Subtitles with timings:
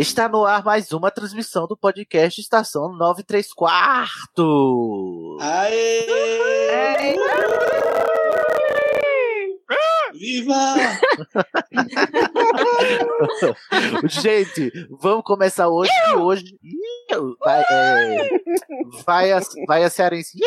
[0.00, 4.46] Está no ar mais uma transmissão do podcast Estação 93 Quartos.
[5.42, 6.06] Aê!
[10.20, 10.52] Viva!
[14.04, 16.58] Gente, vamos começar hoje que hoje
[17.40, 18.28] vai, é,
[19.06, 20.38] vai, a, vai a cearense.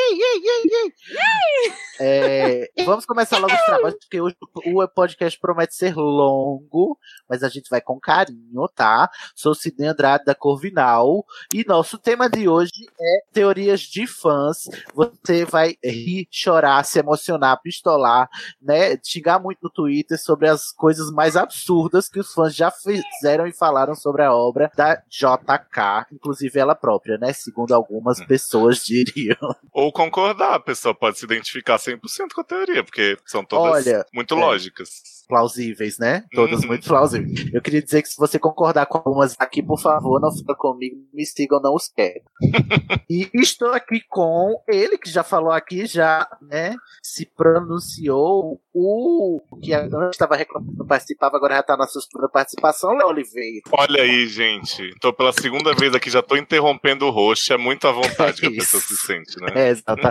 [2.00, 4.36] É, vamos começar logo os trabalhos, porque hoje
[4.66, 9.10] o podcast promete ser longo, mas a gente vai com carinho, tá?
[9.36, 14.70] Sou Sidney Andrade da Corvinal e nosso tema de hoje é teorias de fãs.
[14.94, 18.30] Você vai rir, chorar, se emocionar, pistolar,
[18.62, 18.98] né?
[19.04, 23.54] Xingar muito no Twitter sobre as coisas mais absurdas que os fãs já fizeram e
[23.54, 27.32] falaram sobre a obra da JK, inclusive ela própria, né?
[27.32, 29.38] Segundo algumas pessoas diriam.
[29.72, 32.00] Ou concordar, a pessoa pode se identificar 100%
[32.34, 34.38] com a teoria, porque são todas Olha, muito é.
[34.38, 35.23] lógicas.
[35.28, 36.24] Plausíveis, né?
[36.34, 36.68] Todas Uhum.
[36.68, 37.54] muito plausíveis.
[37.54, 40.98] Eu queria dizer que se você concordar com algumas aqui, por favor, não fica comigo,
[41.14, 42.22] me sigam, não os quero.
[43.10, 46.76] e estou aqui com ele, que já falou aqui, já, né?
[47.02, 52.28] Se pronunciou o que antes estava reclamando não participava, agora já está na sua segunda
[52.30, 53.62] participação, Léo Oliveira.
[53.72, 54.94] Olha aí, gente.
[55.00, 57.54] Tô pela segunda vez aqui, já tô interrompendo o rosto.
[57.54, 59.48] É muito à vontade que a pessoa se sente, né?
[59.56, 60.02] É, exato.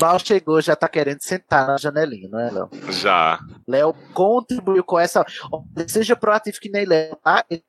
[0.00, 2.68] Mal chegou, já tá querendo sentar na janelinha, não é, Léo?
[2.90, 3.38] Já.
[3.66, 3.94] Léo
[4.56, 5.24] contribuiu com essa.
[5.88, 7.44] Seja proativo que nem Léo, tá?
[7.50, 7.62] Ele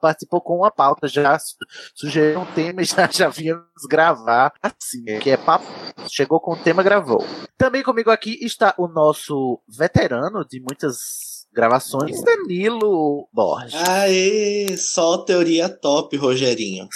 [0.00, 1.56] participou com uma pauta, já su-
[1.94, 5.64] sugeriu um tema e já, já viemos gravar assim, que é papo.
[6.08, 7.24] Chegou com o tema, gravou.
[7.56, 13.74] Também comigo aqui está o nosso veterano de muitas gravações, Danilo Borges.
[13.88, 14.74] Aê!
[14.76, 16.88] Só teoria top, Rogerinho.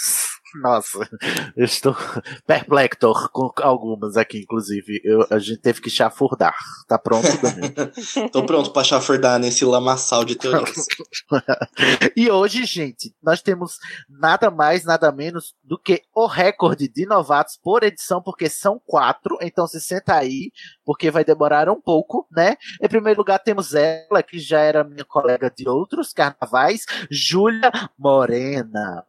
[0.61, 0.99] Nossa,
[1.55, 1.95] eu estou
[2.45, 2.97] perplexo
[3.31, 5.01] com algumas aqui, inclusive.
[5.03, 6.55] Eu- a gente teve que chafurdar.
[6.87, 7.91] Tá pronto, Danilo?
[8.31, 10.85] Tô pronto pra chafurdar nesse lamaçal de teorias.
[12.15, 13.77] E hoje, gente, nós temos
[14.09, 19.37] nada mais, nada menos do que o recorde de novatos por edição, porque são quatro.
[19.41, 20.51] Então se senta aí,
[20.85, 22.55] porque vai demorar um pouco, né?
[22.81, 29.03] Em primeiro lugar, temos ela, que já era minha colega de outros carnavais, Júlia Morena.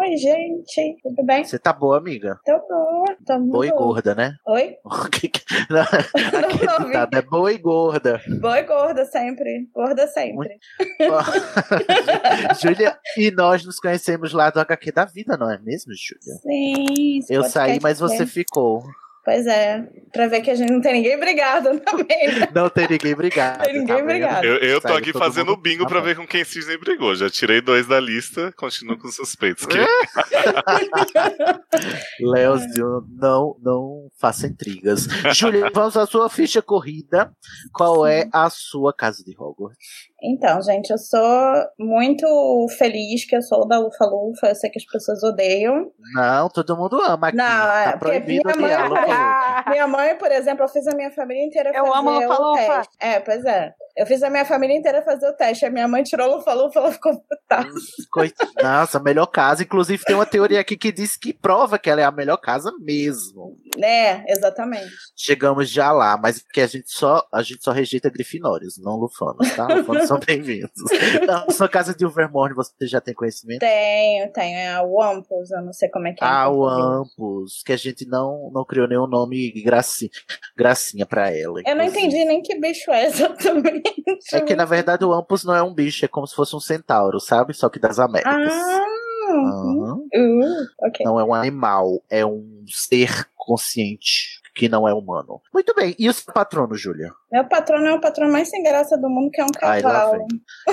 [0.00, 0.93] Oi, gente.
[1.02, 1.44] Tudo bem?
[1.44, 2.38] Você tá boa, amiga?
[2.44, 3.16] Tô boa.
[3.26, 4.36] Tô muito Boa e gorda, né?
[4.46, 4.76] Oi?
[5.70, 5.80] Não
[6.80, 6.86] ouvi.
[6.86, 8.20] ditado é boa e gorda.
[8.40, 9.68] Boa e gorda sempre.
[9.74, 10.58] Gorda sempre.
[12.60, 16.38] Júlia, e nós nos conhecemos lá do HQ da vida, não é mesmo, Júlia?
[16.42, 17.20] Sim.
[17.28, 18.84] Eu saí, mas você ficou.
[19.24, 19.82] Pois é.
[20.12, 22.38] Pra ver que a gente não tem ninguém brigado também.
[22.38, 22.48] né?
[22.54, 23.64] Não tem ninguém brigado.
[23.64, 24.46] Tem ninguém tá brigado.
[24.46, 27.14] Eu, eu tô Saiu aqui fazendo mundo- bingo pra ver com quem Cisne brigou.
[27.16, 29.64] Já tirei dois da lista, continuo com os suspeitos.
[29.66, 29.78] Que...
[32.20, 35.06] Leozio, não, não faça intrigas.
[35.34, 37.32] Júlia, vamos à sua ficha corrida.
[37.72, 39.78] Qual é a sua casa de Hogwarts?
[40.24, 42.26] Então, gente, eu sou muito
[42.78, 44.46] feliz que eu sou da Lufa Lufa.
[44.48, 45.90] Eu sei que as pessoas odeiam.
[46.14, 47.36] Não, todo mundo ama aqui.
[47.36, 49.64] Não, é, tá porque proibido minha mãe- Lufa Lufa.
[49.70, 52.76] Minha mãe, por exemplo, eu fiz a minha família inteira Eu fazer amo o Lufa-Lufa.
[52.76, 52.96] teste.
[53.00, 53.72] É, pois é.
[53.96, 55.64] Eu fiz a minha família inteira fazer o teste.
[55.64, 57.64] A minha mãe tirou Lufa Lufa, ela ficou puta.
[58.10, 59.62] Coit- Nossa, melhor casa.
[59.62, 62.72] Inclusive, tem uma teoria aqui que diz que prova que ela é a melhor casa
[62.80, 63.56] mesmo.
[63.80, 64.90] É, exatamente.
[65.16, 69.54] Chegamos já lá, mas porque a gente só, a gente só rejeita grifinórios, não lufanos,
[69.54, 69.66] tá?
[69.68, 70.72] Lufanos são bem-vindos.
[71.24, 73.60] Na sua casa de Overmorning, você já tem conhecimento?
[73.60, 74.56] Tenho, tenho.
[74.58, 76.26] É a Wampus, eu não sei como é que é.
[76.26, 76.84] em Ah, o português.
[77.12, 80.10] Ampus, que a gente não, não criou nenhum nome gracinha,
[80.56, 81.60] gracinha pra ela.
[81.64, 83.83] Eu não entendi nem que bicho é exatamente.
[84.32, 86.60] É que na verdade o Ampus não é um bicho, é como se fosse um
[86.60, 87.52] centauro, sabe?
[87.54, 88.52] Só que das Américas.
[88.52, 88.84] Ah,
[89.28, 89.96] Aham.
[90.14, 91.04] uh, ok.
[91.04, 95.40] Não é um animal, é um ser consciente que não é humano.
[95.52, 95.94] Muito bem.
[95.98, 97.10] E o seu patrono, Júlia?
[97.32, 100.26] Meu patrono é o patrono mais sem graça do mundo, que é um cavalo.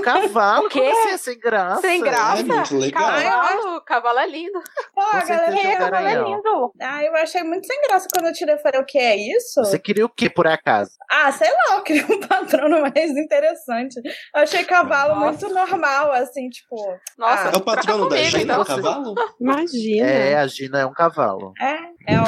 [0.04, 0.66] Cavalo?
[0.68, 0.80] O quê?
[0.80, 1.82] Como assim é sem graça?
[1.82, 2.42] Sem graça?
[2.42, 3.04] É muito legal.
[3.04, 4.60] Cavalo, cavalo é lindo.
[4.94, 6.74] Pô, Com a galera é o Cavalo é lindo.
[6.82, 8.56] Ah, eu achei muito sem graça quando eu tirei.
[8.56, 9.64] Eu falei, o que é isso?
[9.64, 10.92] Você queria o que, por acaso?
[11.10, 14.00] Ah, sei lá, eu queria um patrono mais interessante.
[14.36, 15.48] Eu achei cavalo Nossa.
[15.48, 16.76] muito normal, assim, tipo.
[17.18, 18.62] Nossa, Ah, É o patrono da comigo, Gina, então.
[18.62, 19.16] o cavalo?
[19.40, 20.08] Imagina.
[20.08, 21.54] É, a Gina é um cavalo.
[21.60, 22.26] É, é um,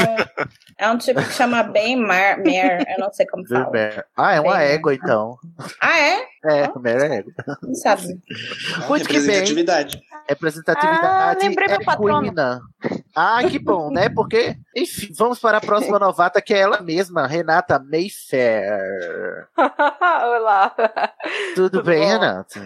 [0.77, 3.69] é um tipo que chama bem mar, mare, eu não sei como fala.
[3.71, 5.37] Ver- Ah, é uma Bem- égua, então.
[5.81, 6.21] Ah, é?
[6.45, 7.31] É, mera é égua.
[7.61, 8.03] Não sabe.
[8.83, 9.21] Ah, Muito que bem.
[9.21, 10.01] representatividade.
[10.27, 12.61] Representatividade Ah, lembrei meu equina.
[13.15, 14.09] Ah, que bom, né?
[14.09, 19.47] Porque, enfim, vamos para a próxima novata, que é ela mesma, Renata Mayfair.
[19.57, 20.73] Olá.
[21.55, 22.07] Tudo, Tudo bem, bom?
[22.07, 22.59] Renata?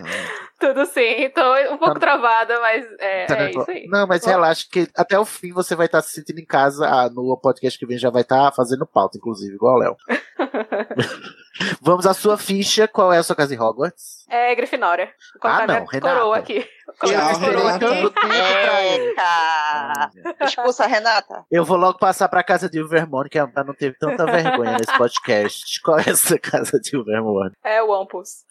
[0.60, 1.30] Tudo sim.
[1.36, 3.86] Tô um pouco Tá- travada, mas é, Tá é isso aí.
[3.88, 4.30] Não, mas Bom.
[4.30, 6.88] relaxa que até o fim você vai estar se sentindo em casa.
[7.14, 9.96] No podcast que vem já vai estar fazendo pauta, inclusive, igual o Léo.
[11.82, 12.88] Vamos à sua ficha.
[12.88, 14.26] Qual é a sua casa em Hogwarts?
[14.30, 15.10] É Grifinória.
[15.42, 16.16] Ah, não, Renata.
[16.16, 16.60] coroa aqui.
[17.04, 18.08] Tchau, coroa Renata.
[18.08, 18.14] aqui.
[19.08, 20.12] Eita!
[20.46, 21.46] Expulsa a Renata.
[21.50, 24.78] Eu vou logo passar pra casa de Ilvermorny, que é pra não ter tanta vergonha
[24.78, 25.82] nesse podcast.
[25.82, 27.56] Qual é essa casa de Ilvermorny?
[27.64, 28.46] É o Ampus.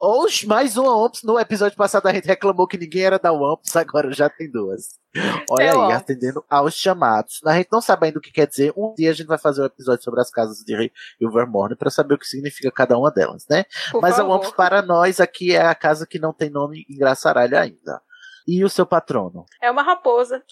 [0.00, 1.24] Oxe, mais uma Omps.
[1.24, 4.96] No episódio passado a gente reclamou que ninguém era da Omps, agora já tem duas.
[5.50, 7.40] Olha É aí, atendendo aos chamados.
[7.44, 8.72] A gente não sabe ainda o que quer dizer.
[8.76, 12.14] Um dia a gente vai fazer um episódio sobre as casas de Ilvermorny pra saber
[12.14, 13.64] o que significa cada uma delas, né?
[13.90, 14.36] Por Mas a favor.
[14.36, 18.00] Omps para nós aqui é a casa que não tem nome em Graçaralho ainda.
[18.50, 19.44] E o seu patrono?
[19.60, 20.42] É uma raposa.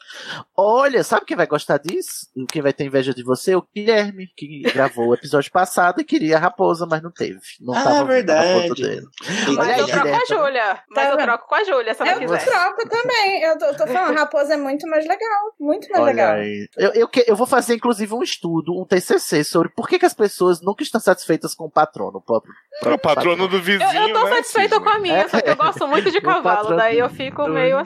[0.54, 2.26] Olha, sabe quem vai gostar disso?
[2.50, 3.56] Quem vai ter inveja de você?
[3.56, 7.40] O Guilherme, que gravou o episódio passado e queria a raposa, mas não teve.
[7.58, 8.74] Não Ah, tava vindo verdade.
[8.82, 9.06] dele.
[9.48, 10.24] Olha Mas aí, eu troco com a.
[10.26, 10.80] Júlia.
[10.90, 12.44] Mas Tá eu troco com a Júlia, se ela Eu quiser.
[12.44, 13.42] troco também.
[13.42, 15.54] Eu tô, tô falando, raposa é muito mais legal.
[15.58, 16.34] Muito mais Olha legal.
[16.34, 16.68] aí.
[16.76, 20.04] Eu, eu, que- eu vou fazer, inclusive, um estudo, um TCC sobre por que, que
[20.06, 22.18] as pessoas nunca estão satisfeitas com o patrono.
[22.18, 22.52] O próprio,
[22.84, 25.48] É o patrono do vizinho, Eu, eu tô né, satisfeita com a minha, só que
[25.48, 27.85] eu gosto muito de cavalo, daí eu do- fico meio assim.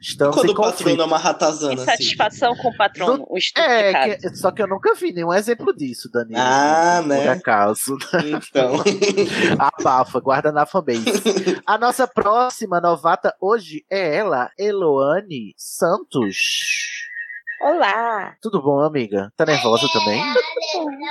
[0.00, 1.82] Estamos Quando o patrono é uma ratazana, assim.
[1.82, 3.26] Insatisfação com o patrono.
[3.28, 6.40] O É, que- só que eu nunca vi nenhum exemplo disso, Danilo.
[6.40, 7.28] Ah, por né?
[7.28, 7.98] acaso.
[8.24, 8.76] Então.
[9.58, 11.04] Abafa, guarda na fanbase.
[11.66, 16.38] A nossa próxima novata hoje é ela, Eloane Santos.
[17.60, 18.34] Olá!
[18.40, 19.30] Tudo bom, amiga?
[19.36, 20.18] Tá nervosa também?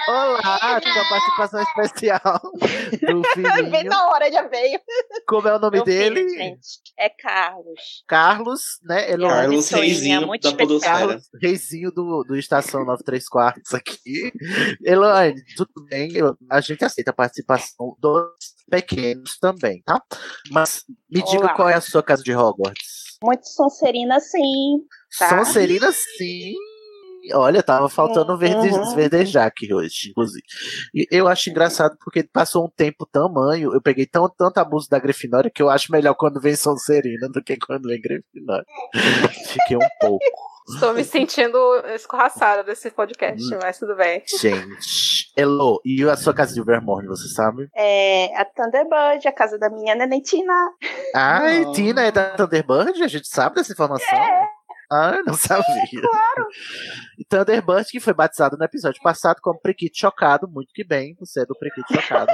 [0.07, 3.83] Olá, com a participação especial do Bem filhinho.
[3.89, 4.79] na hora já veio.
[5.27, 6.15] Como é o nome Meu dele?
[6.27, 6.67] filho, gente.
[6.97, 8.03] É Carlos.
[8.07, 9.11] Carlos, né?
[9.11, 10.67] Eloane Carlos pessoinha Reizinho muito da especial.
[10.67, 10.97] Podosfera.
[11.07, 14.31] Carlos, reizinho do, do Estação 93 quartos aqui.
[14.83, 16.11] Eloane, tudo bem?
[16.15, 18.31] Eu- a gente aceita a participação dos
[18.71, 20.01] pequenos também, tá?
[20.51, 21.53] Mas me diga Olá.
[21.53, 22.99] qual é a sua casa de Hogwarts.
[23.23, 24.77] Muito sonserina, sim.
[25.17, 25.29] Tá.
[25.29, 26.53] Sonserina, sim.
[27.33, 28.95] Olha, tava faltando verde, Uhum.
[28.95, 30.41] verdejar aqui hoje, inclusive.
[30.95, 34.97] E eu acho engraçado porque passou um tempo tamanho, eu peguei tão, tanto abuso da
[34.99, 38.65] Grifinória que eu acho melhor quando vem Sonserina do que quando vem Grifinória.
[39.53, 40.49] Fiquei um pouco.
[40.73, 41.57] Estou me sentindo
[41.95, 43.59] escorraçada desse podcast, Hum.
[43.61, 44.23] mas tudo bem.
[44.39, 47.67] Gente, Elo, e a sua casa de Vermorne, você sabe?
[47.75, 50.53] É a Thunderbird, a casa da minha neném Tina.
[51.13, 51.71] Ai, Não.
[51.73, 53.03] Tina é da Thunderbird?
[53.03, 54.07] A gente sabe dessa informação?
[54.91, 56.01] Ah, eu não sabia.
[56.01, 56.47] claro.
[57.29, 61.45] Thunderbird, que foi batizado no episódio passado como Prequito Chocado, muito que bem, você é
[61.45, 62.31] do Prequito Chocado.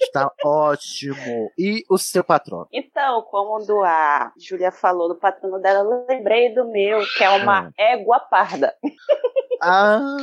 [0.00, 1.50] Está ótimo.
[1.58, 2.68] E o seu patrono?
[2.72, 7.70] Então, como a Júlia falou do patrono dela, eu lembrei do meu, que é uma
[7.76, 8.74] égua parda.
[9.62, 10.16] Ah,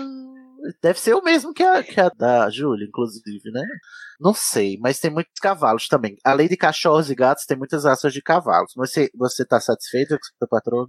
[0.82, 3.66] deve ser o mesmo que a, que a da Júlia, inclusive, né?
[4.20, 6.16] Não sei, mas tem muitos cavalos também.
[6.24, 8.72] Além de cachorros e gatos, tem muitas raças de cavalos.
[8.75, 10.88] Você, você tá satisfeito com o seu patrono?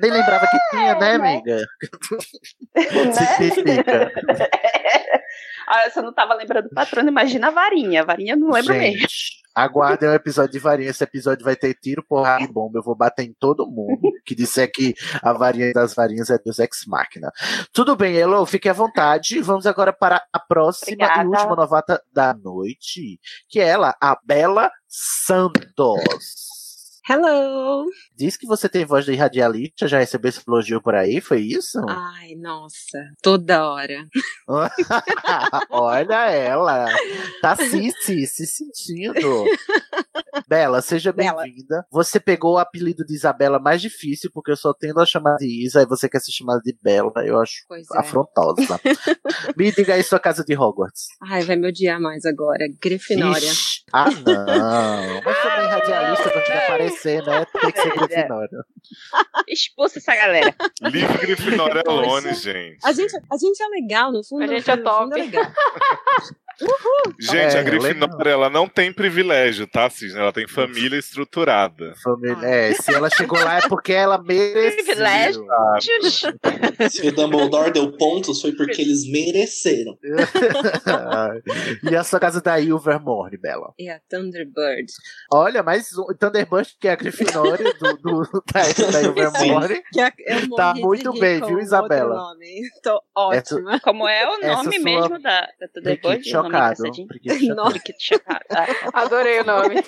[0.00, 1.34] Nem lembrava que tinha, né, né?
[1.34, 1.56] amiga?
[3.64, 4.10] né?
[5.66, 8.02] Ah, você não tava lembrando do patrono, imagina a varinha.
[8.02, 9.00] A varinha eu não lembro mesmo.
[9.00, 10.90] Gente, aguardem o episódio de varinha.
[10.90, 12.78] Esse episódio vai ter tiro, porrada e bomba.
[12.78, 16.60] Eu vou bater em todo mundo que disser que a varinha das varinhas é dos
[16.60, 17.32] Ex-Máquina.
[17.72, 19.40] Tudo bem, Elo, fique à vontade.
[19.40, 21.24] Vamos agora para a próxima Obrigada.
[21.24, 26.65] e última novata da noite, que é ela, a Bela Santos.
[27.08, 27.86] Hello!
[28.16, 31.78] Diz que você tem voz de radialista, já recebeu esse elogio por aí, foi isso?
[31.88, 34.04] Ai, nossa, toda hora.
[35.70, 36.88] Olha ela,
[37.40, 39.44] tá se, se, se sentindo.
[40.48, 41.86] Bela, seja bem-vinda.
[41.92, 45.64] Você pegou o apelido de Isabela mais difícil, porque eu só tendo a chamar de
[45.64, 47.98] Isa e você quer ser chamada de Bela, eu acho Pois é.
[47.98, 48.80] afrontosa.
[49.56, 51.06] Me diga aí sua casa de Hogwarts.
[51.22, 52.66] Ai, vai me odiar mais agora.
[52.82, 53.48] Grifinória.
[53.50, 55.22] Ixi, ah, não.
[55.24, 56.95] Mas também radialista quando estiver aparecendo.
[56.96, 57.46] Merecer, né?
[57.60, 58.64] Tem que ser Grifinória.
[59.48, 60.54] Expulsa essa galera.
[60.82, 62.78] Livre Grifinória Alone, gente.
[62.84, 64.44] A gente, a gente é legal, no fundo.
[64.44, 65.20] A gente é no fundo top.
[65.20, 65.44] legal.
[67.20, 70.18] Gente, É, a Grifinória, ela não tem privilégio, tá, Cisne?
[70.18, 71.92] Ela tem família estruturada.
[72.02, 74.84] Família- É, se ela chegou lá é porque ela mereceu.
[74.84, 75.46] Privilégio.
[76.90, 79.98] Se o Dumbledore deu pontos, foi porque eles mereceram.
[81.90, 83.72] e a sua casa da Ilvermorny, Bela?
[83.78, 84.86] É a Thunderbird.
[85.32, 89.82] Olha, mais um Thunderbird, que é a Grifinória do, do, da, da Ilvermorny.
[90.56, 92.14] Tá morri de muito bem, viu, o Isabela?
[92.82, 93.80] Tô ótima.
[93.80, 96.28] Como é o nome sua mesmo da, da Thunderbird?
[96.48, 97.06] Priquito O nome chocado.
[97.06, 97.70] Priquito chocado.
[97.70, 98.44] Priquito chocado.
[98.92, 99.76] Adorei o nome.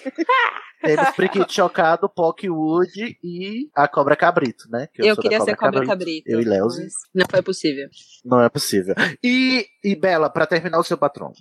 [0.80, 4.86] Temos Priquito Chocado, Pockwood e a Cobra Cabrito, né?
[4.92, 6.30] Que Eu, sou da queria ser Cobra Cabrito.
[6.30, 6.76] Eu e mas
[7.12, 7.88] Não foi possível.
[8.24, 8.94] Não é possível.
[9.22, 11.32] E, e Bela, pra terminar o seu patrão.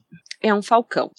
[0.41, 1.11] É um falcão.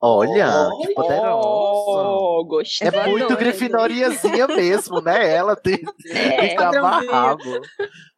[0.00, 1.28] Olha, que poderosa.
[1.34, 2.86] Oh, gostei.
[2.88, 5.28] É muito grifinoriazinha mesmo, né?
[5.34, 5.74] Ela tem,
[6.10, 6.80] É, tem que padrãozinha.
[7.10, 7.60] amarrado.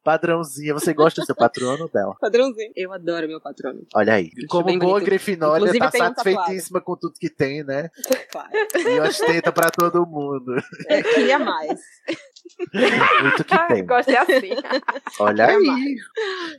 [0.03, 0.73] Padrãozinha.
[0.73, 2.15] Você gosta do seu patrono, Bela?
[2.19, 2.71] Padrãozinho.
[2.75, 3.81] Eu adoro meu patrono.
[3.95, 4.29] Olha aí.
[4.37, 5.05] Acho Como boa bonito.
[5.05, 7.89] grifinória, Inclusive, tá tem um satisfeitíssima com tudo que tem, né?
[8.31, 8.49] Claro.
[8.75, 10.55] E ostenta pra todo mundo.
[10.87, 11.79] É, queria mais.
[13.21, 13.85] Muito que Ai, tem.
[13.85, 14.49] gosto de assim.
[15.19, 15.95] Olha aí.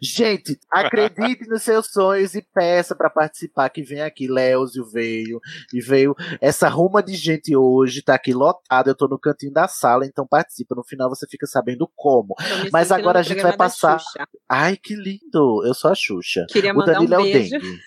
[0.03, 4.27] Gente, acredite nos seus sonhos e peça pra participar que vem aqui.
[4.29, 5.41] Léozio veio
[5.73, 8.91] e veio essa ruma de gente hoje, tá aqui lotada.
[8.91, 10.75] Eu tô no cantinho da sala, então participa.
[10.75, 12.35] No final você fica sabendo como.
[12.73, 14.27] Mas agora a gente vai passar- Xuxa.
[14.49, 15.63] Ai, que lindo!
[15.65, 16.47] Eu sou a Xuxa.
[16.51, 17.51] Queria O mandar Danilo um é o beijo.
[17.59, 17.81] Dengue.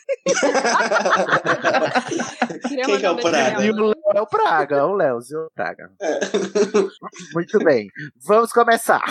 [2.67, 3.55] Quem que é o Praga?
[3.55, 5.91] pra E o Léo é o Praga, é o Léozio é o Praga.
[7.33, 7.84] Muito bem.
[8.25, 9.03] Vamos começar.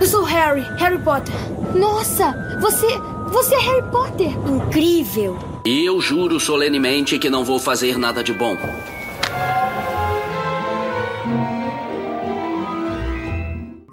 [0.00, 1.34] Eu sou Harry, Harry Potter.
[1.74, 2.86] Nossa, você,
[3.28, 4.28] você é Harry Potter.
[4.48, 5.38] Incrível.
[5.64, 8.56] E eu juro solenemente que não vou fazer nada de bom.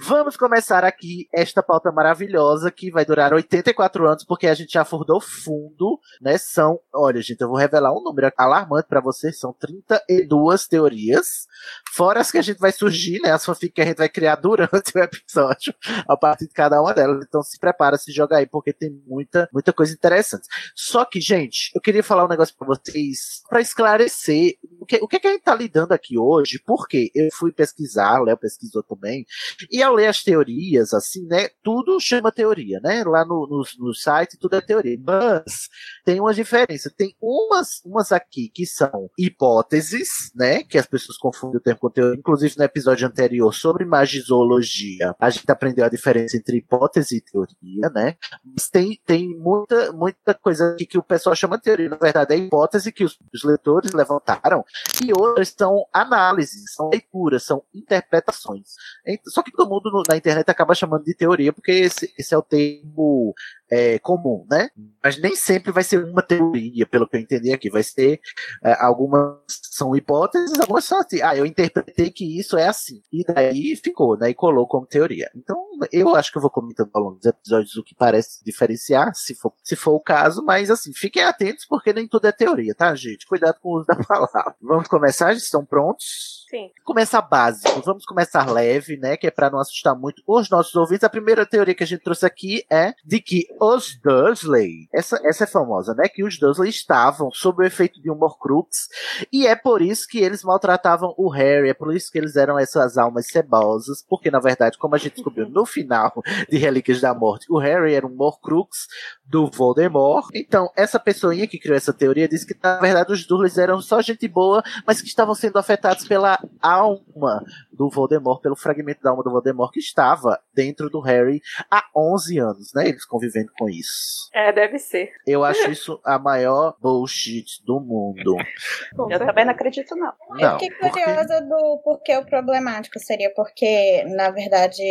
[0.08, 4.86] Vamos começar aqui esta pauta maravilhosa que vai durar 84 anos, porque a gente já
[4.86, 6.38] furdou fundo, né?
[6.38, 11.46] São, olha, gente, eu vou revelar um número alarmante pra vocês, são 32 teorias,
[11.92, 13.32] fora as que a gente vai surgir, né?
[13.32, 15.76] As fanfic que a gente vai criar durante o episódio,
[16.08, 17.26] a partir de cada uma delas.
[17.28, 20.48] Então se prepara, se joga aí, porque tem muita, muita coisa interessante.
[20.74, 25.08] Só que, gente, eu queria falar um negócio pra vocês, pra esclarecer o que, o
[25.08, 28.82] que, que a gente tá lidando aqui hoje, porque eu fui pesquisar, o Léo pesquisou
[28.82, 29.26] também,
[29.70, 31.50] e ao ler as teorias, assim, né?
[31.64, 33.04] Tudo chama teoria, né?
[33.04, 34.98] Lá no, no, no site tudo é teoria.
[35.04, 35.70] Mas
[36.06, 36.92] tem uma diferença.
[36.96, 40.64] Tem umas, umas aqui que são hipóteses, né?
[40.64, 42.20] Que as pessoas confundem o termo com teoria.
[42.20, 47.90] Inclusive no episódio anterior sobre magizologia, a gente aprendeu a diferença entre hipótese e teoria,
[47.94, 48.16] né?
[48.44, 51.90] Mas tem, tem muita, muita coisa aqui que o pessoal chama teoria.
[51.90, 54.64] Na verdade, é hipótese que os, os leitores levantaram
[55.04, 58.74] e outras são análises, são leituras, são interpretações.
[59.06, 62.34] Ent- Só que todo mundo no- na internet acaba chamando de teoria, porque esse, esse
[62.34, 63.34] é o termo
[63.70, 64.70] é, comum, né?
[65.04, 67.70] Mas nem sempre vai ser uma teoria, pelo que eu entendi aqui.
[67.70, 68.20] Vai ser
[68.64, 71.22] é, algumas são hipóteses, algumas são assim.
[71.22, 73.02] Ah, eu interpretei que isso é assim.
[73.12, 74.30] E daí ficou, né?
[74.30, 75.30] E colou como teoria.
[75.36, 75.58] Então,
[75.92, 79.36] eu acho que eu vou comentando ao longo dos episódios o que parece diferenciar, se
[79.36, 82.94] for, se for o caso, mas assim, fiquem atentos, porque nem tudo é teoria, tá,
[82.96, 83.28] gente?
[83.28, 84.56] Cuidado com o uso da palavra.
[84.62, 85.34] Vamos começar?
[85.34, 86.38] Estão prontos?
[86.50, 86.72] Sim.
[86.86, 89.18] começar básico, vamos começar leve, né?
[89.18, 91.04] Que é para não assustar muito os nossos ouvintes.
[91.04, 95.44] A primeira teoria que a gente trouxe aqui é de que os Dursley, essa, essa
[95.44, 96.08] é famosa, né?
[96.08, 98.88] Que os Dursley estavam sob o efeito de um Horcrux
[99.32, 102.58] e é por isso que eles maltratavam o Harry, é por isso que eles eram
[102.58, 106.14] essas almas cebosas, porque na verdade, como a gente descobriu no final
[106.50, 108.88] de Relíquias da Morte, o Harry era um Horcrux
[109.26, 110.30] do Voldemort.
[110.34, 114.02] Então, essa pessoinha que criou essa teoria disse que na verdade os Dursley eram só
[114.02, 119.24] gente boa, mas que estavam sendo afetados pela alma do Voldemort, pelo fragmento da alma
[119.24, 122.88] do Voldemort que estava dentro do Harry há 11 anos, né?
[122.90, 124.28] Eles convivendo com isso.
[124.34, 125.12] É, deve ser.
[125.26, 128.36] Eu acho isso a maior bullshit do mundo.
[129.12, 130.12] Eu também não acredito, não.
[130.32, 134.84] Eu Não, fiquei porque curiosa do porquê o problemático seria porque, na verdade,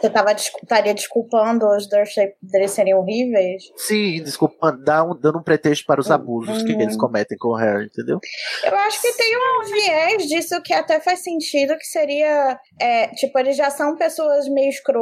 [0.00, 3.64] você tava, estaria desculpando os Dursley deles serem horríveis.
[3.76, 6.80] Sim, desculpa, dá um- dando um pretexto para os abusos que Uhum.
[6.80, 8.18] eles cometem com o Harry, entendeu?
[8.64, 13.38] Eu acho que tem um viés disso que até faz sentido, que seria, é, tipo,
[13.38, 14.93] eles já são pessoas meio escrotas,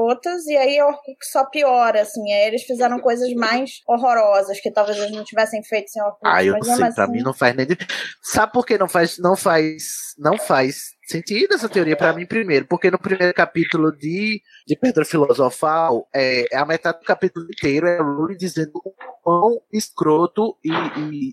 [0.49, 4.99] e aí o Horcrux só piora, assim, aí eles fizeram coisas mais horrorosas, que talvez
[4.99, 6.21] eles não tivessem feito sem Horcrux.
[6.25, 7.67] Ah, eu não sei, mesmo pra assim- mim não faz nem.
[8.23, 12.67] Sabe por que não faz, não faz, não faz sentido essa teoria pra mim primeiro?
[12.67, 18.01] Porque no primeiro capítulo de, de Pedra Filosofal, é, a metade do capítulo inteiro é
[18.01, 18.73] o Lully dizendo
[19.23, 20.71] quão escroto e,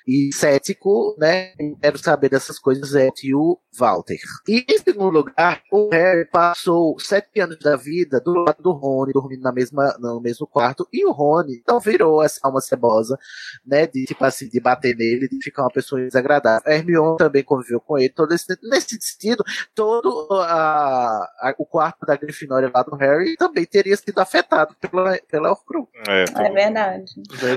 [0.08, 1.54] e- e cético, né?
[1.82, 4.18] Quero saber dessas coisas é o Walter.
[4.48, 9.14] E em segundo lugar, o Harry passou sete anos da vida do lado do Rony,
[9.14, 13.18] dormindo na mesma, no mesmo quarto, e o Rony não virou essa alma cebosa,
[13.66, 13.88] né?
[13.88, 16.62] De tipo assim, de bater nele, de ficar uma pessoa desagradável.
[16.72, 19.44] A Hermione também conviveu com ele, todo esse, nesse sentido,
[19.76, 25.18] todo a, a- o quarto da Grifinória lá do Harry também teria sido afetado pela,
[25.30, 25.90] pela Horcrux.
[26.08, 27.12] É, É verdade.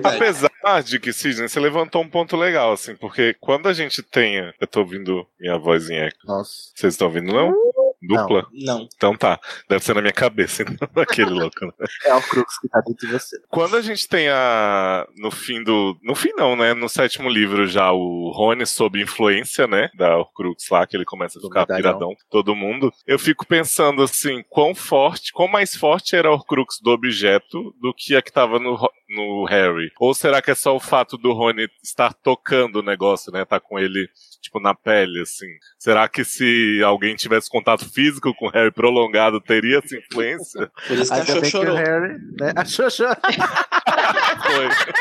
[0.05, 4.55] Apesar de que, Sidney, você levantou um ponto legal, assim, porque quando a gente tenha.
[4.61, 6.19] Eu tô ouvindo minha voz em eco.
[6.27, 6.71] Nossa.
[6.75, 7.53] Vocês estão ouvindo, não?
[8.03, 8.47] Dupla?
[8.53, 8.89] Não.
[8.95, 9.39] Então tá.
[9.69, 11.73] Deve ser na minha cabeça, então aquele louco, né?
[12.05, 13.37] É a Horcrux que tá dentro de você.
[13.49, 15.07] Quando a gente tem a.
[15.17, 15.97] No fim do.
[16.03, 16.75] No fim, não, né?
[16.75, 19.89] No sétimo livro já o Rony sob influência, né?
[19.95, 22.93] Da Horcrux lá, que ele começa a ficar piradão, todo mundo.
[23.07, 27.95] Eu fico pensando assim, quão forte, quão mais forte era a Horcrux do objeto do
[27.95, 28.77] que a que tava no,
[29.09, 29.91] no Harry.
[30.01, 33.45] Ou será que é só o fato do Rony estar tocando o negócio, né?
[33.45, 34.09] Tá com ele,
[34.41, 35.49] tipo, na pele, assim.
[35.79, 40.71] Será que se alguém tivesse contato físico com o Harry prolongado, teria essa influência?
[40.89, 41.77] Por isso que Ainda achou bem que o chorou.
[41.77, 42.53] Harry, né?
[42.57, 43.17] Achou, chorou.
[44.43, 44.93] Foi.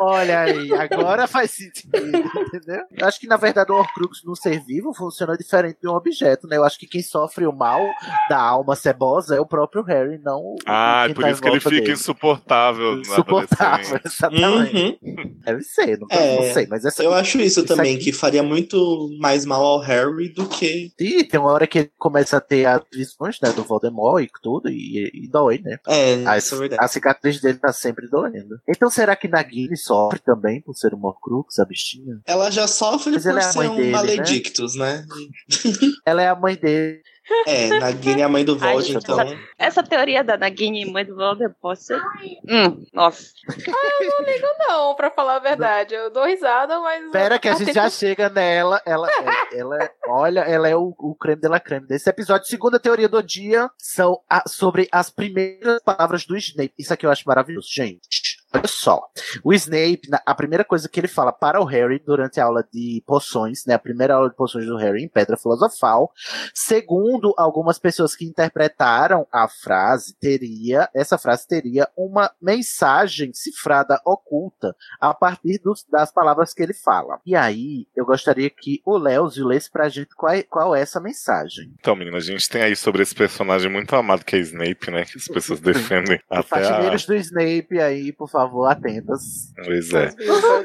[0.00, 2.82] Olha aí, agora faz sentido, entendeu?
[2.96, 6.46] Eu acho que, na verdade, o Horcrux num ser vivo funciona diferente de um objeto,
[6.46, 6.56] né?
[6.56, 7.80] Eu acho que quem sofre o mal
[8.28, 11.48] da alma cebosa é o próprio Harry, não o- Ah, quem por tá isso que
[11.48, 11.92] ele fica dele.
[11.92, 12.96] insuportável.
[12.96, 14.98] na Insuportável, exatamente.
[15.44, 18.42] Deve ser, não, É, não sei, mas essa eu acho isso, também, aqui- que faria
[18.42, 20.90] muito mais mal ao Harry do que.
[20.98, 24.30] E tem uma hora que ele começa a ter as visões, né, do Voldemort e
[24.42, 25.78] tudo, e, e dói, né?
[25.86, 26.84] É, a, isso é verdade.
[26.84, 28.60] a cicatriz dele tá sempre doendo.
[28.68, 32.20] Então será que Nagini sofre também por ser um Horcrux, a bichinha?
[32.26, 33.92] Ela já sofre Mas por é ser mãe um dele, né?
[33.92, 35.04] Maledictus, né?
[36.04, 37.02] Ela é a mãe dele.
[37.46, 39.38] É, Nagini é a mãe do Vold, essa, então.
[39.58, 42.00] essa teoria da Nagini, mãe do Voldemort, pode ser...
[42.48, 43.24] Hum, nossa.
[43.48, 45.94] Eu não ligo, não, pra falar a verdade.
[45.94, 47.04] Eu dou risada, mas.
[47.06, 48.80] Espera que a gente já chega nela.
[48.84, 52.46] Ela, é- ela é- olha, ela é o, o creme de la creme desse episódio.
[52.48, 56.72] Segunda teoria do dia são a- sobre as primeiras palavras do Snape.
[56.78, 58.00] Isso aqui eu acho maravilhoso, gente.
[58.52, 59.08] Olha só.
[59.44, 62.66] O Snape, na- a primeira coisa que ele fala para o Harry durante a aula
[62.72, 63.74] de poções, né?
[63.74, 66.12] A primeira aula de poções do Harry em Pedra Filosofal.
[66.52, 74.74] Segundo algumas pessoas que interpretaram a frase, teria, essa frase teria uma mensagem cifrada oculta
[75.00, 77.20] a partir dos- das palavras que ele fala.
[77.24, 81.00] E aí, eu gostaria que o Leozio lesse pra gente qual é, qual é essa
[81.00, 81.72] mensagem.
[81.78, 85.04] Então, menina, a gente tem aí sobre esse personagem muito amado que é Snape, né?
[85.04, 86.90] Que as pessoas defendem até a.
[86.90, 89.52] Do Snape aí, por favor, atentas.
[89.64, 90.10] Pois é.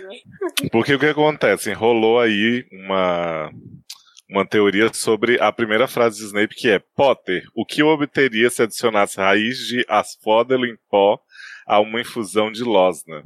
[0.72, 1.74] Porque o que acontece?
[1.74, 3.52] Rolou aí uma,
[4.30, 8.50] uma teoria sobre a primeira frase de Snape, que é Potter, o que eu obteria
[8.50, 11.20] se adicionasse raiz de asfódelo em pó
[11.66, 13.24] a uma infusão de losna?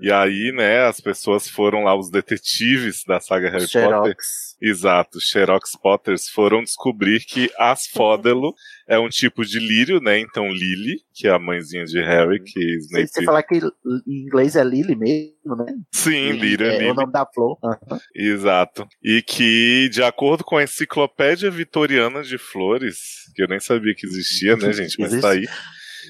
[0.00, 3.82] E aí, né, as pessoas foram lá, os detetives da saga Harry Potter.
[3.82, 4.50] Xerox.
[4.62, 8.54] Exato, os Xerox Potters foram descobrir que asfódelo
[8.86, 10.18] é um tipo de lírio, né?
[10.18, 13.08] Então Lily, que é a mãezinha de Harry, que Se Snape...
[13.08, 15.74] você falar que em inglês é Lily mesmo, né?
[15.92, 16.90] Sim, lírio é é, Lily.
[16.90, 17.58] o nome da flor.
[17.64, 18.00] Aham.
[18.14, 18.86] Exato.
[19.02, 22.98] E que, de acordo com a Enciclopédia Vitoriana de Flores,
[23.34, 25.00] que eu nem sabia que existia, né, gente?
[25.00, 25.46] Mas tá aí.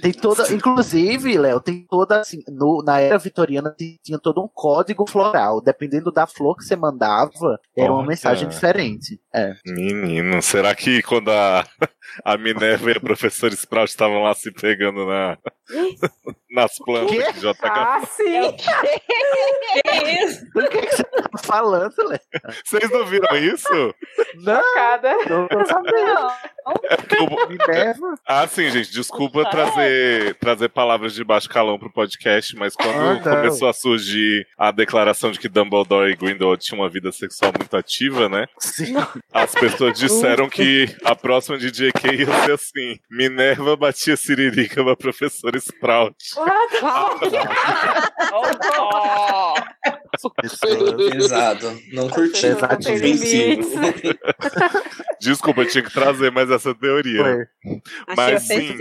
[0.02, 4.48] Tem toda, inclusive, Léo, tem toda assim, no- na era vitoriana ti- tinha todo um
[4.48, 5.60] código floral.
[5.60, 9.20] Dependendo da flor que você mandava, era uma mensagem diferente.
[9.32, 9.54] É.
[9.66, 11.64] Menino, será que quando a,
[12.24, 15.38] a Minerva e a professora Sprout estavam lá se pegando na,
[16.50, 18.40] nas plantas que já tá Ah, sim!
[20.52, 22.18] Do que, que você tá falando, Léo?
[22.64, 23.94] Vocês não viram isso?
[24.34, 25.14] Não, Cada.
[25.28, 26.30] não tô sabendo.
[26.84, 28.14] É porque eu- Minerva.
[28.26, 33.14] Ah, sim, gente, desculpa trazer, trazer palavras de baixo calão pro podcast, mas quando Ah,
[33.14, 33.20] não.
[33.22, 37.76] começou a surgir a declaração de que Dumbledore e Grindelwald tinham uma vida sexual muito
[37.76, 38.46] ativa, né?
[38.58, 38.94] Sim.
[39.32, 44.96] As pessoas disseram que a próxima de JK ia ser assim: Minerva batia siririca pra
[44.96, 46.16] professora Sprout.
[51.10, 51.80] Pesado.
[51.92, 52.40] Não curti.
[52.40, 52.96] Pesadinho.
[52.96, 53.70] Ofensivo.
[55.20, 57.22] Desculpa, eu tinha que trazer mais essa teoria.
[57.22, 57.46] Foi.
[58.08, 58.76] Achei Mas sim.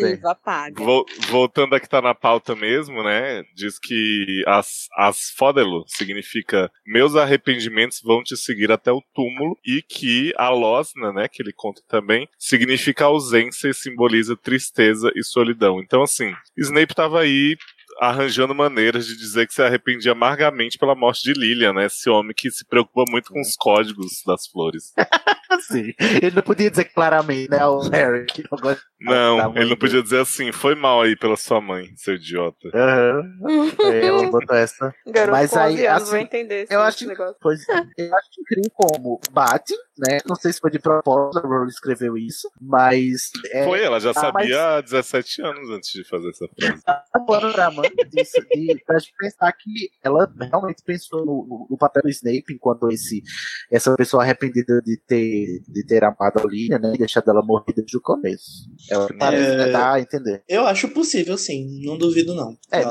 [0.78, 3.44] Vol- voltando a que tá na pauta mesmo, né?
[3.54, 10.34] Diz que as, asfódelo significa meus arrependimentos vão te seguir até o túmulo e que
[10.38, 15.82] a losna, né, que ele conta também, significa ausência e simboliza tristeza e solidão.
[15.82, 17.58] Então, assim, Snape tava aí
[18.00, 21.86] arranjando maneiras de dizer que se arrependia amargamente pela morte de Lilian, né?
[21.86, 24.94] Esse homem que se preocupa muito com os códigos das flores.
[25.62, 25.94] Sim.
[26.22, 30.02] Ele não podia dizer claramente, né, ao Harry que não gosta Não, ele não podia
[30.02, 32.70] dizer assim, foi mal aí pela sua mãe, seu idiota.
[32.74, 33.24] Aham.
[33.92, 34.94] É, ela botou essa.
[35.08, 37.36] Garoto Mas com 11 aí, anos assim, vai entender esse eu acho, negócio.
[37.42, 39.74] pois, é, eu acho incrível como bate,
[40.08, 40.18] né?
[40.28, 43.32] Não sei se foi de propósito, a Rowling escreveu isso, mas.
[43.52, 46.82] É, Foi, ela já ah, sabia mas- há 17 anos antes de fazer essa frase.
[46.84, 47.04] tá
[47.54, 52.10] pra mãe disso, de, pra gente pensar que ela realmente pensou no, no- papel do
[52.10, 53.22] Snape enquanto esse,
[53.72, 56.94] essa pessoa arrependida de ter, de ter amado a Olivia, né?
[56.96, 58.70] E deixado ela morrer desde o começo.
[58.90, 59.72] É o que parece, né?
[59.72, 60.44] Dá a entender.
[60.48, 61.82] Eu acho possível, sim.
[61.86, 62.58] Não duvido, não.
[62.72, 62.84] É,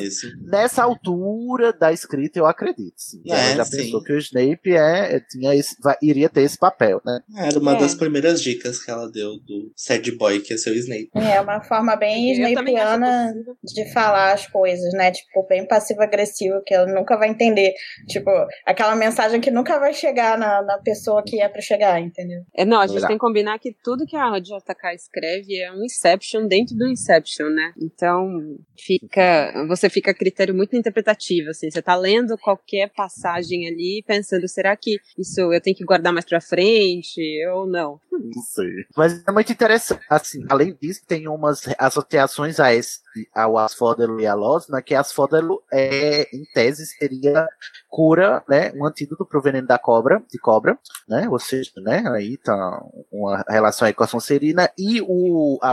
[0.00, 0.26] nisso.
[0.42, 2.94] Nessa altura da escrita, eu acredito.
[2.96, 3.22] Sim.
[3.26, 3.76] É, ela já sim.
[3.78, 7.20] pensou que o Snape é, tinha esse, vai- iria ter esse papel, né?
[7.36, 7.78] Era uma É.
[7.80, 11.10] das primeiras dicas que ela deu do sad boy, que ser o Snape.
[11.14, 15.10] É uma forma bem snapeana de falar as coisas, né?
[15.10, 17.72] Tipo, bem passivo-agressivo, que ela nunca vai entender.
[18.08, 18.30] Tipo,
[18.66, 22.42] aquela mensagem que nunca vai chegar na, na pessoa que é pra chegar, entendeu?
[22.54, 23.08] É, não, a gente Será?
[23.08, 27.48] tem que combinar que tudo que a JK escreve é um Inception dentro do Inception,
[27.48, 27.72] né?
[27.80, 28.28] Então,
[28.76, 34.46] fica, você fica a critério muito interpretativo, assim, você tá lendo qualquer passagem ali pensando,
[34.48, 37.20] será que isso eu tenho que guardar mais pra frente
[37.54, 38.00] ou não?
[38.10, 38.84] Não sei.
[38.96, 40.00] Mas é muito interessante.
[40.08, 43.00] Assim, além disso, tem umas associações a esse,
[43.34, 47.46] ao Asfódelo e a Losna, que Asfódelo é, em tese, seria
[47.88, 48.72] cura, né?
[48.74, 51.28] Um antídoto pro veneno da cobra, de cobra, né?
[51.28, 52.02] Ou seja, né?
[52.08, 54.70] Aí tá uma relação aí com a Sonserina.
[54.78, 55.72] E o, a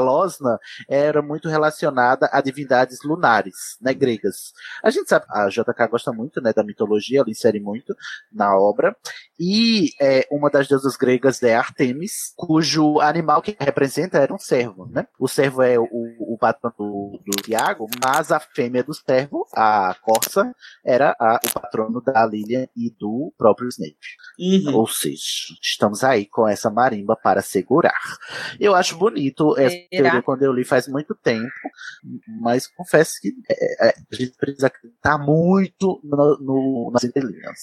[0.90, 3.94] era muito relacionada a divindades lunares, né?
[3.94, 4.52] Gregas.
[4.84, 6.52] A gente sabe, a JK gosta muito, né?
[6.54, 7.96] Da mitologia, ela insere muito
[8.32, 8.96] na obra.
[9.40, 14.88] E é, uma das deusas gregas é Artemis, cujo animal que representa era um servo,
[14.88, 15.08] né?
[15.18, 19.96] O servo é o, o patrão do, do Tiago, mas a fêmea do servo, a
[20.02, 23.96] Corsa, era a- o patrono da Lilian e do próprio Snape.
[24.40, 24.76] Uhum.
[24.76, 28.00] Ou seja, estamos aí com essa marimba para segurar.
[28.60, 29.88] Eu acho bonito essa Será?
[29.90, 31.50] teoria quando eu li faz muito tempo,
[32.42, 37.60] mas confesso que é, é, a gente precisa acreditar muito no, no, nas entrelinhas.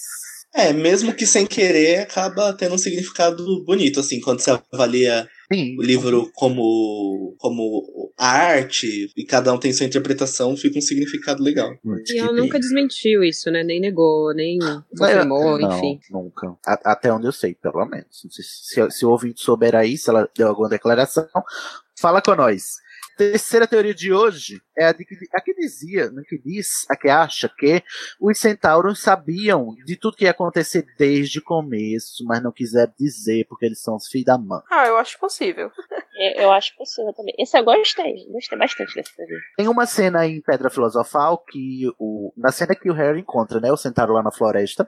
[0.53, 5.77] É, mesmo que sem querer, acaba tendo um significado bonito, assim, quando você avalia Sim.
[5.77, 11.71] o livro como, como arte e cada um tem sua interpretação, fica um significado legal.
[12.09, 13.63] E ela nunca desmentiu isso, né?
[13.63, 14.57] Nem negou, nem
[14.97, 15.99] confirmou, não, enfim.
[16.09, 16.47] Nunca.
[16.65, 18.07] A- até onde eu sei, pelo menos.
[18.29, 21.27] Se, se, se o ouvinte souber aí, se ela deu alguma declaração,
[21.99, 22.77] fala com nós.
[23.17, 26.95] Terceira teoria de hoje é a, de que, a que dizia, né, que diz, a
[26.95, 27.83] que acha que
[28.21, 33.45] os centauros sabiam de tudo que ia acontecer desde o começo, mas não quiseram dizer
[33.49, 34.61] porque eles são os filhos da mãe.
[34.69, 35.71] Ah, eu acho possível.
[36.17, 37.33] Eu, eu acho possível também.
[37.37, 38.25] Esse eu gostei.
[38.31, 39.37] Gostei bastante desse teoria.
[39.57, 43.71] Tem uma cena em Pedra Filosofal que o, na cena que o Harry encontra, né,
[43.71, 44.87] o centauro lá na floresta,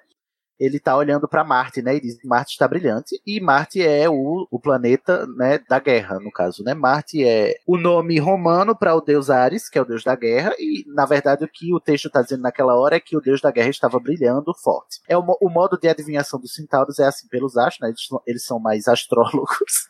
[0.60, 4.10] ele tá olhando pra Marte, né, e diz que Marte está brilhante, e Marte é
[4.10, 8.96] o, o planeta, né, da guerra, no caso, né, Marte é o nome romano para
[8.96, 11.80] o deus Ares, que é o deus da guerra, e na verdade o que o
[11.80, 15.00] texto tá dizendo naquela hora é que o deus da guerra estava brilhando forte.
[15.08, 18.46] É o, o modo de adivinhação dos centauros é assim pelos astros, né, eles, eles
[18.46, 19.90] são mais astrólogos,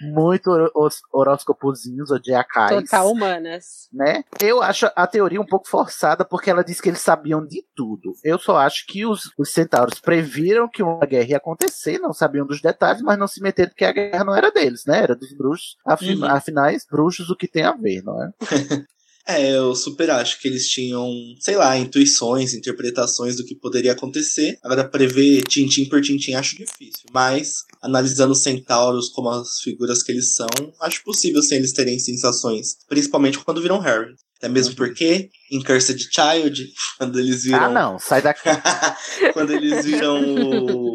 [0.00, 3.88] muito hor- horóscopozinhos zodiacais Total humanas.
[3.92, 4.24] né?
[4.40, 8.12] Eu acho a teoria um pouco forçada porque ela diz que eles sabiam de tudo.
[8.24, 12.46] Eu só acho que os, os centauros previram que uma guerra ia acontecer, não sabiam
[12.46, 15.02] dos detalhes, mas não se meteram porque a guerra não era deles, né?
[15.02, 15.76] Era dos bruxos.
[15.86, 16.24] Afin, Uhum.
[16.26, 18.30] Afinais, bruxos o que tem a ver, não é?
[19.26, 21.08] É, eu super acho que eles tinham,
[21.38, 24.58] sei lá, intuições, interpretações do que poderia acontecer.
[24.62, 27.06] Agora, prever tintim por tintim acho difícil.
[27.12, 30.48] Mas, analisando os centauros como as figuras que eles são,
[30.80, 32.78] acho possível sim eles terem sensações.
[32.88, 34.14] Principalmente quando viram Harry.
[34.38, 37.66] Até mesmo porque, em Cursed Child, quando eles viram.
[37.66, 38.48] Ah, não, sai daqui.
[39.32, 40.94] quando eles viram o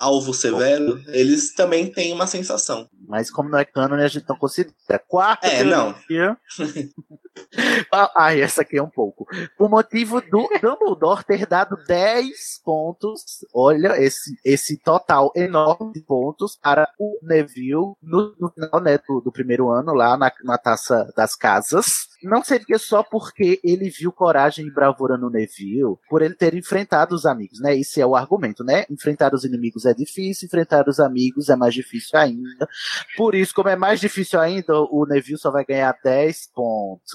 [0.00, 2.88] alvo severo, eles também têm uma sensação.
[3.06, 4.74] Mas como não é cânone, a gente não considera.
[5.06, 5.94] Quarta É, não.
[7.34, 7.86] teoria.
[7.94, 9.26] Ah, Ai, essa aqui é um pouco.
[9.58, 16.56] O motivo do Dumbledore ter dado 10 pontos, olha, esse, esse total enorme de pontos
[16.56, 21.12] para o Neville no, no final né, do, do primeiro ano, lá na, na taça
[21.14, 22.08] das casas.
[22.22, 27.14] Não seria só porque ele viu coragem e bravura no Neville, por ele ter enfrentado
[27.14, 27.76] os amigos, né?
[27.76, 28.84] Esse é o argumento, né?
[28.88, 32.68] Enfrentar os inimigos é difícil, enfrentar os amigos é mais difícil ainda.
[33.16, 37.12] Por isso, como é mais difícil ainda, o Neville só vai ganhar 10 pontos.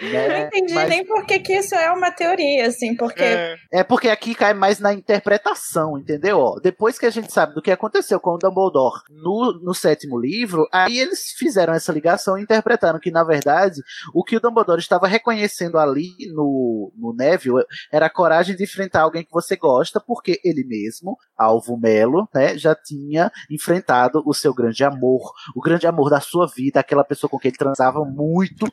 [0.00, 3.24] Eu não entendi Mas- nem por que, que isso é uma teoria, assim, porque.
[3.72, 6.38] É porque aqui cai mais na interpretação, entendeu?
[6.38, 10.18] Ó, depois que a gente sabe do que aconteceu com o Dumbledore no, no sétimo
[10.18, 13.80] livro, aí eles fizeram essa ligação e interpretaram que, na verdade,
[14.14, 19.02] o que o Dumbledore estava reconhecendo ali no, no Neville era a coragem de enfrentar
[19.02, 24.52] alguém que você gosta, porque ele mesmo, Alvo Melo, né, já tinha enfrentado o seu
[24.54, 28.66] grande amor, o grande amor da sua vida, aquela pessoa com quem ele transava muito,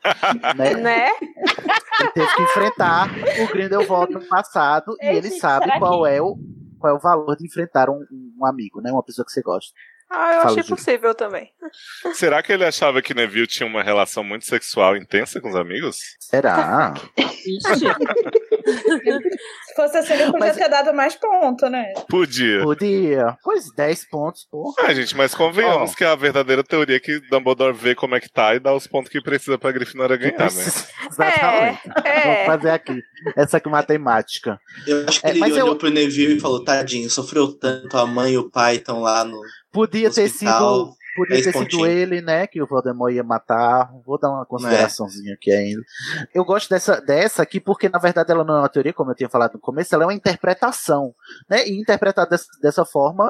[0.55, 0.73] né?
[0.87, 1.09] Né?
[1.19, 3.09] Ele teve que enfrentar
[3.41, 6.37] o Grindelwald no passado e ele sabe qual é o
[6.79, 8.05] qual é o valor de enfrentar um,
[8.39, 8.91] um amigo, né?
[8.91, 9.73] Uma pessoa que você gosta.
[10.09, 11.49] Ah, eu Fala, achei possível também.
[12.13, 15.97] Será que ele achava que Neville tinha uma relação muito sexual intensa com os amigos?
[16.19, 16.93] Será?
[19.65, 21.93] Se fosse assim, ele podia ter dado mais ponto, né?
[22.09, 22.63] Podia.
[22.63, 23.37] Podia.
[23.43, 24.73] Pois 10 pontos, pô.
[24.79, 25.95] Ah, gente, mas convenhamos Ó.
[25.95, 28.87] que a verdadeira teoria é que Dumbledore vê como é que tá e dá os
[28.87, 30.63] pontos que precisa pra Grifinória ganhar, né?
[31.11, 31.81] Exatamente.
[32.05, 33.01] É, Vamos fazer aqui.
[33.35, 34.59] Essa aqui matemática.
[34.85, 37.97] Eu acho que É, ele mas olhou eu- pro Neville e falou: tadinho, sofreu tanto,
[37.97, 39.39] a mãe e o pai estão lá no.
[39.71, 40.97] Podia ter Hospital, sido.
[41.17, 41.87] Podia 10 ter sido pontinhos.
[41.87, 42.47] ele, né?
[42.47, 43.91] Que o Voldemort ia matar.
[44.05, 45.81] Vou dar uma consideraçãozinha aqui ainda.
[46.33, 49.15] Eu gosto dessa, dessa aqui porque, na verdade, ela não é uma teoria, como eu
[49.15, 51.13] tinha falado no começo, ela é uma interpretação.
[51.49, 51.67] Né?
[51.67, 53.29] E interpretar dessa, dessa forma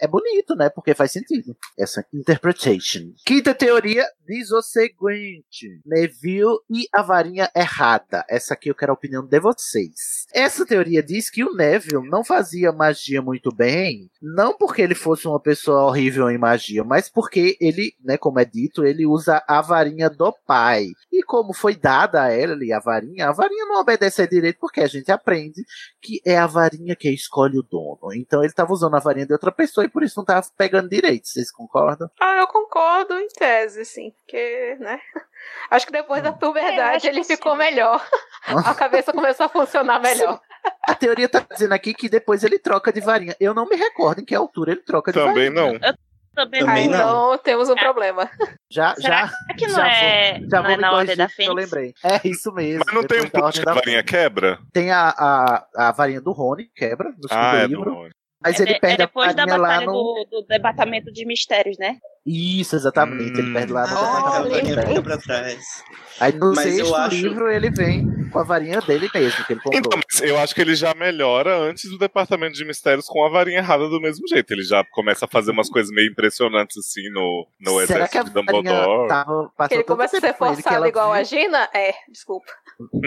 [0.00, 0.68] é bonito, né?
[0.68, 1.56] Porque faz sentido.
[1.78, 3.12] Essa interpretation.
[3.24, 8.24] Quinta teoria diz o seguinte: Neville e a varinha errada.
[8.28, 10.26] Essa aqui eu quero a opinião de vocês.
[10.32, 15.26] Essa teoria diz que o Neville não fazia magia muito bem, não porque ele fosse
[15.26, 19.60] uma pessoa horrível em magia, mas porque ele, né, como é dito, ele usa a
[19.60, 20.88] varinha do pai.
[21.12, 24.80] E como foi dada a ele a varinha, a varinha não obedece a direito porque
[24.80, 25.62] a gente aprende
[26.00, 28.12] que é a varinha que escolhe o dono.
[28.14, 30.88] Então ele estava usando a varinha de outra pessoa e por isso não estava pegando
[30.88, 31.28] direito.
[31.28, 32.10] Vocês concordam?
[32.20, 34.12] Ah, eu concordo em tese, sim.
[34.24, 35.00] Porque, né?
[35.70, 36.24] Acho que depois Hum.
[36.24, 38.04] da eu puberdade ele ficou melhor.
[38.46, 40.40] A cabeça começou a funcionar melhor.
[40.86, 43.34] A teoria tá dizendo aqui que depois ele troca de varinha.
[43.40, 45.78] Eu não me recordo em que altura ele troca de Também varinha.
[45.80, 45.94] não.
[46.34, 47.34] Também, Também não.
[47.34, 48.30] Então temos um problema.
[48.70, 49.54] Já, Será já.
[49.54, 51.46] que não já é- vou, já não vou é me na Ordem da que eu
[51.46, 51.54] Fênix?
[51.72, 51.94] lembrei.
[52.02, 52.82] É isso mesmo.
[52.86, 54.10] Mas não tem um ponto que a varinha Fênix.
[54.10, 54.58] quebra?
[54.72, 57.94] Tem a, a, a varinha do Rony, quebra, no segundo Ah, é do livro.
[57.94, 58.10] Rony.
[58.42, 59.92] Mas É ele de- perde é depois a da varinha lá batalha no.
[59.92, 61.98] do, do departamento de mistérios, né?
[62.24, 63.38] Isso, exatamente.
[63.40, 64.88] Ele perde lá no Ah, a departamento de varinha mistério.
[64.90, 65.84] fica pra trás.
[66.20, 69.52] Aí no Mas eu sexto acho- livro ele vem com a varinha dele mesmo, que
[69.54, 69.78] ele comprou.
[69.80, 73.28] Então, mas eu acho que ele já melhora antes do departamento de mistérios com a
[73.28, 74.52] varinha errada do mesmo jeito.
[74.52, 78.20] Ele já começa a fazer umas coisas meio impressionantes assim no, no Será que a
[78.20, 79.08] exército de varinha Dumbledore.
[79.08, 81.68] tava Que passando ele começa a ser que forçado igual a Gina?
[81.74, 82.52] É, desculpa.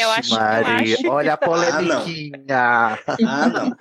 [0.00, 2.98] Eu acho- eu Maria, acho- olha a polemiquinha.
[3.26, 3.76] Ah, não.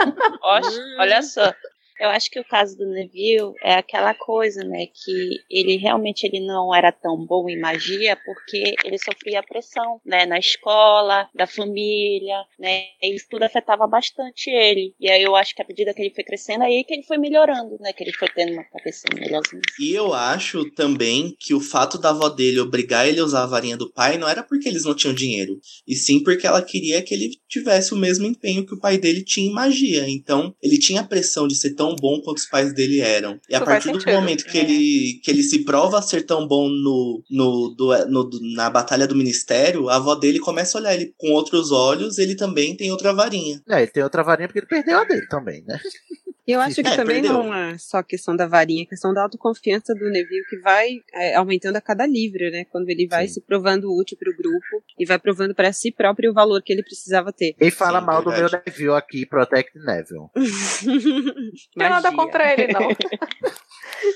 [0.57, 1.53] Oxe, olha só.
[1.99, 4.87] Eu acho que o caso do Neville é aquela coisa, né?
[4.87, 10.25] Que ele realmente ele não era tão bom em magia porque ele sofria pressão, né?
[10.25, 12.83] Na escola, da família, né?
[13.01, 14.93] E isso tudo afetava bastante ele.
[14.99, 17.17] E aí eu acho que à medida que ele foi crescendo, aí que ele foi
[17.17, 17.91] melhorando, né?
[17.93, 19.61] Que ele foi tendo uma cabeça melhorzinha.
[19.79, 23.47] E eu acho também que o fato da avó dele obrigar ele a usar a
[23.47, 27.01] varinha do pai não era porque eles não tinham dinheiro, e sim porque ela queria
[27.01, 30.09] que ele tivesse o mesmo empenho que o pai dele tinha em magia.
[30.09, 33.39] Então, ele tinha a pressão de ser tão bom quanto os pais dele eram.
[33.49, 36.67] E a Isso partir do momento que ele, que ele se prova ser tão bom
[36.69, 40.93] no, no, do- no- do- na batalha do ministério, a avó dele começa a olhar
[40.95, 43.61] ele com outros olhos, ele também tem outra varinha.
[43.69, 45.79] É, ele tem outra varinha porque ele perdeu a dele também, né?
[46.49, 47.33] E eu acho que É, também perdeu.
[47.33, 51.35] não é só questão da varinha, é questão da autoconfiança do Neville que vai é,
[51.35, 52.65] aumentando a cada livro, né?
[52.71, 53.35] Quando ele vai Sim.
[53.35, 56.81] se provando útil pro grupo e vai provando para si próprio o valor que ele
[56.81, 57.53] precisava ter.
[57.53, 58.63] Quem fala Sim, mal do meu verdade.
[58.65, 60.27] Neville aqui, Protect Neville.
[60.33, 60.33] Não
[61.77, 62.81] tem nada contra ele, não.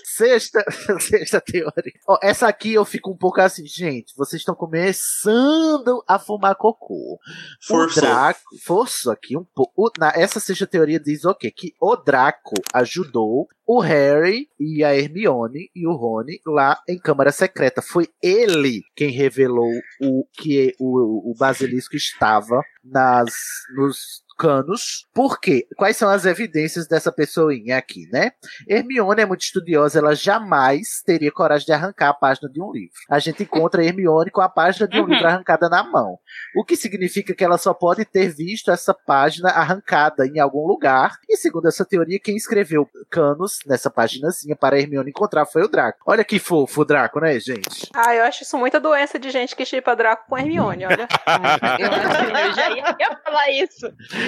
[0.04, 0.64] Sexta,
[1.00, 1.94] sexta teoria.
[2.08, 4.14] Ó, essa aqui eu fico um pouco assim, gente.
[4.16, 7.20] Vocês estão começando a fumar cocô.
[7.62, 8.04] Forçou.
[8.04, 8.42] O Draco.
[8.64, 9.92] Forçou aqui um pouco.
[10.14, 11.52] Essa sexta teoria diz o quê?
[11.52, 17.32] Que o Draco ajudou o Harry e a Hermione e o Rony lá em Câmara
[17.32, 17.82] Secreta.
[17.82, 19.72] Foi ele quem revelou
[20.02, 23.34] o que o, o basilisco estava nas
[23.76, 25.08] nos canos.
[25.14, 25.66] Por quê?
[25.78, 28.32] Quais são as evidências dessa pessoinha aqui, né?
[28.68, 32.94] Hermione é muito estudiosa, ela jamais teria coragem de arrancar a página de um livro.
[33.10, 35.10] A gente encontra Hermione com a página de um Uhum.
[35.10, 36.18] livro arrancada na mão.
[36.56, 41.18] O que significa que ela só pode ter visto essa página arrancada em algum lugar.
[41.30, 46.00] E segundo essa teoria, quem escreveu canos nessa paginazinha para Hermione encontrar foi o Draco.
[46.06, 47.90] Olha que fofo o Draco, né, gente?
[47.96, 51.08] Ah, eu acho isso muita doença de gente que chipa Draco com Hermione, olha.
[52.44, 53.88] Eu já ia, ia falar isso.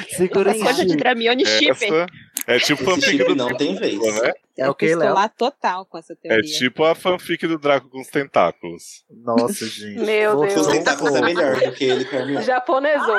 [0.16, 0.96] Segura esse Coisa de.
[0.96, 1.72] Dramione Chip.
[1.72, 2.06] Essa
[2.48, 4.00] é tipo Esse fanfic do não tem vez.
[4.22, 4.32] né?
[4.58, 5.14] É o que, Léo?
[5.38, 6.44] total com essa É teoria.
[6.58, 9.04] tipo a fanfic do Draco com os tentáculos.
[9.10, 10.00] Nossa, gente.
[10.00, 10.56] Meu Deus.
[10.56, 12.42] Os tentáculos é melhor do que ele com a.
[12.42, 13.18] Japonesou.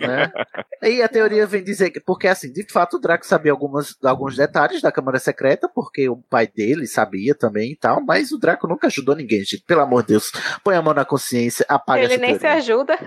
[0.00, 0.32] né?
[0.82, 4.36] E a teoria vem dizer que, porque assim, de fato o Draco sabia algumas, alguns
[4.36, 8.66] detalhes da Câmara Secreta, porque o pai dele sabia também e tal, mas o Draco
[8.66, 9.64] nunca ajudou ninguém, gente.
[9.66, 10.32] Pelo amor de Deus,
[10.64, 12.58] põe a mão na consciência, apaga Ele essa nem se teoria.
[12.58, 12.98] ajuda.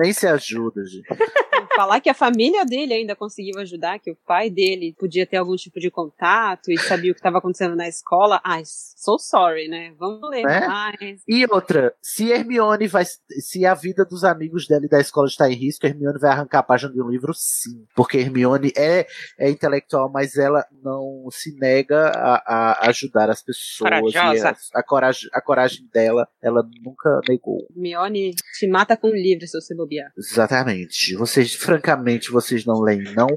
[0.00, 1.06] Nem se ajuda, gente.
[1.76, 5.54] Falar que a família dele ainda conseguiu ajudar, que o pai dele podia ter algum
[5.56, 8.40] tipo de contato e sabia o que estava acontecendo na escola.
[8.44, 9.94] Ai, so sorry, né?
[9.98, 10.66] Vamos ler Né?
[10.66, 11.22] mais.
[11.28, 13.04] E outra, se Hermione vai.
[13.04, 16.60] Se a vida dos amigos dela e da escola está em risco, Hermione vai arrancar
[16.60, 17.86] a página de um livro, sim.
[17.94, 19.06] Porque Hermione é,
[19.38, 23.90] é intelectual, mas ela não se nega a, a ajudar as pessoas.
[23.90, 24.56] E Corajosa.
[24.74, 27.66] a, a, coragem, a coragem dela, ela nunca negou.
[27.74, 29.89] Mione te mata com um livro se você bobear.
[30.16, 31.14] Exatamente.
[31.16, 33.28] Vocês, francamente, vocês não leem, não.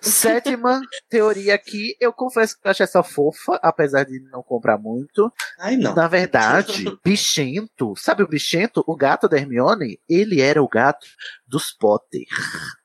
[0.00, 5.32] Sétima teoria aqui, eu confesso que eu acho essa fofa, apesar de não comprar muito.
[5.58, 5.94] Ai, não.
[5.94, 8.84] Na verdade, Bichento, sabe o Bichento?
[8.86, 9.98] O gato da Hermione?
[10.08, 11.06] Ele era o gato
[11.46, 12.24] dos Potter.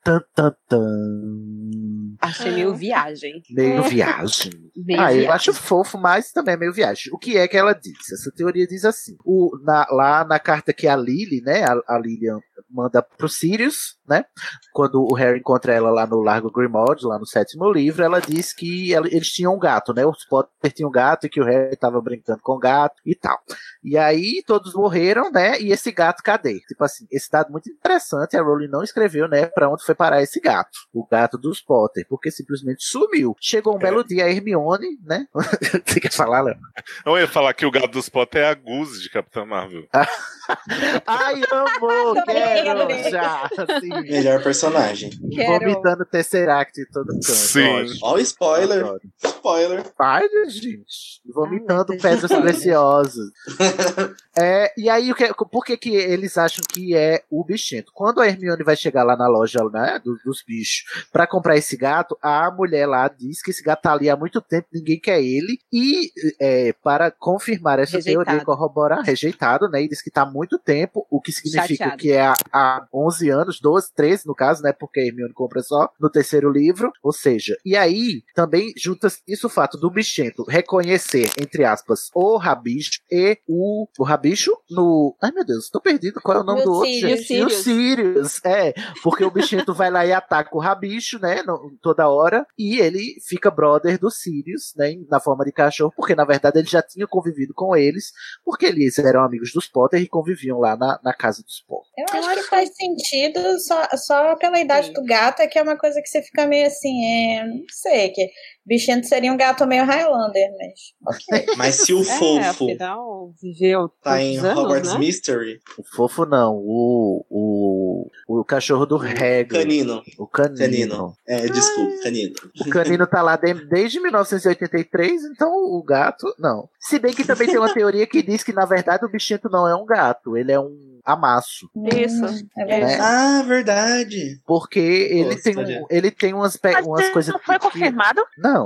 [0.04, 2.16] Tan, tan, tan.
[2.22, 3.42] Achei meio viagem.
[3.50, 4.52] Meio viagem.
[4.80, 5.30] Meio ah, eu viagem.
[5.30, 7.12] acho fofo, mas também é meio viagem.
[7.14, 8.12] O que é que ela diz?
[8.14, 11.66] Essa teoria diz assim: o, na- lá na carta que a Lily, né?
[11.66, 14.26] A, a Lilian manda pro Sirius, né?
[14.74, 18.54] Quando o Harry encontra ela lá no Largo Grimald, lá no sétimo livro, ela diz
[18.54, 20.06] que ela- eles tinham um gato, né?
[20.06, 23.16] Os Potter tinham um gato e que o Harry tava brincando com o gato e
[23.16, 23.38] tal.
[23.84, 25.60] E aí todos morreram, né?
[25.60, 26.60] E esse gato cadê?
[26.68, 29.46] Tipo assim, esse dado muito interessante, a Rowling não escreveu, né?
[29.48, 30.78] Pra onde foi parar esse gato.
[30.94, 33.36] O gato dos Potter, porque simplesmente sumiu.
[33.40, 35.26] Chegou um belo dia a Hermione, né?
[35.86, 36.58] Você quer falar, Léo?
[37.06, 39.88] Eu ia falar que o gato dos Potter é a Goose de Capitã Marvel.
[41.06, 42.16] Ai, amor,
[42.64, 43.44] quero já.
[43.58, 45.10] Assim, Melhor personagem.
[45.48, 47.24] vomitando Tesseract em todo canto.
[47.26, 47.86] Sim.
[48.02, 48.80] Ó, o spoiler.
[48.84, 49.02] Adoro.
[49.24, 49.84] Spoiler.
[49.98, 51.22] Para, gente.
[51.34, 53.30] Vomitando pedras preciosas.
[54.42, 57.92] É, e aí, o que, por que, que eles acham que é o bichento?
[57.94, 61.76] Quando a Hermione vai chegar lá na loja né, do- dos bichos pra comprar esse
[61.76, 65.22] gato, a mulher lá diz que esse gato tá ali há muito tempo, ninguém quer
[65.22, 65.60] ele.
[65.74, 68.26] E é, para confirmar essa Rejeitado.
[68.28, 69.84] teoria, corroborar, rejeitado, né?
[69.84, 71.98] E diz que tá há muito tempo, o que significa Chateado.
[71.98, 74.72] que é há, há 11 anos, 12, 13 no caso, né?
[74.74, 76.92] Porque a Hermione compra só no terceiro livro.
[77.04, 82.38] Ou seja, e aí também junta isso o fato do bichento reconhecer, entre aspas, o
[82.38, 85.16] rabicho e o, o rabicho no.
[85.22, 86.22] Ai meu Deus, tô perdido.
[86.22, 86.90] Qual é o nome o do outro?
[86.90, 87.20] Sirius.
[87.20, 87.34] gente?
[87.34, 88.42] E o Sirius.
[88.46, 91.42] É, porque o bichento vai lá e ataca o rabicho, né?
[91.44, 92.46] no- toda hora.
[92.58, 94.96] E ele fica brother do Sirius, né?
[95.10, 98.12] Na forma de cachorro, porque na verdade ele já tinha convivido com eles,
[98.44, 101.90] porque eles eram amigos dos Potter e conviviam lá na, na casa dos Potter.
[101.98, 105.78] Eu acho que faz sentido só, só pela idade do gato, é que é uma
[105.78, 108.30] coisa que você fica meio assim, é, não sei, que
[108.70, 111.56] bichento seria um gato meio Highlander, mas ok.
[111.58, 115.00] Mas se o É, fofo afinal, viveu tá em anos, Hogwarts né?
[115.00, 118.08] Mystery, O fofo não, o, o,
[118.40, 119.48] o cachorro do Hagrid.
[119.50, 120.02] canino.
[120.18, 120.58] O canino.
[120.60, 121.14] Canino.
[121.28, 122.34] É, desculpa, canino.
[122.66, 126.70] O canino tá lá de- desde 1983, então o gato, não.
[126.80, 129.68] Se bem que também tem uma teoria que diz que, na verdade, o bichento não
[129.68, 131.68] é um gato, ele é um amasso.
[131.96, 132.24] Isso.
[132.58, 132.98] É verdade.
[132.98, 133.00] Né?
[133.02, 134.40] Ah, verdade.
[134.46, 135.86] Porque ele Nossa, tem, um- olha.
[135.90, 137.34] ele tem umas, pe- Mas umas coisas.
[137.34, 138.22] não foi que- confirmado?
[138.38, 138.59] Não.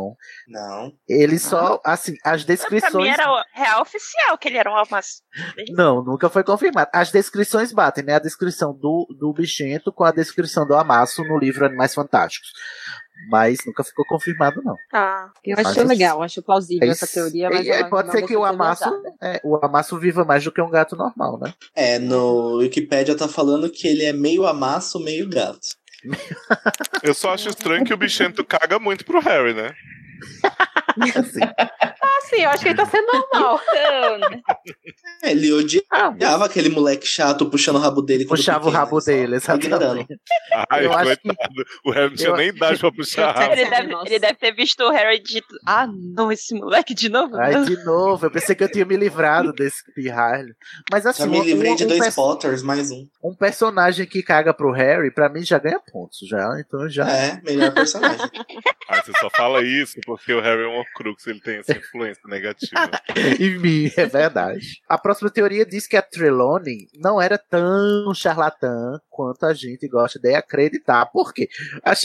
[0.47, 0.91] Não.
[1.07, 3.13] Ele só, assim, as Pra mim descrições.
[3.13, 5.21] era real oficial que ele era um almaço.
[5.69, 6.89] Não, nunca foi confirmado.
[6.93, 8.15] As descrições batem, né?
[8.15, 12.49] A descrição do, do bichento com a descrição do amasso no livro Animais Fantásticos.
[13.29, 14.75] Mas nunca ficou confirmado, não.
[14.91, 15.29] Ah.
[15.45, 18.13] Eu Mas acho isso- legal, acho plausível É essa teoria, mas É, é, pode não
[18.13, 19.13] ser que o amasso, ousada.
[19.21, 21.53] é, o amasso viva mais do que um gato normal, né?
[21.73, 25.59] É, no Wikipedia tá falando que ele é meio amasso, meio gato.
[27.01, 29.73] Eu só acho estranho que o bichento caga muito pro Harry, né?
[31.15, 31.39] Assim.
[31.41, 33.59] Ah, sim, eu acho que ele tá sendo normal.
[33.73, 34.41] Então, né?
[35.23, 38.25] É, ele odiava Ah, aquele moleque chato puxando o rabo dele.
[38.25, 40.19] puxava o pequeno, rabo só dele, exatamente.
[40.69, 41.53] Ai, Eu acho que- coitado.
[41.85, 43.53] O Harry não tinha eu- nem idade pra puxar rabo.
[43.53, 47.09] ele, deve, ele deve ter visto o Harry e dito: Ah, não, esse moleque de
[47.09, 47.35] novo?
[47.37, 50.55] Ai, de novo, eu pensei que eu tinha me livrado desse pirralho.
[50.91, 53.07] Mas assim, Já me um- livrei de um, dois pers- Potters, mais um.
[53.23, 56.47] um personagem que caga pro Harry, pra mim já ganha pontos, já.
[56.59, 57.09] Então já.
[57.09, 58.29] É, melhor personagem.
[58.89, 62.21] Ah, você só fala isso porque o Harry é um Horcrux ele tem essa influência
[62.27, 62.73] negativa.
[63.39, 64.81] em mim, é verdade.
[64.87, 70.19] A próxima teoria diz que a Trelawney não era tão charlatã quanto a gente gosta
[70.19, 71.05] de acreditar.
[71.07, 71.47] Por quê?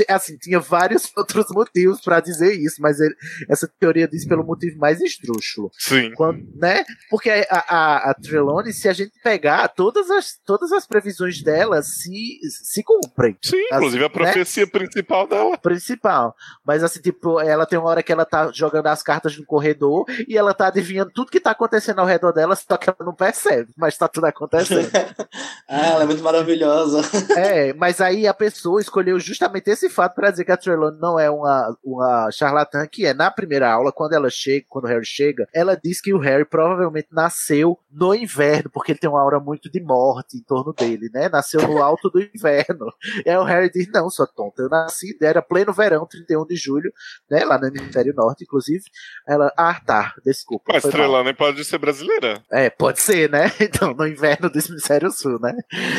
[0.09, 3.15] Assim, tinha vários outros motivos para dizer isso, mas ele-
[3.49, 5.71] essa teoria diz pelo motivo mais esdrúxulo.
[5.79, 6.13] Sim.
[6.15, 6.85] Quando, né?
[7.11, 11.83] Porque a, a, a Trelawney, se a gente pegar, todas as, todas as previsões dela
[11.83, 13.37] se, se cumprem.
[13.43, 14.25] Sim, inclusive a Assim, né?
[14.33, 15.57] profecia principal dela.
[15.59, 16.35] Principal.
[16.67, 20.05] Mas assim, tipo, ela tem uma hora que ela tá jogando as cartas no corredor
[20.27, 23.15] e ela tá adivinhando tudo que tá acontecendo ao redor dela, só que ela não
[23.15, 24.89] percebe, mas tá tudo acontecendo.
[25.71, 27.03] Ah, ela é muito maravilhosa.
[27.37, 31.19] é, mas aí a pessoa escolheu justamente esse fato pra dizer que a Trelawney não
[31.19, 35.05] é uma, uma charlatã, que é na primeira aula, quando ela chega, quando o Harry
[35.05, 39.39] chega, ela diz que o Harry provavelmente nasceu no inverno, porque ele tem uma aura
[39.39, 41.29] muito de morte em torno dele, né?
[41.29, 42.93] Nasceu no alto do inverno.
[43.27, 46.57] E aí o Harry diz: Não, sua tonta, eu nasci, era pleno verão, 31 de
[46.57, 46.93] julho,
[47.31, 47.45] né?
[47.45, 48.85] Lá no hemisfério norte, inclusive.
[49.27, 50.73] Ela, ah, tá, desculpa.
[50.73, 52.43] Mas foi mal." Trelawney pode ser brasileira.
[52.51, 53.53] É, pode ser, né?
[53.69, 55.55] Então, no inverno do hemisfério sul, né?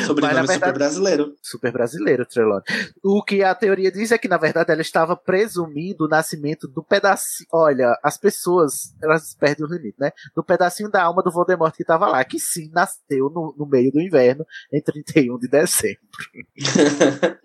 [0.05, 1.35] Sobrenome Mas, na super brasileiro.
[1.41, 2.63] Super brasileiro, Trelawney.
[3.03, 6.83] O que a teoria diz é que, na verdade, ela estava presumindo o nascimento do
[6.83, 7.47] pedacinho.
[7.53, 10.11] Olha, as pessoas, elas perdem o limite, né?
[10.35, 13.91] Do pedacinho da alma do Voldemort que estava lá, que sim, nasceu no, no meio
[13.91, 15.99] do inverno, em 31 de dezembro.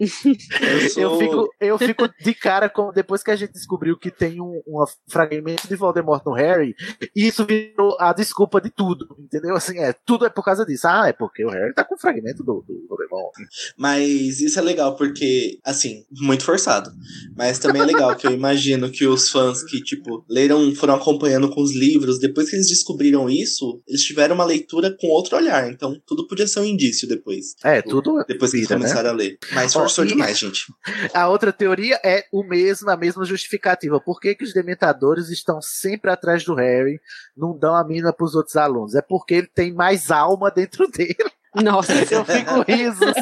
[0.96, 4.62] Eu fico, eu fico de cara com depois que a gente descobriu que tem um,
[4.66, 6.74] um fragmento de Voldemort no Harry,
[7.14, 9.54] e isso virou a desculpa de tudo, entendeu?
[9.54, 10.86] Assim, é, tudo é por causa disso.
[10.88, 13.32] Ah, é porque o Harry tá com o fragmento do, do Voldemort.
[13.76, 16.90] Mas isso é legal porque, assim, muito forçado.
[17.36, 21.50] Mas também é legal que eu imagino que os fãs que, tipo, leram, foram acompanhando
[21.50, 25.70] com os livros, depois que eles descobriram isso, eles tiveram uma leitura com outro olhar.
[25.70, 27.54] Então, tudo podia ser um indício depois.
[27.62, 28.76] É, tudo Depois que eles né?
[28.76, 29.38] começaram a ler.
[29.52, 30.64] Mas forçou e- demais, gente.
[31.12, 34.00] A outra teoria é o mesmo, a mesma justificativa.
[34.00, 34.83] Por que, que os dementadores
[35.30, 37.00] estão sempre atrás do Harry,
[37.36, 38.94] não dão a mínima pros outros alunos?
[38.94, 41.30] É porque ele tem mais alma dentro dele.
[41.62, 43.14] Nossa, eu fico risos.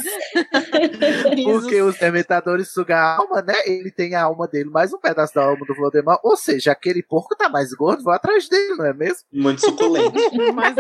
[1.45, 3.55] Porque os dementadores sugam a alma, né?
[3.67, 6.21] Ele tem a alma dele, mais um pedaço da alma do Voldemort.
[6.23, 9.25] Ou seja, aquele porco tá mais gordo, vou atrás dele, não é mesmo?
[9.33, 10.13] Muito suculento.
[10.55, 10.77] Mas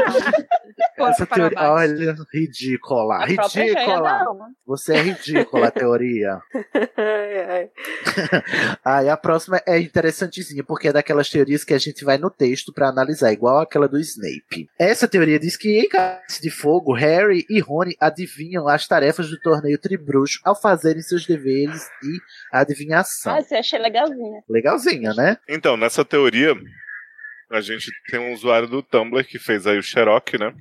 [1.14, 4.24] Essa para teoria, olha, ridícula, A ridícula.
[4.66, 6.40] Você é ridícula, a teoria.
[6.96, 7.70] Ai, ai.
[8.84, 12.72] Aí a próxima é interessantezinha, porque é daquelas teorias que a gente vai no texto
[12.72, 14.68] pra analisar, igual aquela do Snape.
[14.78, 19.38] Essa teoria diz que em Cálice de Fogo, Harry e Rony adivinham as tarefas do
[19.40, 22.18] torneio Tribruxo ao fazerem seus deveres de
[22.53, 23.34] adivinhação.
[23.34, 24.43] Ah, você achei legalzinha.
[24.49, 25.36] Legalzinha, né?
[25.49, 26.55] Então, nessa teoria,
[27.53, 30.55] a gente tem um usuário do Tumblr que fez aí o Xerox, né?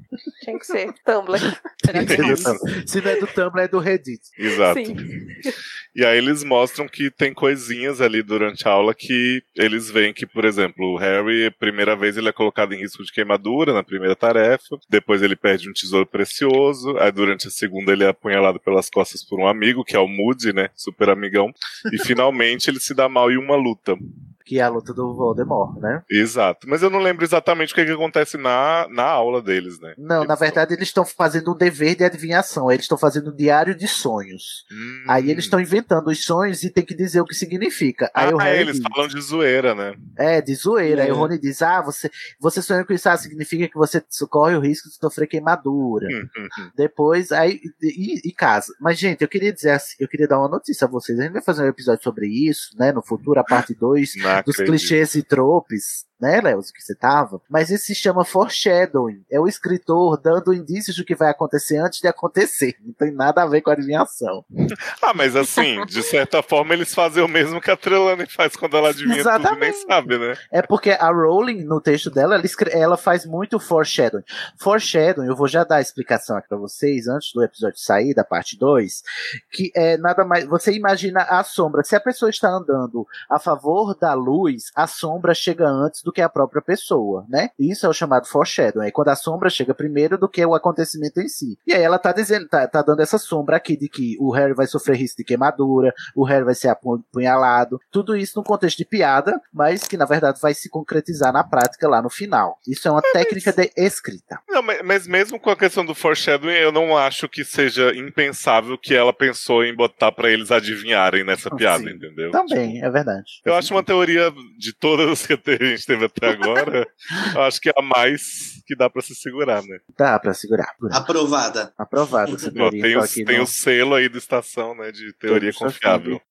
[0.43, 0.93] Tinha que ser.
[1.05, 1.39] Tumblr.
[2.85, 4.21] Se não é do Tumblr, é do Reddit.
[4.37, 4.85] Exato.
[4.85, 4.95] Sim.
[5.93, 10.25] E aí eles mostram que tem coisinhas ali durante a aula que eles veem que,
[10.25, 13.83] por exemplo, o Harry, a primeira vez ele é colocado em risco de queimadura na
[13.83, 18.57] primeira tarefa, depois ele perde um tesouro precioso, aí durante a segunda ele é apunhalado
[18.57, 21.51] pelas costas por um amigo, que é o Moody, né, super amigão,
[21.91, 23.97] e finalmente ele se dá mal em uma luta.
[24.45, 26.03] Que é a luta do Voldemort, né?
[26.09, 26.67] Exato.
[26.69, 29.93] Mas eu não lembro exatamente o que, que acontece na, na aula deles, né?
[29.97, 32.71] Não, na verdade eles estão fazendo um dever de adivinhação.
[32.71, 34.65] Eles estão fazendo um diário de sonhos.
[34.71, 35.03] Hum.
[35.07, 38.09] Aí eles estão inventando os sonhos e tem que dizer o que significa.
[38.13, 39.95] Aí o Ah, Harry eles diz, falam de zoeira, né?
[40.17, 41.03] É, de zoeira.
[41.03, 41.13] Aí É.
[41.13, 44.59] o Rony diz: Ah, você, você sonhando com isso, ah, significa que você corre o
[44.59, 46.07] risco de sofrer queimadura.
[46.07, 48.73] Hum, Depois, aí, e, e casa.
[48.79, 51.19] Mas, gente, eu queria dizer assim, eu queria dar uma notícia a vocês.
[51.19, 52.91] A gente vai fazer um episódio sobre isso, né?
[52.91, 54.79] No futuro, a parte 2 Não dos acredito.
[54.79, 57.41] clichês e tropes, né, Léo, que você tava.
[57.49, 59.23] Mas esse se chama foreshadowing.
[59.29, 62.75] É o escritor dando indícios do que vai acontecer antes de acontecer.
[62.85, 64.45] Não tem nada a ver com a adivinhação.
[65.03, 68.77] Ah, mas assim, de certa forma eles fazem o mesmo que a Trelawney faz quando
[68.77, 70.37] ela adivinha tudo e nem sabe, né?
[70.51, 74.23] É porque a Rowling, no texto dela, ela, escre- ela faz muito foreshadowing.
[74.59, 78.23] Foreshadowing, eu vou já dar a explicação aqui pra vocês, antes do episódio sair, da
[78.23, 79.03] parte 2,
[79.51, 80.45] que é nada mais.
[80.45, 81.83] Você imagina a sombra.
[81.83, 86.21] Se a pessoa está andando a favor da luz, a sombra chega antes do que
[86.21, 87.49] a própria pessoa, né?
[87.59, 88.87] Isso é o chamado foreshadowing.
[88.87, 91.57] É quando a sombra chega primeiro do que o acontecimento em si.
[91.65, 94.53] E aí ela tá dizendo, tá, tá dando essa sombra aqui de que o Harry
[94.53, 97.79] vai sofrer risco de queimadura, o Harry vai ser apu- apunhalado.
[97.91, 101.87] Tudo isso num contexto de piada, mas que na verdade vai se concretizar na prática
[101.87, 102.57] lá no final.
[102.67, 104.39] Isso é uma técnica de escrita.
[104.49, 108.77] Não, mas, mas mesmo com a questão do foreshadowing, eu não acho que seja impensável
[108.77, 112.31] que ela pensou em botar pra eles adivinharem nessa piada, entendeu?
[112.31, 113.41] Também, é verdade.
[113.45, 116.87] Eu acho uma teoria de todas as que a gente teve até agora,
[117.35, 119.79] eu acho que é a mais que dá pra se segurar, né?
[119.97, 120.73] Dá pra segurar.
[120.91, 121.73] Aprovada.
[121.77, 126.21] Aprovada essa tem o, tem no- o selo aí da estação, né, de teoria confiável.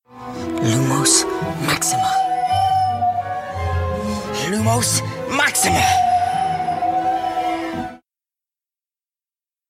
[0.63, 1.25] Lumos
[1.65, 2.11] Maxima.
[4.49, 6.10] Lumos Maxima!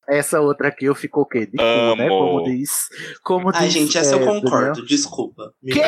[0.09, 1.45] Essa outra aqui eu fico o quê?
[1.45, 2.09] De cu, né?
[2.09, 2.69] Como diz.
[3.23, 4.67] Como Ai, diz, gente, essa eu é, concordo.
[4.73, 4.85] Daniel.
[4.85, 5.53] Desculpa.
[5.65, 5.81] Quê?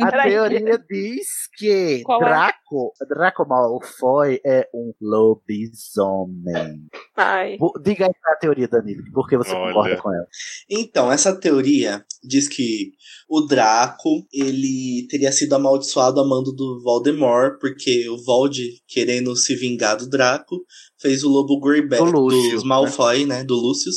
[0.00, 2.24] A teoria diz que Qual é?
[2.24, 6.88] Draco, Draco Malfoy é um lobisomem.
[7.16, 7.56] Ai.
[7.82, 9.72] Diga aí a teoria, Danilo, porque você Olha.
[9.72, 10.26] concorda com ela.
[10.68, 12.92] Então, essa teoria diz que
[13.28, 19.54] o Draco, ele teria sido amaldiçoado a mando do Voldemort, porque o Vold, querendo se
[19.54, 20.64] vingar do Draco,
[21.02, 23.96] fez o Lobo Greyback, Do Lúcio, dos Malfoy, né, do Lucius,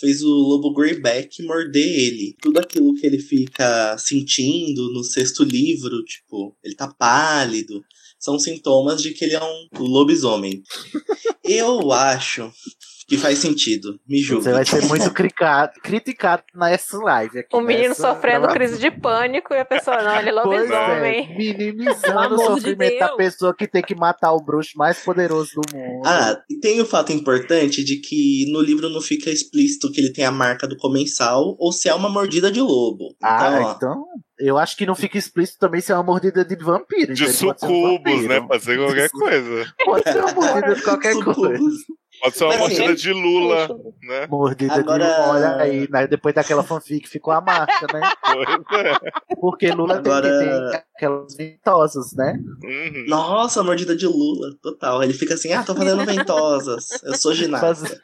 [0.00, 2.34] fez o Lobo Greyback morder ele.
[2.40, 7.84] Tudo aquilo que ele fica sentindo no sexto livro, tipo, ele tá pálido,
[8.18, 10.62] são sintomas de que ele é um lobisomem.
[11.44, 12.50] Eu acho
[13.06, 14.44] que faz sentido, me julgue.
[14.44, 17.54] Você vai ser muito cricado- criticado nessa live aqui.
[17.56, 20.74] O menino nessa sofrendo crise de pânico e a pessoa, não, ele é Pois é,
[20.88, 21.36] lobisomem.
[21.36, 25.50] minimizando o amor de sofrimento da pessoa que tem que matar o bruxo mais poderoso
[25.54, 26.02] do mundo.
[26.06, 30.12] Ah, e tem o fato importante de que no livro não fica explícito que ele
[30.12, 33.14] tem a marca do comensal ou se é uma mordida de lobo.
[33.22, 34.04] Ah, Então, então
[34.38, 37.14] eu acho que não fica explícito também se é uma mordida de vampiro.
[37.14, 38.28] De então ser um sucubus, vampiro.
[38.28, 38.40] né?
[38.40, 39.74] Pode ser qualquer coisa.
[39.84, 41.68] Pode ser uma mordida de qualquer coisa.
[42.20, 43.68] Pode ser uma Mas, mordida assim, de Lula,
[44.02, 44.26] né?
[44.26, 46.06] Mordida Agora- de olha aí, né?
[46.06, 48.00] depois daquela fanfic ficou a marca, né?
[48.22, 49.36] Pois é.
[49.40, 52.38] Porque Lula tem Agora- que ter aquelas ventosas, né?
[52.64, 53.04] Uhum.
[53.08, 55.02] Nossa, mordida de Lula, total.
[55.02, 58.00] Ele fica assim, ah, tô fazendo ventosas, eu sou ginasta.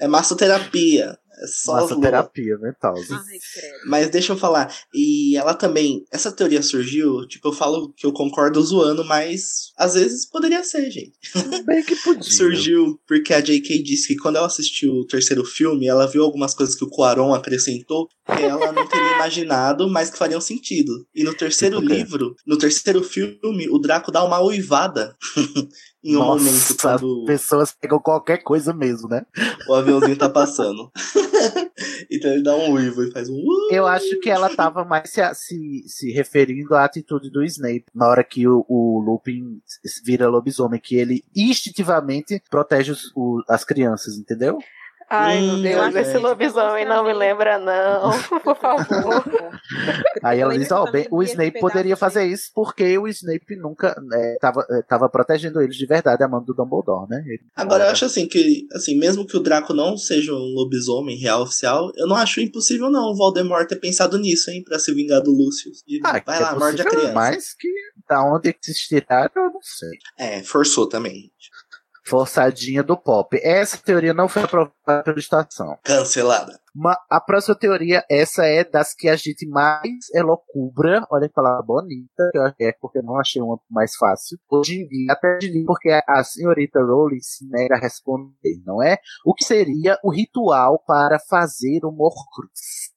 [0.00, 1.18] É massoterapia.
[1.38, 1.96] É só as Lula.
[1.96, 3.22] Massoterapia ventosa.
[3.86, 8.12] Mas deixa eu falar, e ela também, essa teoria surgiu, tipo, eu falo que eu
[8.12, 11.12] concordo zoando, mas às vezes poderia ser, gente.
[11.64, 12.22] Bem que podia.
[12.36, 13.82] Surgiu porque a J.K.
[13.82, 17.34] disse que quando ela assistiu o terceiro filme, ela viu algumas coisas que o Cuarón
[17.34, 21.06] acrescentou que ela não teria imaginado, mas que fariam sentido.
[21.14, 22.02] E no terceiro Tipo o quê?
[22.02, 25.16] livro, no terceiro filme, o Draco dá uma uivada
[26.04, 29.22] em um Nossa, momento quando as pessoas pegam qualquer coisa mesmo, né?
[29.68, 30.90] o aviãozinho tá passando.
[32.10, 33.42] então ele dá um uivo e faz um.
[33.70, 38.08] Eu acho que ela tava mais se, se, se referindo à atitude do Snape na
[38.08, 39.60] hora que o, o Lupin
[40.04, 44.58] vira lobisomem, que ele instintivamente protege os- o- as crianças, entendeu?
[45.08, 46.00] Ai, meu Deus, é.
[46.02, 48.10] esse lobisomem não me lembra, não.
[48.42, 49.24] Por favor.
[50.22, 53.94] Aí ela diz, ó, também bem, o Snape poderia fazer isso porque o Snape nunca
[54.04, 57.22] né, tava, eh, tava protegendo eles de verdade a mão do Dumbledore, né?
[57.26, 61.16] Ele- Agora eu acho assim que, assim, mesmo que o Draco não seja um lobisomem
[61.16, 64.92] real oficial, eu não acho impossível não o Voldemort ter pensado nisso, hein, pra se
[64.92, 65.82] vingar do Lucius.
[65.86, 67.12] De, Ah, vai lá, é morde a criança.
[67.12, 67.68] Mas que
[68.08, 69.90] da onde que se tiraram, eu não sei.
[70.18, 71.30] É, forçou também.
[72.06, 73.36] Forçadinha do pop.
[73.42, 75.76] Essa teoria não foi aprovada pela estação.
[75.82, 76.58] Cancelada.
[76.74, 79.82] Ma- a próxima teoria, essa é das que a gente mais
[80.14, 81.04] elocubra.
[81.10, 84.38] Olha que palavra bonita, que eu é porque eu não achei uma mais fácil.
[84.48, 88.98] Hoje em dia, até de porque a, senhorita Rowling se nega a responder, não é?
[89.24, 92.94] O que seria o ritual para fazer o Morcrux?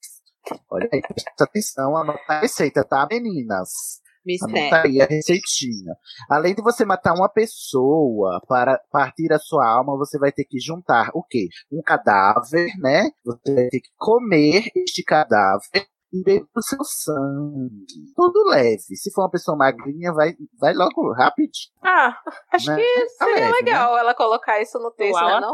[0.70, 4.00] Olha aí, presta atenção, anota a receita, tá, meninas?
[4.24, 4.90] Mistério.
[4.90, 5.94] aí a receitinha.
[6.28, 10.58] Além de você matar uma pessoa para partir a sua alma, você vai ter que
[10.60, 11.48] juntar o quê?
[11.70, 13.10] Um cadáver, né?
[13.24, 17.86] Você vai ter que comer este cadáver e beber o seu sangue.
[18.16, 18.78] Tudo leve.
[18.96, 21.50] Se for uma pessoa magrinha, vai, vai logo rapidinho.
[21.82, 22.16] Ah,
[22.52, 22.76] acho Né?
[22.76, 25.52] que Tá seria leve, legal ela colocar isso no texto, né, não?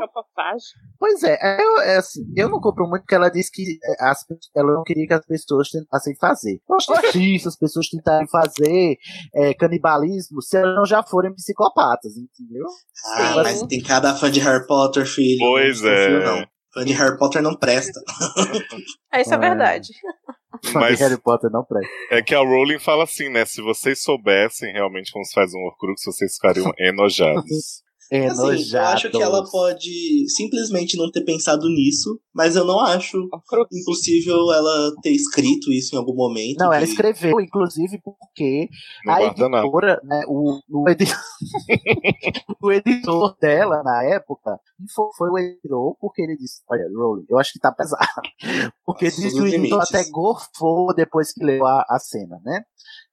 [0.98, 4.24] Pois é, eu, é assim, eu não compro muito porque ela disse que é, as,
[4.54, 6.60] ela não queria que as pessoas tentassem fazer.
[6.68, 8.96] Eu acho difícil as pessoas tentarem fazer
[9.34, 12.66] é, canibalismo se elas não já forem psicopatas, entendeu?
[13.14, 13.42] Ah, Sim.
[13.42, 15.38] mas tem cada fã de Harry Potter, filho.
[15.40, 16.24] Pois é.
[16.24, 16.55] não.
[16.76, 17.98] Fã de Harry Potter não presta.
[19.12, 19.38] É, Isso é É.
[19.38, 19.88] verdade.
[20.74, 21.90] Mas- de Harry Potter não presta.
[22.10, 23.44] É que a Rowling fala assim, né?
[23.44, 27.82] Se vocês soubessem realmente como se faz um Horcrux, vocês ficariam enojados.
[28.26, 33.28] Assim, eu acho que ela pode simplesmente não ter pensado nisso, mas eu não acho
[33.72, 36.58] impossível ela ter escrito isso em algum momento.
[36.58, 38.68] Não, ela que- escreveu, inclusive, porque
[39.04, 39.22] No a
[39.60, 41.04] editora, né, o, o, edi-
[42.62, 44.58] o editor dela, na época,
[44.94, 48.04] foi, foi o editor, porque ele disse, olha, Rowling, eu acho que tá pesado.
[48.86, 49.50] Porque diz que o editor
[49.80, 49.94] limites.
[49.94, 52.62] até gorfou depois que leu a, a cena, né?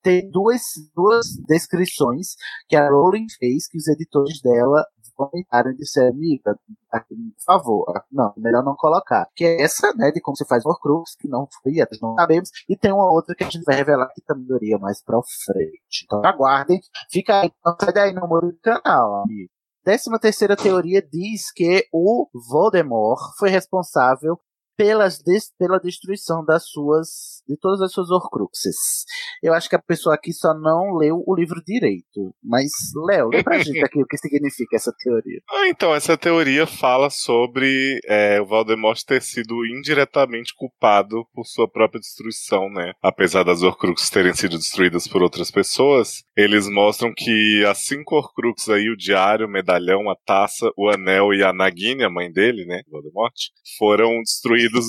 [0.04, 0.62] Tem duas,
[0.94, 2.36] duas descrições
[2.68, 4.86] que a Rowling fez que os editores dela
[5.16, 6.60] comentaram e disseram, amiga,
[6.92, 9.28] por favor, não, melhor não colocar.
[9.36, 12.50] Que é essa, né, de como você faz Horcrux, que não foi, até não sabemos,
[12.68, 16.04] e tem uma outra que a gente vai revelar que também iria mais pra frente.
[16.06, 19.50] Então aguardem, fica aí, não sai daí no muro do canal, amigo.
[19.86, 24.40] Décima terceira teoria diz que o Voldemort foi responsável
[24.78, 29.04] pelas des- pela destruição das suas de todas as suas Horcruxes.
[29.42, 32.34] Eu acho que a pessoa aqui só não leu o livro direito.
[32.42, 32.70] Mas,
[33.08, 35.42] Léo, lê pra gente aqui o que significa essa teoria.
[35.52, 41.68] Ah, então, essa teoria fala sobre é, o Voldemort ter sido indiretamente culpado por sua
[41.70, 42.94] própria destruição, né?
[43.02, 48.70] Apesar das Horcruxes terem sido destruídas por outras pessoas, eles mostram que as cinco Horcruxes
[48.70, 52.66] aí, o diário, o medalhão, a taça, o anel e a Nagini, a mãe dele,
[52.66, 53.34] né, Voldemort,
[53.78, 54.22] foram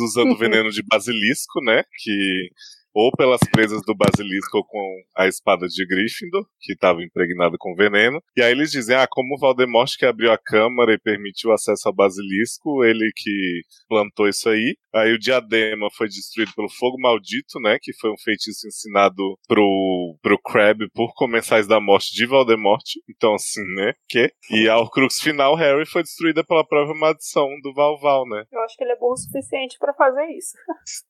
[0.01, 2.51] usando veneno de basilisco, né, que
[2.95, 8.23] ou pelas presas do basilisco com a espada de Gryffindor, que estava impregnada com veneno.
[8.37, 11.89] E aí eles dizem, ah, como o Voldemort que abriu a câmara e permitiu acesso
[11.89, 14.77] ao basilisco, ele que plantou isso aí.
[14.95, 20.17] Aí o diadema foi destruído pelo fogo maldito, né, que foi um feitiço ensinado pro,
[20.23, 22.85] pro Crabbe por comensais da morte de Voldemort.
[23.11, 24.31] Então, assim, né, que?
[24.51, 28.45] E a Horcrux final, Harry, foi destruída pela própria maldição do Valval, né?
[28.53, 30.57] Eu acho que ele é burro o suficiente pra fazer isso.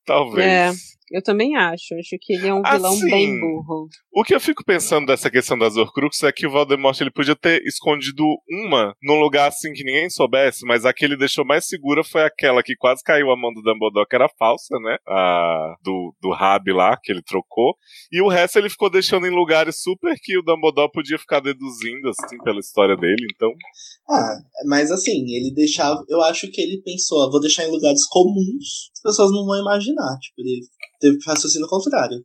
[0.07, 0.47] Talvez.
[0.47, 0.71] É,
[1.11, 1.74] eu também acho.
[1.75, 3.89] Acho que ele é um vilão Assim, bem burro.
[4.13, 7.37] O que eu fico pensando dessa questão das Horcruxes é que o Voldemort ele podia
[7.37, 11.67] ter escondido uma num lugar assim que ninguém soubesse, mas a que ele deixou mais
[11.67, 14.97] segura foi aquela que quase caiu a mão do Dumbledore, que era falsa, né?
[15.07, 17.75] A do, do Rab lá, que ele trocou.
[18.11, 22.09] E o resto ele ficou deixando em lugares super que o Dumbledore podia ficar deduzindo,
[22.09, 23.51] assim, pela história dele, então...
[24.09, 26.05] Ah, mas assim, ele deixava.
[26.09, 29.59] Eu acho que ele pensou, ah, vou deixar em lugares comuns, as pessoas não vão
[29.59, 30.19] imaginar.
[30.21, 30.61] Tipo, ele
[31.01, 32.19] teve raciocínio contrário.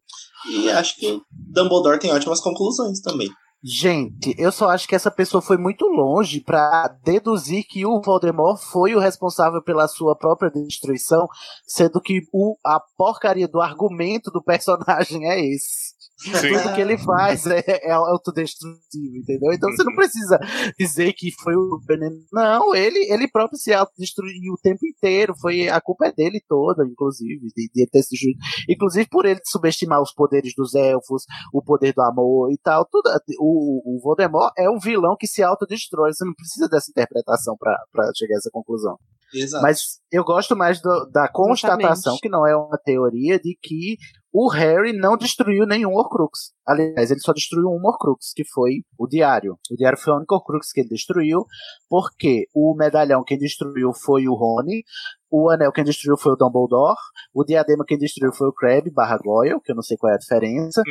[0.50, 3.30] E acho que Dumbledore tem ótimas conclusões também.
[3.62, 8.58] Gente, eu só acho que essa pessoa foi muito longe pra deduzir que o Voldemort
[8.58, 11.28] foi o responsável pela sua própria destruição,
[11.68, 15.99] sendo que o, a porcaria do argumento do personagem é esse.
[16.20, 16.54] Sim.
[16.54, 19.54] Tudo que ele faz é, é autodestrutivo, entendeu?
[19.54, 20.38] Então você não precisa
[20.78, 22.16] dizer que foi o veneno.
[22.32, 25.34] Não, ele, ele próprio se autodestruiu o tempo inteiro.
[25.40, 28.40] Foi, a culpa é dele toda, inclusive, de, de ter se destruído.
[28.70, 32.86] Inclusive por ele subestimar os poderes dos elfos, o poder do amor e tal.
[32.86, 33.10] Tudo,
[33.40, 36.14] o, o Voldemort é um vilão que se autodestrói.
[36.14, 37.78] Você não precisa dessa interpretação pra
[38.16, 38.98] chegar a essa conclusão.
[39.34, 39.64] Exato.
[39.64, 43.98] Mas eu gosto mais do- da constatação, que não é uma teoria, de que
[44.32, 46.52] o Harry não destruiu nenhum Horcrux.
[46.68, 49.58] Aliás, ele só destruiu um Horcrux, que foi o Diário.
[49.72, 51.46] O Diário foi o único Horcrux que ele destruiu,
[51.90, 54.84] porque o medalhão quem destruiu foi o Rony,
[55.32, 56.96] o anel quem destruiu foi o Dumbledore,
[57.34, 60.16] o diadema quem destruiu foi o Crabbe barra Goyle, que eu não sei qual é
[60.16, 60.82] a diferença.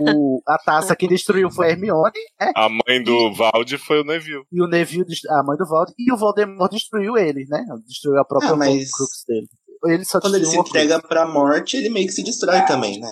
[0.00, 2.52] O- a taça quem destruiu foi a Hermione, né?
[2.56, 4.44] A mãe do Valde foi o Neville.
[4.52, 7.64] E o Neville, a mãe do Voldemort, e o Voldemort destruiu ele, né?
[7.86, 9.48] Destruiu a própria Ah, mas- Horcrux dele.
[9.86, 13.10] Ele só Quando ele se entrega pra morte, ele meio que se destrói também, né?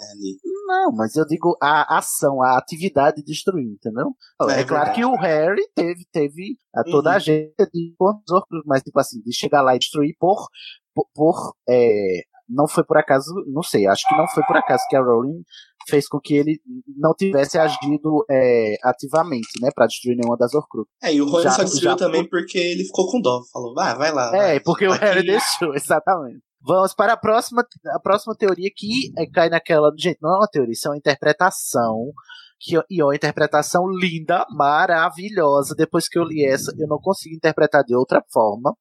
[0.69, 4.15] Não, mas eu digo a ação, a atividade de destruir, entendeu?
[4.51, 7.17] É, É claro que o Harry teve, teve a toda Uhum.
[7.17, 10.47] a gente de Horcrux, mas tipo assim, de chegar lá e destruir por,
[10.95, 14.85] por, por, é, não foi por acaso, não sei, acho que não foi por acaso
[14.91, 15.43] que a Rowling
[15.89, 16.61] fez com que ele
[16.99, 20.87] não tivesse agido é, ativamente, né, pra destruir nenhuma das Horcrux.
[21.03, 23.41] É, e o Rony Já- só destruiu já também por- porque ele ficou com dó.
[23.51, 24.29] Falou, vai, vai lá.
[24.37, 24.61] É, vai.
[24.61, 26.43] porque o Aqui- Harry deixou, exatamente.
[26.61, 29.93] Vamos para a próxima, a próxima teoria que é, cai naquela.
[29.97, 32.13] Gente, não é uma teoria, isso é uma interpretação.
[32.61, 35.75] Que, e é uma interpretação linda, maravilhosa.
[35.77, 38.77] Depois que eu li essa, eu não consigo interpretar de outra forma,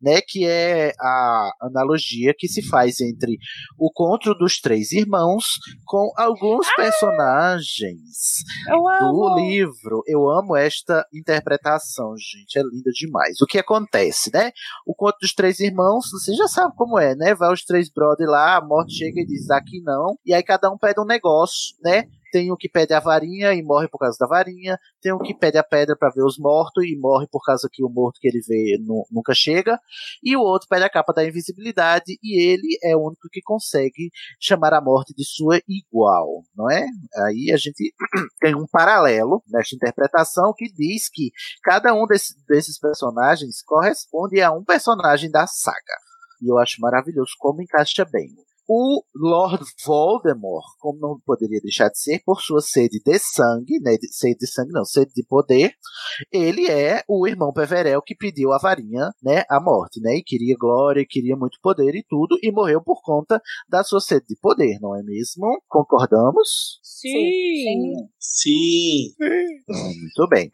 [0.00, 0.20] né?
[0.20, 3.38] Que é a analogia que se faz entre
[3.78, 5.44] o conto dos três irmãos
[5.84, 10.02] com alguns personagens Eu do livro.
[10.06, 12.58] Eu amo esta interpretação, gente.
[12.58, 13.40] É linda demais.
[13.40, 14.50] O que acontece, né?
[14.86, 17.34] O conto dos três irmãos, você já sabe como é, né?
[17.34, 20.16] Vai os três brothers lá, a morte chega e diz aqui não.
[20.24, 22.04] E aí cada um pede um negócio, né?
[22.32, 24.78] Tem um que pede a varinha e morre por causa da varinha.
[25.02, 27.82] Tem um que pede a pedra para ver os mortos e morre por causa que
[27.84, 29.78] o morto que ele vê nu- nunca chega.
[30.22, 34.10] E o outro pede a capa da invisibilidade e ele é o único que consegue
[34.40, 36.86] chamar a morte de sua igual, não é?
[37.26, 37.94] Aí a gente
[38.40, 41.30] tem um paralelo nesta interpretação que diz que
[41.62, 45.94] cada um desse- desses personagens corresponde a um personagem da saga.
[46.42, 48.28] E eu acho maravilhoso como encaixa bem.
[48.72, 53.96] O Lord Voldemort, como não poderia deixar de ser, por sua sede de sangue, né,
[53.96, 55.72] de, sede de sangue não, sede de poder,
[56.32, 60.54] ele é o irmão Peverel que pediu a varinha, né, a morte, né, e queria
[60.56, 64.78] glória, queria muito poder e tudo, e morreu por conta da sua sede de poder,
[64.80, 65.60] não é mesmo?
[65.68, 66.78] Concordamos?
[67.00, 67.94] Sim.
[68.20, 69.14] Sim.
[69.68, 70.48] Muito bem.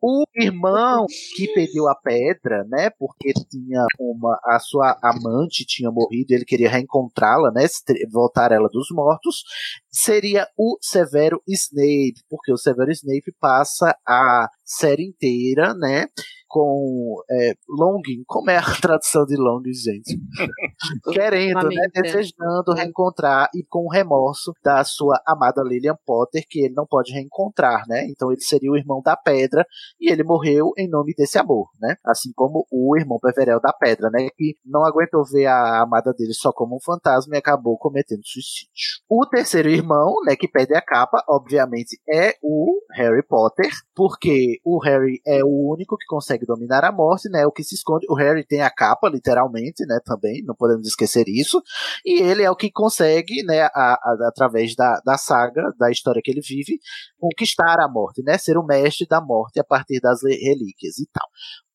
[0.00, 1.04] O irmão
[1.36, 2.90] que pediu a pedra, né?
[2.98, 4.38] Porque tinha uma.
[4.44, 7.66] A sua amante tinha morrido e ele queria reencontrá-la, né?
[7.68, 9.42] se tre- Voltar ela dos mortos.
[9.90, 16.06] Seria o Severo Snape, porque o Severo Snape passa a série inteira, né?
[16.50, 20.18] Com é, longing, como é a tradução de longing, gente?
[21.14, 22.02] Querendo, né, Lamenta.
[22.02, 27.84] desejando reencontrar e com remorso da sua amada Lillian Potter, que ele não pode reencontrar,
[27.86, 28.04] né?
[28.08, 29.64] Então ele seria o irmão da pedra
[30.00, 31.94] e ele morreu em nome desse amor, né?
[32.04, 34.28] Assim como o irmão Peverel da pedra, né?
[34.36, 38.70] Que não aguentou ver a amada dele só como um fantasma e acabou cometendo suicídio.
[39.08, 44.82] O terceiro irmão, né, que perde a capa, obviamente, é o Harry Potter, porque o
[44.82, 47.46] Harry é o único que consegue dominar a morte, né?
[47.46, 48.06] O que se esconde.
[48.08, 49.98] O Harry tem a capa, literalmente, né?
[50.04, 51.62] Também, não podemos esquecer isso.
[52.04, 56.20] E ele é o que consegue, né, a- a- através da, da saga, da história
[56.24, 56.78] que ele vive,
[57.18, 58.38] conquistar a morte, né?
[58.38, 61.28] Ser o mestre da morte a partir das relíquias e tal.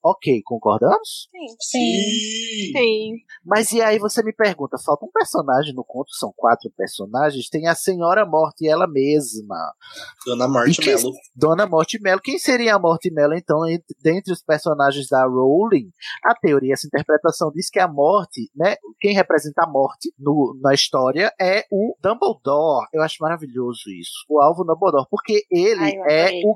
[0.08, 1.28] Ok, concordamos?
[1.60, 2.72] Sim.
[2.78, 3.14] Sim.
[3.44, 7.66] Mas e aí você me pergunta, falta um personagem no conto, são quatro personagens, tem
[7.68, 9.74] a Senhora Morte ela mesma.
[10.24, 11.12] Dona Morte E quem- Mello.
[11.36, 12.22] Dona Morte Mello.
[12.22, 15.90] Quem seria a Morte Mello, então, entre, dentre os personagens da Rowling?
[16.24, 18.76] A teoria, essa interpretação diz que a morte, né?
[19.00, 22.86] Quem representa a morte no, na história é o Dumbledore.
[22.94, 24.24] Eu acho maravilhoso isso.
[24.30, 26.56] O alvo Dumbledore, porque ele Ai, é o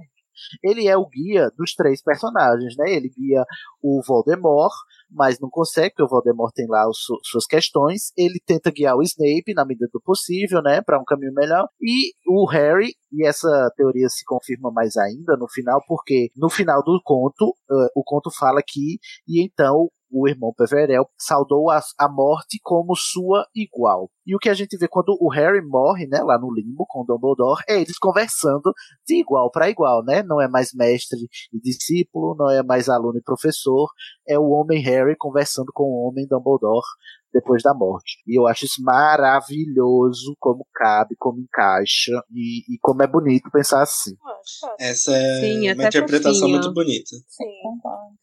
[0.63, 2.91] ele é o guia dos três personagens, né?
[2.93, 3.43] Ele guia
[3.81, 4.73] o Voldemort,
[5.09, 8.11] mas não consegue, porque o Voldemort tem lá os su- suas questões.
[8.17, 10.81] Ele tenta guiar o Snape na medida do possível, né?
[10.81, 11.67] Para um caminho melhor.
[11.81, 16.83] E o Harry, e essa teoria se confirma mais ainda no final, porque no final
[16.83, 22.09] do conto, eh, o conto fala que, e então o irmão Peverell saudou a, a
[22.09, 24.09] morte como sua igual.
[24.25, 27.01] E o que a gente vê quando o Harry morre, né, lá no limbo com
[27.01, 28.73] o Dumbledore, é eles conversando
[29.07, 30.21] de igual para igual, né?
[30.23, 31.19] Não é mais mestre
[31.51, 33.89] e discípulo, não é mais aluno e professor,
[34.27, 36.85] é o homem Harry conversando com o homem Dumbledore
[37.33, 38.21] depois da morte.
[38.27, 43.81] E eu acho isso maravilhoso, como cabe, como encaixa e, e como é bonito pensar
[43.81, 44.15] assim.
[44.79, 46.49] Essa é Sim, uma até interpretação fofinho.
[46.49, 47.15] muito bonita.
[47.27, 47.45] Sim.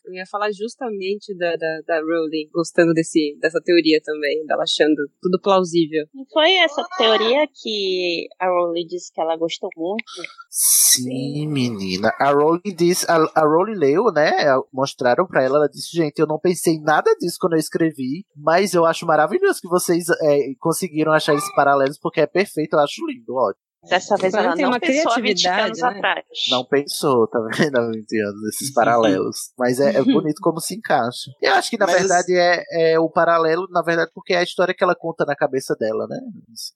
[0.04, 4.96] Eu ia falar justamente da, da, da Rowling gostando desse, dessa teoria também, dela achando
[5.20, 6.06] tudo plausível.
[6.14, 10.04] Não foi essa teoria que a Rowling disse que ela gostou muito?
[10.48, 12.12] Sim, menina.
[12.18, 14.32] A Rowling disse, a, a Rowling leu, né?
[14.72, 18.24] Mostraram pra ela, ela disse, gente, eu não pensei em nada disso quando eu escrevi,
[18.34, 22.80] mas eu acho maravilhoso que vocês é, conseguiram achar esses paralelos, porque é perfeito, eu
[22.80, 23.65] acho lindo, ótimo.
[23.88, 25.88] Dessa vez ela tem não uma pensou há 20 criatividade, anos né?
[25.88, 26.24] atrás.
[26.50, 27.46] Não pensou, tá vendo?
[27.76, 29.36] Há 20 anos, esses paralelos.
[29.58, 31.30] Mas é, é bonito como se encaixa.
[31.40, 34.42] Eu acho que, na Mas- verdade, é, é o paralelo, na verdade, porque é a
[34.42, 36.18] história que ela conta na cabeça dela, né?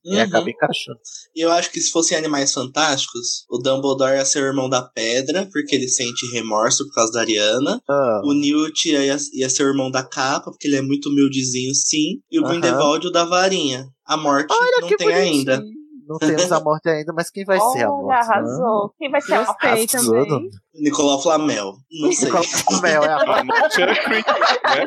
[0.04, 0.22] E Uhum.
[0.22, 0.98] acaba encaixando.
[1.34, 4.82] E eu acho que se fossem animais fantásticos, o Dumbledore ia ser o irmão da
[4.82, 7.80] pedra, porque ele sente remorso por causa da Ariana.
[7.88, 11.74] Ah, O Newt ia, ia ser o irmão da capa, porque ele é muito humildezinho,
[11.74, 12.20] sim.
[12.30, 12.50] E o Aham.
[12.52, 13.86] Grindelwald o da varinha.
[14.06, 15.34] A morte Olha não que tem bonitinho.
[15.52, 15.62] ainda.
[16.10, 18.08] Não temos a morte ainda, mas quem vai ser a Olha, morte?
[18.08, 18.16] né?
[18.16, 18.94] arrasou.
[18.98, 20.50] Quem vai ser a Arrasou, também.
[20.74, 21.74] Nicolau Flamel.
[22.02, 22.24] Não sei.
[22.24, 24.84] Nicolau Flamel é a A morte é Creed, né?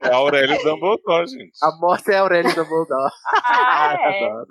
[0.00, 1.52] É Aurélio Dumbledore, gente.
[1.62, 3.12] A morte é a Aurélio Dumbledore.
[3.34, 4.42] Ah, é.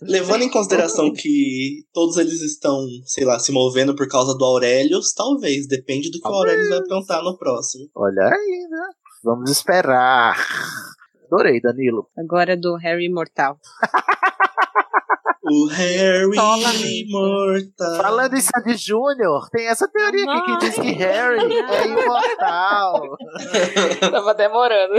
[0.00, 5.12] Levando em consideração que todos eles estão, sei lá, se movendo por causa do Aurelius,
[5.12, 5.68] talvez.
[5.68, 7.84] Depende do que o Aurelius vai aprontar no próximo.
[7.94, 8.88] Olha aí, né?
[9.22, 10.38] Vamos esperar.
[11.26, 12.08] Adorei, Danilo.
[12.16, 13.58] Agora do Harry Imortal.
[15.50, 17.04] O Harry Solamente.
[17.08, 17.96] Imortal.
[18.02, 23.16] Falando em Sandy Júnior, tem essa teoria aqui que diz que Harry é imortal.
[24.10, 24.94] Tava demorando.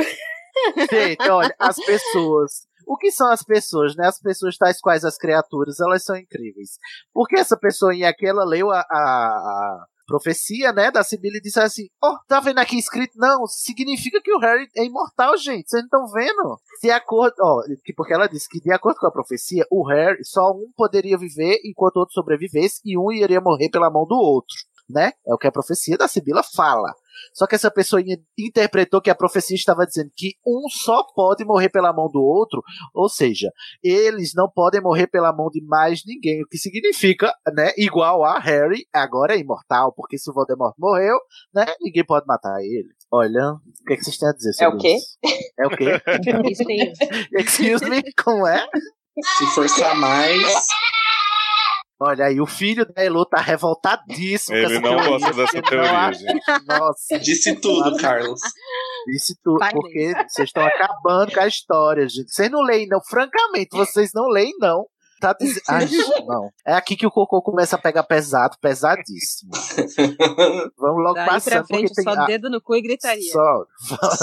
[0.91, 2.51] Gente, olha, as pessoas.
[2.87, 4.07] O que são as pessoas, né?
[4.07, 6.71] As pessoas tais quais as criaturas, elas são incríveis.
[7.13, 11.59] Porque essa pessoa em aquela leu a, a- a profecia, né, da Sibila e disse
[11.59, 13.13] assim: Ó, tá vendo aqui escrito?
[13.17, 15.69] Não, significa que o Harry é imortal, gente.
[15.69, 16.57] Vocês não estão vendo?
[16.81, 20.19] De acordo, ó, que- porque ela disse que de acordo com a profecia, o Harry,
[20.23, 24.15] só um poderia viver enquanto o outro sobrevivesse e um iria morrer pela mão do
[24.15, 24.55] outro,
[24.91, 25.11] né?
[25.27, 26.93] É o que a profecia da Sibila fala.
[27.33, 31.45] Só que essa pessoa in- interpretou que a profecia estava dizendo que um só pode
[31.45, 32.63] morrer pela mão do outro,
[32.95, 33.51] ou seja,
[33.83, 38.39] eles não podem morrer pela mão de mais ninguém, o que significa, né, igual a
[38.39, 41.17] Harry, agora é imortal, porque se o Voldemort morreu,
[41.53, 42.89] né, ninguém pode matar ele.
[43.11, 44.95] Olha, o que, é que vocês têm a dizer sobre É o quê?
[44.95, 45.17] isso?
[45.59, 46.01] É o quê?
[46.49, 46.63] Isso
[47.37, 48.65] Excuse me, como é?
[49.37, 50.41] Se forçar mais.
[52.03, 55.61] Olha aí, o filho da Elo tá revoltadíssimo com Ele essa não teoria, gosta dessa
[55.61, 56.65] teoria, não gente.
[56.65, 58.39] Nossa, Disse tudo, Carlos.
[59.05, 62.33] Disse tudo, porque vocês estão acabando com a história, gente.
[62.33, 62.99] Vocês não leem, não.
[63.07, 64.87] Francamente, vocês não leem, não.
[65.21, 65.61] Tá dizendo.
[65.69, 65.87] Ai,
[66.27, 66.49] não.
[66.65, 69.51] É aqui que o cocô começa a pegar pesado, pesadíssimo.
[70.77, 71.53] Vamos logo Daí passando.
[71.53, 73.31] pra frente, tem só a- dedo no cu e gritaria.
[73.31, 73.65] Só.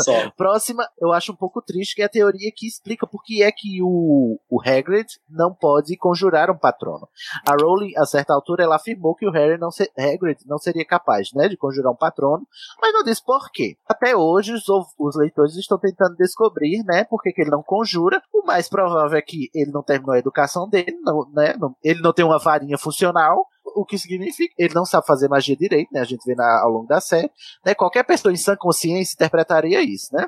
[0.03, 0.31] Só.
[0.37, 3.51] Próxima, eu acho um pouco triste, que é a teoria que explica por que é
[3.53, 7.09] que o, o Hagrid não pode conjurar um patrono.
[7.49, 10.85] A Rowling, a certa altura, ela afirmou que o Harry não se, Hagrid não seria
[10.85, 12.47] capaz, né, de conjurar um patrono,
[12.81, 13.77] mas não disse por quê.
[13.87, 14.65] Até hoje, os,
[14.99, 18.21] os leitores estão tentando descobrir, né, por que, que ele não conjura.
[18.33, 22.13] O mais provável é que ele não terminou a educação dele, não, né, ele não
[22.13, 23.45] tem uma varinha funcional,
[23.77, 26.01] o que significa ele não sabe fazer magia direito, né?
[26.01, 27.31] A gente vê na- ao longo da série,
[27.65, 27.75] né?
[27.75, 30.27] Qualquer pessoa em sã consciência interpretaria isso, né?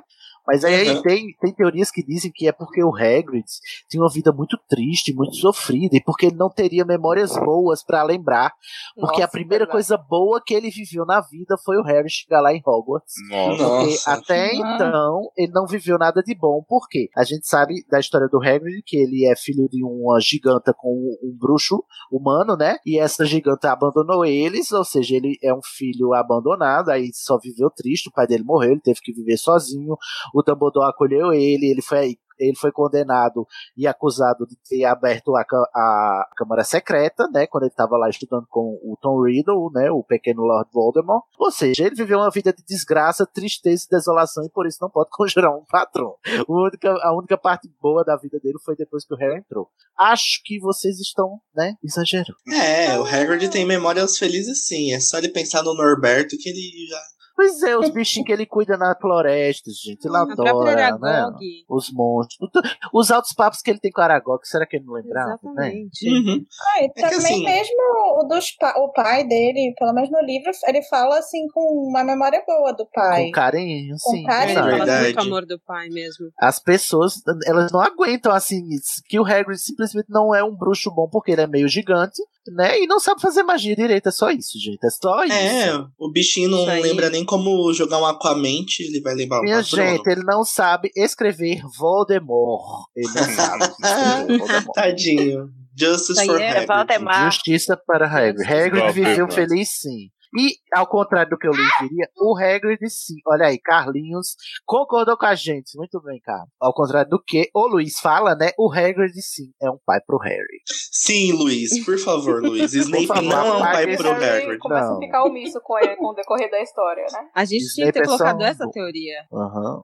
[0.51, 1.03] Mas aí Uhum.
[1.03, 3.44] tem, tem teorias que dizem que é porque o Hagrid
[3.88, 8.03] tinha uma vida muito triste, muito sofrida, e porque ele não teria memórias boas pra
[8.03, 8.53] lembrar.
[8.96, 9.72] Porque a Nossa, primeira verdade.
[9.72, 13.14] coisa boa que ele viveu na vida foi o Harry chegar lá em Hogwarts.
[13.28, 13.57] Nossa.
[13.57, 14.11] Porque Nossa.
[14.12, 16.64] até então ele não viveu nada de bom.
[16.68, 17.09] Por quê?
[17.16, 20.90] A gente sabe da história do Hagrid que ele é filho de uma giganta com
[21.22, 22.76] um bruxo humano, né?
[22.84, 27.70] E essa giganta abandonou eles, ou seja, ele é um filho abandonado, aí só viveu
[27.70, 29.96] triste, o pai dele morreu, ele teve que viver sozinho.
[30.34, 35.43] O Dumbledore acolheu ele, ele foi ele foi condenado e acusado de ter aberto a,
[35.43, 40.03] a Câmara Secreta, né, quando ele estava lá estudando com o Tom Riddle, né, o
[40.03, 41.24] pequeno Lord Voldemort.
[41.38, 44.91] Ou seja, ele viveu uma vida de desgraça, tristeza e desolação e por isso não
[44.91, 46.14] pode conjurar um patrão.
[46.26, 49.68] A única, a única parte boa da vida dele foi depois que o Harry entrou.
[49.99, 52.36] Acho que vocês estão, né, exagerando.
[52.49, 54.93] É, o Hagrid tem memórias felizes sim.
[54.95, 57.01] É só ele pensar no Norberto que ele já.
[57.41, 61.26] Pois é, os bichinhos que ele cuida na floresta, gente, ele adora, né?
[61.68, 62.51] Os monstros.
[62.93, 65.30] Os altos papos que ele tem com o Aragog, será que ele não lembrava?
[65.30, 65.38] Né?
[65.72, 66.11] Exatamente.
[66.11, 66.45] Uhum.
[66.76, 67.76] Ah, e que também assim- mesmo
[68.20, 72.05] o, dos, pa- o pai dele, pelo menos no livro, ele fala assim com uma
[72.05, 73.24] memória boa do pai.
[73.26, 74.22] Com carinho, Com sim.
[74.24, 74.51] carinho.
[74.51, 74.70] Ele sabe?
[74.72, 75.05] fala Verdade.
[75.05, 76.26] muito amor do pai mesmo.
[76.38, 77.14] As pessoas,
[77.47, 78.61] elas não aguentam assim
[79.09, 82.80] que o Hagrid simplesmente não é um bruxo bom porque ele é meio gigante, né?
[82.80, 84.84] E não sabe fazer magia direita, é só isso, gente.
[84.84, 85.34] É só isso.
[85.34, 86.82] É, o bichinho não aí.
[86.82, 91.62] lembra nem como jogar um Aquamente, ele vai lembrar Minha gente, ele não sabe escrever
[91.78, 92.86] Voldemort.
[92.95, 94.74] Ele não sabe escrever Voldemort.
[94.74, 95.49] Tadinho.
[95.78, 97.24] Justice for é Hagrid.
[97.24, 98.53] Justiça para Hagrid.
[98.53, 100.11] Hagrid viveu feliz sim.
[100.38, 103.16] E, ao contrário do que eu lhe diria, o Hagrid sim.
[103.27, 105.77] Olha aí, Carlinhos concordou com a gente.
[105.77, 106.49] Muito bem, Carlos.
[106.61, 108.51] Ao contrário do que o Luiz fala, né?
[108.59, 110.61] O Hagrid sim é um pai pro Harry.
[110.93, 112.73] Sim, Luiz, por favor, Luiz.
[112.73, 114.59] Snape favor, não é um pai pro Harry Hagrid.
[114.59, 114.97] começa Não.
[114.97, 117.29] a ficar omisso com, ele, com o decorrer da história, né?
[117.35, 118.71] A gente tinha Snape que ter é colocado um essa bom.
[118.71, 119.16] teoria.
[119.33, 119.83] Aham.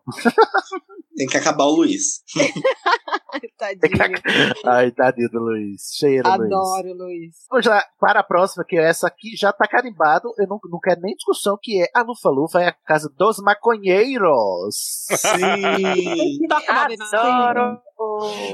[1.17, 2.23] Tem que acabar o Luiz.
[3.59, 4.21] Tadinho.
[4.67, 5.91] Ai, tadinho do Luiz.
[5.99, 6.53] Cheiro, Luiz.
[6.53, 7.35] Adoro, Luiz.
[7.51, 10.33] Vamos lá, para a próxima, que essa aqui já tá carimbado.
[10.39, 15.07] Eu não, não quero nem discussão, que é a Lufa-Lufa é a casa dos maconheiros.
[15.11, 16.39] Sim.
[17.13, 17.86] Adoro.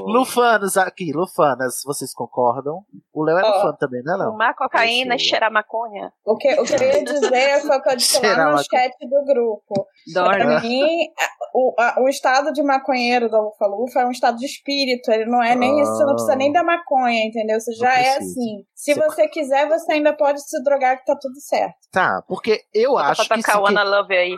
[0.05, 2.83] Lufanos aqui, Lufanas, vocês concordam?
[3.13, 4.31] O Léo é Lufano também, né, Léo?
[4.31, 6.11] Fumar cocaína e cheirar maconha.
[6.25, 8.93] O que, o que eu ia dizer foi o que eu disse lá no chat
[9.01, 9.87] do grupo.
[10.13, 10.43] Dorme.
[10.43, 11.07] Pra mim,
[11.53, 15.11] o, a- o estado de maconheiro da Lufa Lufa é um estado de espírito.
[15.11, 17.59] Ele não é nem isso, você não precisa nem da maconha, entendeu?
[17.59, 18.65] Você já é assim.
[18.73, 21.75] Se Você- você quiser, você ainda pode se drogar que tá tudo certo.
[21.91, 24.35] Tá, porque eu acho pra que, Ana Love aí.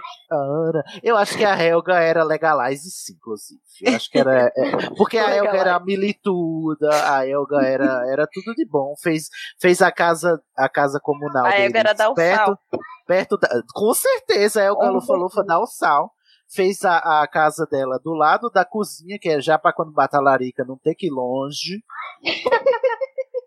[1.02, 3.60] Eu acho que a Helga era legalize sim, inclusive.
[3.82, 4.52] Eu acho que era.
[4.98, 8.94] Porque a Helga era milituda, a Helga era, era tudo de bom.
[9.02, 9.30] Fez,
[9.60, 11.46] fez a casa a casa comunal.
[11.46, 12.60] A deles era dar o perto, sal.
[13.08, 16.12] perto da, Com certeza, a Com Lufa Lufa dá o sal.
[16.48, 20.18] Fez a, a casa dela do lado da cozinha, que é já pra quando bata
[20.18, 21.82] a larica não ter que ir longe.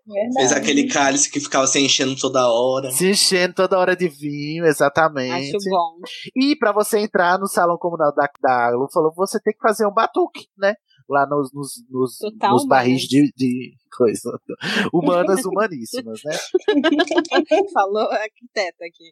[0.09, 0.33] Verdade.
[0.33, 2.89] Fez aquele cálice que ficava se enchendo toda hora.
[2.91, 5.55] Se enchendo toda hora de vinho, exatamente.
[5.55, 5.99] Acho bom.
[6.35, 9.85] E pra você entrar no salão comunal da, da Lufa Lufa, você tem que fazer
[9.85, 10.73] um batuque, né?
[11.09, 14.39] Lá nos, nos, nos, Total nos barris de, de coisa.
[14.93, 16.35] Humanas humaníssimas, né?
[17.73, 19.11] Falou a arquiteta aqui.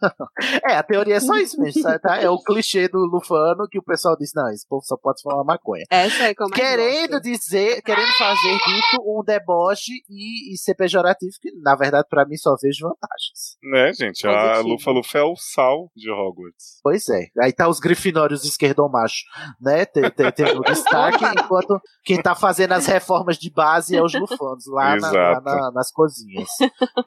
[0.64, 2.16] É, a teoria é só isso mesmo, sabe, tá?
[2.18, 5.44] É o clichê do Lufano que o pessoal diz, não, esse povo só pode fumar
[5.44, 5.84] maconha.
[5.90, 11.52] Essa é como Querendo dizer, querendo fazer disso um deboche e, e ser pejorativo, que
[11.60, 13.56] na verdade pra mim só vejo vantagens.
[13.62, 14.26] Né, gente?
[14.26, 14.60] A.
[14.60, 16.80] Lufa Lufa é o sal de Hogwarts.
[16.82, 17.26] Pois é.
[17.40, 19.24] Aí tá os grifinórios esquerdomacho,
[19.60, 19.84] né?
[19.84, 24.12] Tem, tem, tem o destaque, enquanto quem tá fazendo as reformas de base é os
[24.14, 26.48] lufanos, lá, na- lá na- nas cozinhas.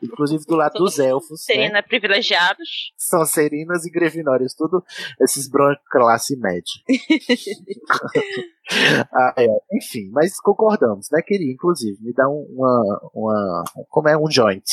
[0.03, 1.55] Inclusive do lado dos elfos, né?
[1.55, 2.91] Serena privilegiados.
[2.97, 4.83] São serinas e grifinórios, tudo
[5.21, 6.63] esses brancos classe média.
[9.13, 9.45] Ah, é.
[9.73, 11.21] Enfim, mas concordamos, né?
[11.21, 13.63] Queria, inclusive, me dá um- uma, uma.
[13.89, 14.63] Como é um joint.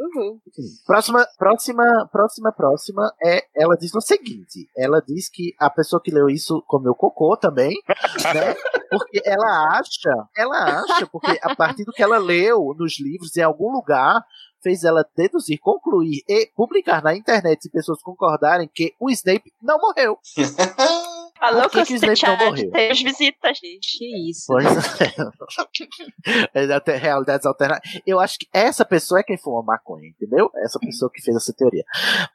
[0.00, 0.40] Uhul.
[0.86, 3.44] Próxima, próxima, próxima, próxima é.
[3.54, 7.76] Ela diz o seguinte: ela diz que a pessoa que leu isso comeu cocô também,
[8.34, 8.54] né?
[8.88, 13.42] Porque ela acha, ela acha, porque a partir do que ela leu nos livros, em
[13.42, 14.24] algum lugar,
[14.62, 19.78] fez ela deduzir, concluir e publicar na internet, se pessoas concordarem, que o Snape não
[19.78, 20.18] morreu.
[21.40, 23.58] Falou que, que o que o Snape não as visitas.
[23.60, 24.44] Que isso.
[24.46, 24.66] Pois
[25.00, 26.50] é.
[26.54, 28.02] É até realidades alternativas.
[28.06, 30.50] Eu acho que essa pessoa é quem fuma maconha, entendeu?
[30.56, 31.84] Essa pessoa que fez essa teoria.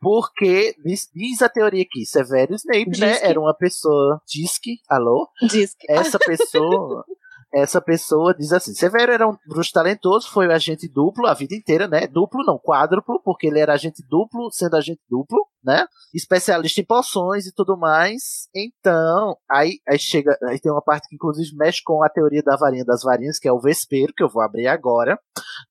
[0.02, 3.18] Porque diz, diz a teoria aqui, Severo Snape, Diz né?
[3.18, 4.22] que- Era uma pessoa.
[4.28, 4.80] Diz que.
[4.90, 5.30] Alô?
[5.50, 5.92] Diz que.
[5.92, 7.06] Essa pessoa.
[7.56, 11.88] Essa pessoa diz assim: Severo era um bruxo talentoso, foi agente duplo a vida inteira,
[11.88, 12.06] né?
[12.06, 15.86] Duplo, não, quádruplo, porque ele era agente duplo, sendo agente duplo, né?
[16.14, 18.50] Especialista em poções e tudo mais.
[18.54, 20.38] Então, aí, aí chega.
[20.44, 23.48] Aí tem uma parte que, inclusive, mexe com a teoria da varinha das varinhas, que
[23.48, 25.18] é o Vespeiro, que eu vou abrir agora,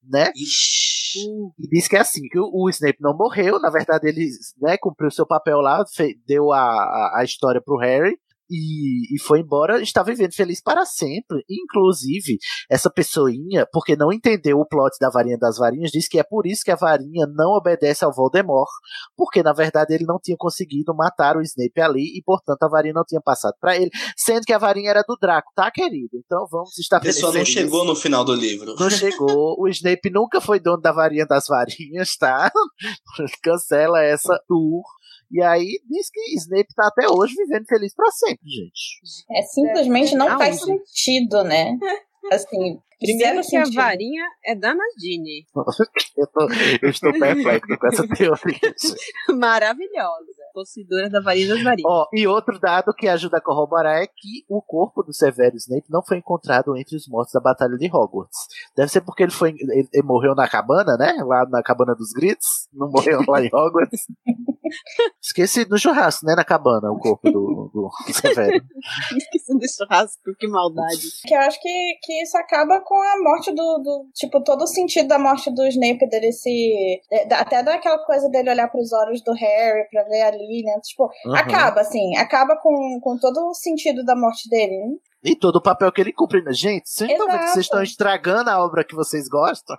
[0.03, 0.33] né?
[0.35, 4.27] E diz que é assim, que o, o Snape não morreu, na verdade ele
[4.59, 5.85] né, cumpriu seu papel lá,
[6.27, 8.19] deu a, a, a história pro Harry
[8.51, 11.45] e, e foi embora, está vivendo feliz para sempre.
[11.49, 12.37] Inclusive,
[12.71, 16.47] essa pessoinha, porque não entendeu o plot da varinha das varinhas, diz que é por
[16.47, 18.69] isso que a varinha não obedece ao Voldemort,
[19.17, 22.95] porque na verdade ele não tinha conseguido matar o Snape ali e portanto a varinha
[22.95, 26.11] não tinha passado para ele, sendo que a varinha era do Draco, tá querido?
[26.15, 27.53] Então vamos A estabelecer pessoa não isso.
[27.53, 28.75] chegou no final do livro.
[28.79, 29.57] Não chegou.
[29.59, 32.51] O Snape nunca foi dono da varinha das varinhas, tá?
[33.43, 34.83] Cancela essa tour.
[35.31, 39.01] E aí diz que Snape tá até hoje vivendo feliz pra sempre, gente.
[39.31, 41.79] É simplesmente não faz sentido, né?
[42.33, 43.75] Assim, Primeiro que a sentido.
[43.75, 45.47] varinha é da Nadine.
[46.17, 46.47] Eu, tô,
[46.81, 48.75] eu estou perplexo com essa teoria.
[49.37, 50.33] Maravilhosa.
[50.53, 51.91] Possuidora da varinha das varinhas.
[51.91, 55.91] Ó, e outro dado que ajuda a corroborar é que o corpo do Severo Snape
[55.91, 58.47] não foi encontrado entre os mortos da Batalha de Hogwarts.
[58.77, 61.17] Deve ser porque ele foi ele, ele morreu na cabana, né?
[61.27, 62.69] Lá na cabana dos gritos.
[62.73, 64.07] Não morreu lá em Hogwarts.
[65.23, 66.35] Esqueci do churrasco, né?
[66.35, 68.65] Na cabana, o corpo do, do Severo.
[69.17, 71.01] Esqueci do churrasco, que maldade.
[71.27, 74.07] Que eu acho que, que isso acaba com a morte do, do.
[74.15, 77.01] Tipo, todo o sentido da morte do Snape, dele se.
[77.33, 80.79] Até daquela coisa dele olhar pros olhos do Harry pra ver ali, né?
[80.83, 81.35] Tipo, Uhum.
[81.35, 84.77] acaba, assim, acaba com, com todo o sentido da morte dele.
[84.79, 84.95] né?
[85.25, 86.43] E todo o papel que ele cumpre.
[86.43, 86.53] né?
[86.53, 89.77] Gente, vocês estão vendo que vocês estão estragando a obra que vocês gostam?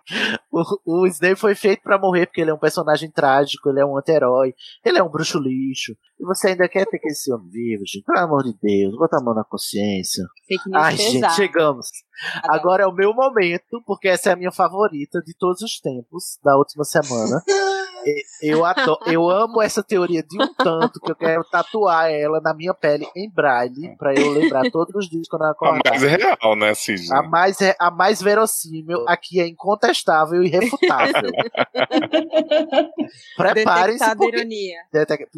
[0.52, 3.86] O, o Snape foi feito pra morrer porque ele é um personagem trágico, ele é
[3.86, 5.96] um anti-herói, ele é um bruxo lixo.
[6.20, 8.06] E você ainda quer ter que esse homem vivo, gente?
[8.06, 10.24] Pelo amor de Deus, bota a mão na consciência.
[10.48, 11.34] Fake news Ai, gente, pesada.
[11.34, 11.88] chegamos.
[12.46, 16.40] Agora é o meu momento, porque essa é a minha favorita de todos os tempos,
[16.44, 17.42] da última semana.
[18.06, 22.40] E- Eu, adoro, eu amo essa teoria de um tanto que eu quero tatuar ela
[22.40, 25.90] na minha pele em braille, pra eu lembrar todos os dias quando eu A acordar.
[25.90, 27.12] mais real, né, Cid?
[27.14, 31.32] A mais, a mais verossímil, aqui é incontestável e irrefutável.
[33.38, 34.78] Preparem-se porque ironia.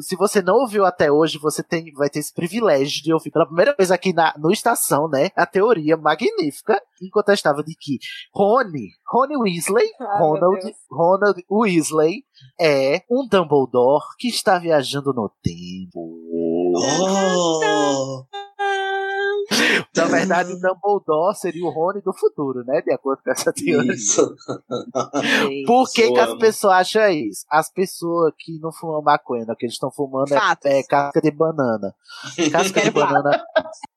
[0.01, 3.45] Se você não ouviu até hoje, você tem, vai ter esse privilégio de ouvir pela
[3.45, 5.29] primeira vez aqui na no Estação, né?
[5.35, 7.97] A teoria magnífica, incontestável de que
[8.33, 10.75] Rony, Rony Weasley, Ah, Ronald.
[10.91, 12.23] Ronald Weasley
[12.59, 16.27] é um Dumbledore que está viajando no tempo.
[16.75, 18.25] Oh!
[19.95, 22.81] Na verdade, o Dumbledore seria o Rony do futuro, né?
[22.81, 23.93] De acordo com essa teoria.
[23.93, 24.35] Isso.
[25.65, 27.45] Por que, que as pessoas acham isso?
[27.49, 31.93] As pessoas que não fumam maconha, que eles estão fumando é, é casca de banana.
[32.51, 33.43] Casca de banana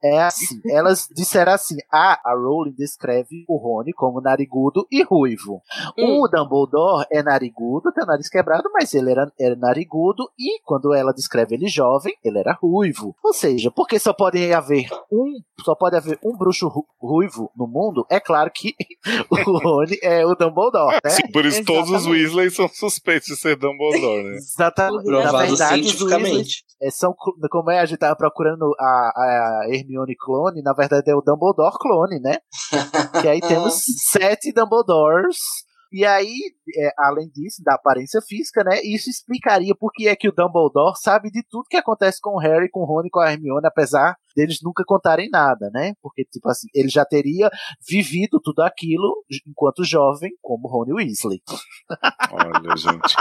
[0.02, 0.60] é assim.
[0.66, 5.62] Elas disseram assim: ah, a Rowling descreve o Rony como narigudo e ruivo.
[5.98, 6.20] Hum.
[6.22, 10.94] O Dumbledore é narigudo, tem o nariz quebrado, mas ele era, era narigudo e quando
[10.94, 13.14] ela descreve ele jovem, ele era ruivo.
[13.22, 14.12] Ou seja, porque só
[14.52, 15.32] haver um,
[15.64, 18.74] só pode haver um bruxo ru- ruivo no mundo, é claro que
[19.30, 21.10] o Rony é o Dumbledore, né?
[21.10, 22.22] Sim, por isso todos os Exatamente.
[22.24, 24.36] Weasley são suspeitos de ser Dumbledore, né?
[24.36, 25.10] Exatamente.
[25.10, 26.64] Na verdade, os cientificamente.
[26.82, 27.14] é, são,
[27.50, 31.76] como é, a gente tava procurando a, a Hermione clone, na verdade é o Dumbledore
[31.78, 32.38] clone, né?
[33.20, 33.80] Que aí temos
[34.10, 35.36] sete Dumbledores.
[35.92, 36.36] E aí,
[36.76, 38.80] é, além disso, da aparência física, né?
[38.82, 42.38] Isso explicaria por que é que o Dumbledore sabe de tudo que acontece com o
[42.38, 45.94] Harry, com o Rony, com a Hermione, apesar deles nunca contarem nada, né?
[46.00, 47.50] Porque, tipo assim, ele já teria
[47.88, 51.42] vivido tudo aquilo enquanto jovem, como Rony Weasley.
[52.30, 53.16] Olha, gente.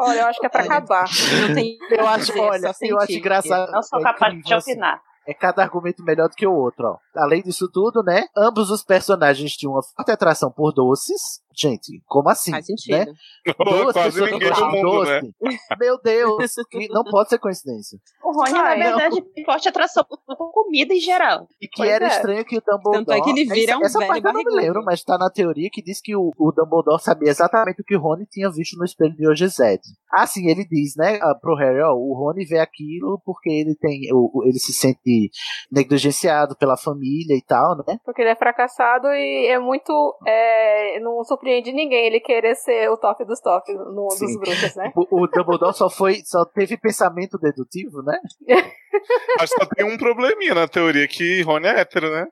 [0.00, 0.70] Olha, eu acho que é pra Olha.
[0.70, 1.04] acabar.
[1.40, 3.70] Não tem Eu acho, dizer, olha, eu acho engraçado.
[3.72, 4.72] Não sou é capaz de incrível, assim.
[4.72, 5.02] opinar.
[5.26, 6.98] É cada argumento melhor do que o outro, ó.
[7.16, 8.24] Além disso tudo, né?
[8.36, 11.40] Ambos os personagens tinham uma forte atração por doces.
[11.60, 12.50] Gente, como assim?
[12.52, 12.90] Faz sentido.
[13.46, 13.54] Né?
[13.58, 15.10] Duas Quase pessoas ninguém de mundo, doce.
[15.12, 15.30] né?
[15.78, 17.98] Meu Deus, que não pode ser coincidência.
[18.22, 18.98] O Rony, Ai, na não.
[18.98, 21.46] verdade, tem forte atração por comida em geral.
[21.60, 22.08] E que Pois era é.
[22.08, 23.04] estranho que o Dumbledore.
[23.04, 25.16] Tanto é que ele vira um essa velho parte eu não me lembro, mas tá
[25.18, 28.50] na teoria que diz que o, o Dumbledore sabia exatamente o que o Rony tinha
[28.50, 29.80] visto no espelho de Ogezed.
[30.12, 34.00] Assim, ele diz, né, ah, pro Harry, ó, o Rony vê aquilo porque ele tem.
[34.12, 35.30] O, o- ele se sente
[35.72, 37.98] negligenciado pela família e tal, né?
[38.04, 39.92] Porque ele é fracassado e é muito.
[40.26, 44.38] é, não surpreende ninguém ele querer ser o top dos tops no, dos Sim.
[44.38, 44.92] bruxos, né?
[44.94, 46.22] O, o Dumbledore só foi.
[46.24, 48.18] só teve pensamento dedutivo, né?
[49.38, 52.26] Acho que só tem um probleminha na teoria que Rony é hétero, né?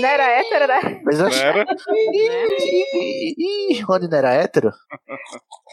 [0.00, 1.00] Não era hétero, né?
[1.04, 1.42] Mas eu Não acho.
[1.42, 1.66] era?
[3.38, 4.70] Ih, Rony não era hétero?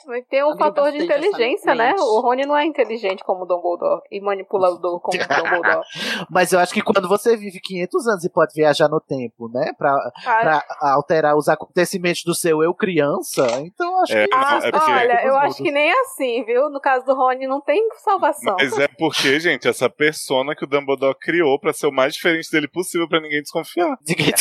[0.07, 1.93] Mas tem um fator de inteligência, né?
[1.99, 5.85] O Rony não é inteligente como o Dumbledore e manipulador como o Dumbledore.
[6.29, 9.71] Mas eu acho que quando você vive 500 anos e pode viajar no tempo, né?
[9.77, 9.91] Pra,
[10.25, 10.63] Ah, pra
[10.93, 14.35] alterar os acontecimentos do seu eu criança, então eu acho É, que.
[14.35, 16.69] ah, é porque- olha, eu acho que nem assim, viu?
[16.69, 18.55] No caso do Rony não tem salvação.
[18.59, 22.49] Mas é porque, gente, essa persona que o Dumbledore criou pra ser o mais diferente
[22.51, 23.97] dele possível pra ninguém desconfiar.
[24.11, 24.33] Ninguém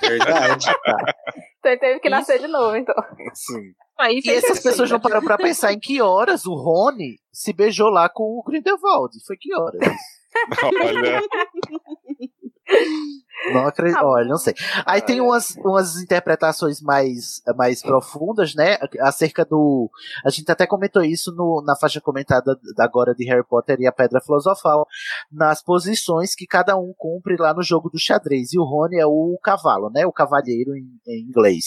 [0.00, 0.66] Verdade.
[1.58, 2.94] Então ele teve que nascer de novo, então.
[3.32, 3.72] Sim.
[3.98, 7.52] Aí E fez essas pessoas não param pra pensar em que horas o Rony se
[7.52, 9.16] beijou lá com o Grindelwald.
[9.26, 9.80] Foi que horas?
[10.62, 11.22] Olha,
[13.52, 13.98] Não acredito.
[13.98, 14.54] Ah, Olha, não sei.
[14.86, 18.78] Aí tem umas, umas interpretações mais, mais profundas, né?
[19.00, 19.90] Acerca do.
[20.24, 23.86] A gente até comentou isso no, na faixa comentada da agora de Harry Potter e
[23.86, 24.86] a Pedra Filosofal,
[25.30, 28.52] nas posições que cada um cumpre lá no jogo do xadrez.
[28.52, 30.06] E o Rony é o cavalo, né?
[30.06, 31.64] O cavalheiro em, em inglês.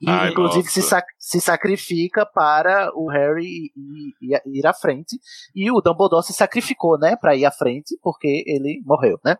[0.00, 0.70] E, Ai, inclusive, nossa.
[0.80, 3.44] se, sac- se sacrifica para o Harry
[3.76, 5.18] ir, ir- ir à frente.
[5.54, 7.16] E o Dumbledore se sacrificou, né?
[7.16, 9.36] Pra ir à frente, porque ele morreu, né?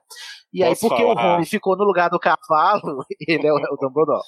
[0.53, 1.35] E aí, Posso porque o falar?
[1.37, 4.23] Rony ficou no lugar do cavalo, ele é o, é o Dumbledore.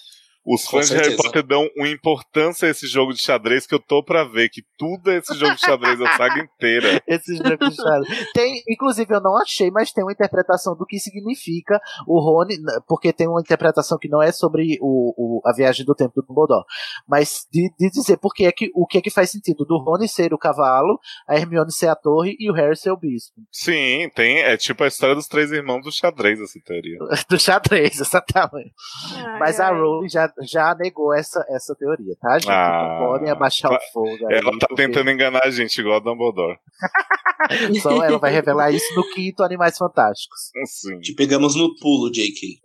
[0.45, 1.16] Os fãs de Harry.
[1.16, 4.62] Potter dão uma importância a esse jogo de xadrez que eu tô pra ver, que
[4.76, 7.01] tudo é esse jogo de xadrez, a saga inteira.
[7.07, 8.32] Esse jogo de xadrez.
[8.32, 12.57] Tem, inclusive, eu não achei, mas tem uma interpretação do que significa o Rony,
[12.88, 16.22] porque tem uma interpretação que não é sobre o, o- a viagem do tempo do
[16.26, 16.64] Dumbledore,
[17.07, 20.09] mas de, de dizer porque é que, o que é que faz sentido do Rony
[20.09, 23.34] ser o cavalo, a Hermione ser a torre e o Harry ser o bispo.
[23.51, 24.38] Sim, tem.
[24.40, 26.99] É tipo a história dos três irmãos do xadrez, essa teoria.
[27.28, 28.72] Do xadrez, exatamente.
[29.16, 29.78] Ai, Mas a ai.
[29.78, 32.51] Rowling já, já negou essa, essa teoria, tá, gente?
[32.51, 34.26] Ah, não podem abaixar tá- o fogo.
[34.28, 36.59] aí, Ela tá porque tentando enganar a gente, igual a Dumbledore.
[37.83, 40.51] Só ela vai revelar isso no quinto Animais Fantásticos.
[40.66, 40.99] Sim.
[41.01, 42.61] Te pegamos no pulo, JK.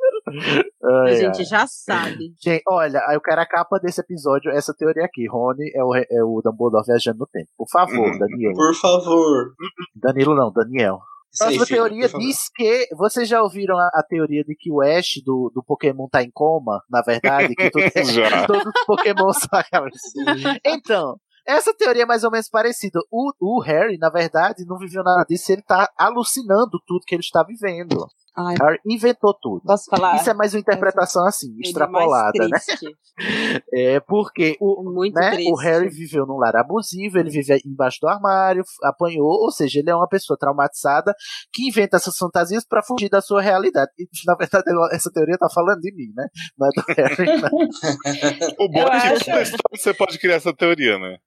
[0.84, 1.46] A Ai, gente ai.
[1.46, 2.34] já sabe.
[2.40, 5.28] Gente, olha, eu quero a capa desse episódio, essa teoria aqui.
[5.28, 7.50] Rony é o, é o Dumbledore viajando no tempo.
[7.58, 8.20] Por favor, Uhum.
[8.20, 8.54] Danilo.
[8.54, 9.54] Por favor.
[9.96, 11.00] Danilo não, Daniel.
[11.38, 12.26] Próxima filho, teoria por favor.
[12.26, 12.88] diz que.
[12.96, 16.32] Vocês já ouviram a, a teoria de que o Ash do, do Pokémon tá em
[16.32, 16.82] coma?
[16.90, 18.46] Na verdade, que tudo, Já.
[18.46, 19.50] todos os Pokémon são
[20.66, 21.18] Então,
[21.48, 23.00] essa teoria é mais ou menos parecida.
[23.12, 27.22] O, o Harry, na verdade, não viveu nada disso, ele tá alucinando tudo que ele
[27.22, 28.08] está vivendo.
[28.38, 29.62] Ai, Harry inventou tudo.
[29.66, 30.16] posso falar?
[30.18, 32.92] Isso é mais uma interpretação assim, é extrapolada, mais né?
[33.74, 35.52] É porque o, Muito né, triste.
[35.52, 39.90] o Harry viveu num lar abusivo, ele vive embaixo do armário, apanhou, ou seja, ele
[39.90, 41.16] é uma pessoa traumatizada
[41.52, 43.90] que inventa essas fantasias pra fugir da sua realidade.
[43.98, 46.28] E, na verdade, essa teoria tá falando de mim, né?
[46.58, 47.42] Não é do Harry.
[47.42, 47.50] não.
[48.60, 51.18] O bom é que acho- você pode criar essa teoria, né?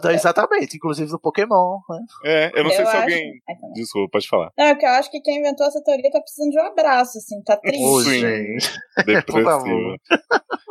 [0.00, 1.78] Tá, exatamente, inclusive do Pokémon.
[1.88, 1.98] Né?
[2.24, 3.32] É, eu não sei Eu se acho- alguém.
[3.74, 4.50] Desculpa, pode falar.
[4.56, 7.18] Não, é porque eu acho que quem inventou essa teoria tá precisando de um abraço,
[7.18, 8.02] assim, tá triste.
[8.04, 8.20] Sim.
[8.20, 8.72] gente.
[9.06, 9.50] Depressiva.
[9.50, 9.96] favor.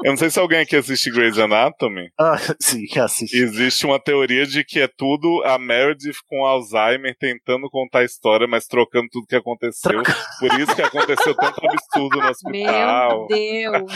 [0.03, 2.09] Eu não sei se alguém aqui assiste Grey's Anatomy.
[2.19, 3.37] Ah, sim, assisti.
[3.37, 8.47] Existe uma teoria de que é tudo a Meredith com Alzheimer tentando contar a história,
[8.47, 10.01] mas trocando tudo que aconteceu.
[10.39, 13.27] Por isso que aconteceu tanto absurdo no hospital.
[13.29, 13.91] Meu Deus.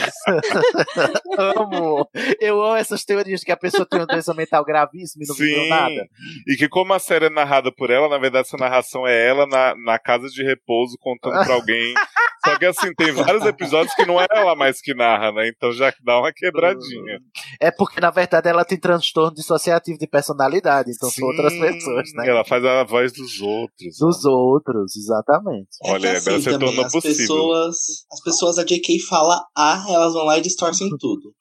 [1.37, 2.07] amo.
[2.39, 4.63] Eu amo essas teorias que a pessoa tem uma doença mental
[4.97, 5.69] gravíssima e não viveu Sim.
[5.69, 6.09] nada.
[6.47, 9.45] E que como a série é narrada por ela, na verdade essa narração é ela
[9.45, 11.93] na, na casa de repouso contando pra alguém.
[12.47, 15.49] Só que assim, tem vários episódios que não é ela mais que narra, né?
[15.49, 17.19] Então já dá uma quebradinha.
[17.59, 22.09] É porque, na verdade, ela tem transtorno dissociativo de personalidade, então são outras Sim, pessoas,
[22.13, 22.29] né?
[22.29, 23.97] Ela faz a voz dos outros.
[23.99, 25.67] Dos outros, exatamente.
[25.83, 27.17] É Olha, que agora assim você também, tornou as possível.
[27.17, 27.75] pessoas,
[28.11, 31.33] as pessoas da JK fala A, elas vão lá e distorcem tudo.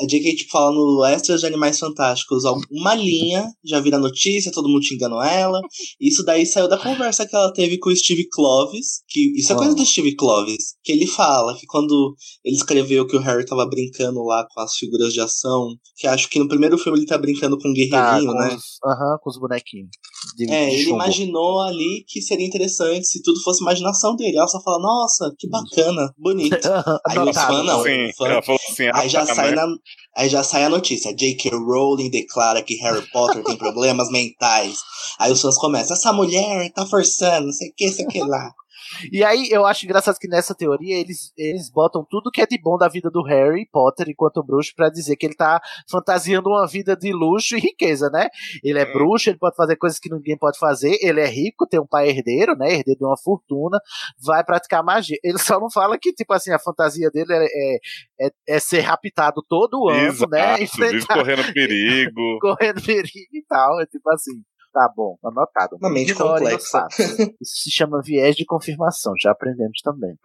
[0.00, 4.68] A JK tipo fala no Extras de Animais Fantásticos, uma linha já vira notícia, todo
[4.68, 5.60] mundo xingando ela.
[6.00, 9.56] Isso daí saiu da conversa que ela teve com o Steve Clovis, que isso é
[9.56, 13.66] coisa do Steve Clovis, que ele fala que quando ele escreveu que o Harry tava
[13.66, 17.18] brincando lá com as figuras de ação, que acho que no primeiro filme ele tá
[17.18, 18.56] brincando com um Tá, guerreirinho, com, né?
[18.84, 19.90] aham, com os bonequinhos.
[20.36, 24.36] De, É, de ele imaginou ali que seria interessante se tudo fosse imaginação dele.
[24.36, 26.56] Ela só fala, nossa, que bacana, bonito.
[27.08, 27.82] Aí os fãs não.
[27.82, 29.66] Sim, o fã- ela falou assim, aí, já sai na,
[30.16, 31.14] aí já sai a notícia.
[31.14, 31.50] J.K.
[31.50, 34.78] Rowling declara que Harry Potter tem problemas mentais.
[35.18, 38.20] Aí os fãs começam, essa mulher tá forçando, não sei o que, sei o que
[38.20, 38.50] lá.
[39.12, 42.58] E aí eu acho engraçado que nessa teoria eles, eles botam tudo que é de
[42.60, 46.66] bom da vida do Harry Potter enquanto bruxo pra dizer que ele tá fantasiando uma
[46.66, 48.28] vida de luxo e riqueza, né?
[48.62, 51.80] Ele é bruxo, ele pode fazer coisas que ninguém pode fazer, ele é rico, tem
[51.80, 52.66] um pai herdeiro, né?
[52.72, 53.78] Herdeiro de uma fortuna,
[54.24, 55.16] vai praticar magia.
[55.22, 58.80] Ele só não fala que, tipo assim, a fantasia dele é, é, é- é ser
[58.80, 60.56] raptado todo ano, Exato, né?
[60.56, 62.38] vive correndo perigo.
[62.40, 63.80] correndo perigo e tal.
[63.80, 64.32] É tipo assim.
[64.74, 65.76] Tá bom, anotado.
[65.80, 66.88] Uma mente complexa.
[67.40, 70.16] Isso se chama viés de confirmação, já aprendemos também.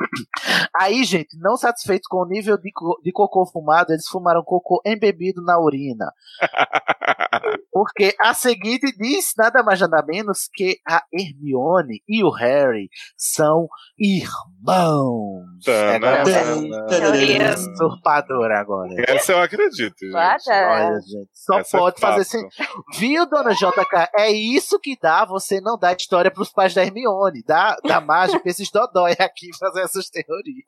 [0.81, 4.81] Aí, gente, não satisfeitos com o nível de, co- de cocô fumado, eles fumaram cocô
[4.83, 6.11] embebido na urina.
[7.71, 13.67] Porque a seguinte diz nada mais nada menos que a Hermione e o Harry são
[13.99, 15.45] irmãos.
[15.63, 16.25] Tana.
[17.55, 18.89] Usurpador agora.
[19.07, 20.15] Essa eu acredito, gente.
[20.15, 22.29] Olha, gente, só Essa é pode fazer fato.
[22.31, 22.47] sem.
[22.99, 24.09] Viu, dona JK?
[24.17, 27.43] É isso que dá você não dar história pros pais da Hermione.
[27.45, 30.65] Dá, dá mágica pra esses dodói aqui fazer essas teorias.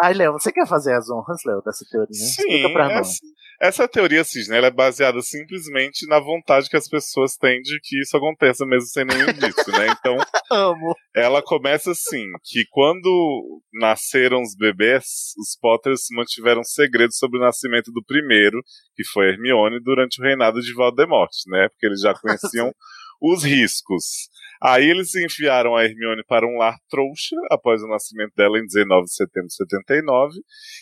[0.00, 2.14] Ai, Léo, você quer fazer as honras, Léo, dessa teoria?
[2.14, 3.08] Sim, Explica pra nós.
[3.08, 3.20] essa,
[3.62, 8.00] essa teoria cisne ela é baseada simplesmente na vontade que as pessoas têm de que
[8.00, 9.86] isso aconteça mesmo sem nenhum indício, né?
[9.96, 10.16] Então,
[10.50, 10.92] Amo.
[11.14, 15.04] ela começa assim, que quando nasceram os bebês,
[15.38, 18.60] os Potters mantiveram segredo sobre o nascimento do primeiro,
[18.96, 21.68] que foi Hermione, durante o reinado de Voldemort, né?
[21.68, 22.74] Porque eles já conheciam
[23.22, 24.28] os riscos.
[24.62, 29.04] Aí eles enviaram a Hermione para um lar trouxa após o nascimento dela em 19
[29.04, 30.38] de setembro de 79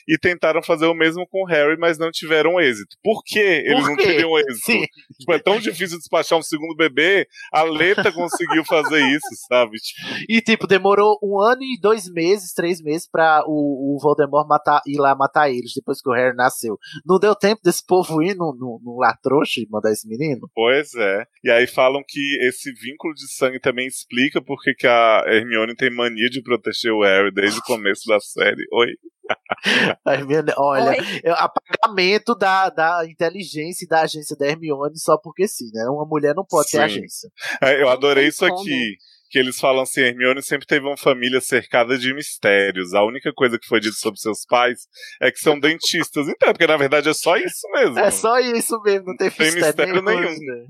[0.09, 2.97] e tentaram fazer o mesmo com o Harry, mas não tiveram êxito.
[3.03, 4.03] Por que eles não quê?
[4.03, 4.67] teriam êxito?
[4.67, 4.85] Sim.
[5.19, 9.77] Tipo, é tão difícil despachar um segundo bebê, a Leta conseguiu fazer isso, sabe?
[9.79, 14.47] Tipo, E, tipo, demorou um ano e dois meses, três meses pra o, o Voldemort
[14.47, 16.77] matar, ir lá matar eles depois que o Harry nasceu.
[17.07, 20.49] Não deu tempo desse povo ir no lar trouxa e mandar esse menino?
[20.55, 21.25] Pois é.
[21.45, 25.95] E aí falam que esse vínculo de sangue também explica porque que a Hermione tem
[25.95, 28.67] mania de proteger o Harry desde o começo da série.
[28.73, 28.89] Oi?
[30.05, 31.21] A Hermione, olha, Oi?
[31.23, 35.85] é apagamento da, da inteligência e da agência da Hermione só porque sim, né?
[35.89, 36.83] Uma mulher não pode ter Sim.
[36.83, 37.31] agência.
[37.63, 38.61] É, eu adorei isso como.
[38.61, 38.97] aqui.
[39.31, 42.93] Que eles falam assim, Hermione sempre teve uma família cercada de mistérios.
[42.95, 44.81] A única coisa que foi dito sobre seus pais
[45.23, 46.27] é que são dentistas.
[46.29, 47.99] Então, porque na verdade é só isso mesmo.
[47.99, 50.21] É só isso mesmo, não tem, Tem mistério nenhum.
[50.31, 50.65] né?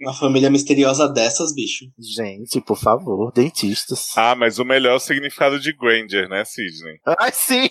[0.00, 1.84] Uma família misteriosa dessas, bicho.
[1.98, 4.16] Gente, por favor, dentistas.
[4.16, 6.98] Ah, mas o melhor é o significado de Granger, né, Sidney?
[7.18, 7.68] Ai, sim!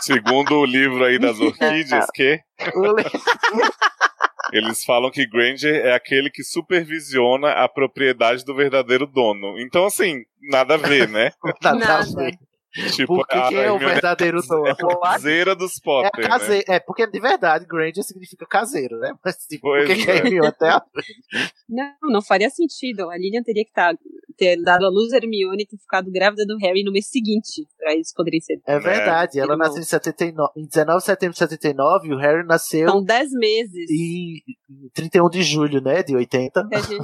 [0.00, 2.40] Segundo o livro aí das orquídeas, que
[4.52, 9.58] eles falam que Granger é aquele que supervisiona a propriedade do verdadeiro dono.
[9.60, 11.32] Então, assim, nada a ver, né?
[11.62, 12.38] Nada a ver.
[12.94, 14.66] Tipo, Porque a quem é o verdadeiro dono?
[14.68, 16.28] é a caseira dos É, Potter, né?
[16.28, 16.64] case...
[16.68, 19.12] é, porque de verdade, Granger significa caseiro, né?
[19.24, 20.46] Mas tipo, Pois por que que a é.
[20.46, 20.82] Até a...
[21.68, 23.10] Não, não faria sentido.
[23.10, 23.92] A Lilian teria que tá,
[24.36, 27.64] ter dado a luz a Hermione e ter ficado grávida do Harry no mês seguinte,
[27.78, 28.60] pra eles poderem ser.
[28.66, 29.68] É verdade, ela Irmãos.
[29.68, 33.30] nasceu em, 79, em 19 de setembro de 79 e o Harry nasceu São 10
[33.32, 33.88] meses.
[33.90, 36.02] em em 31 de julho, né?
[36.02, 36.68] De 80.
[36.68, 37.00] que a gente-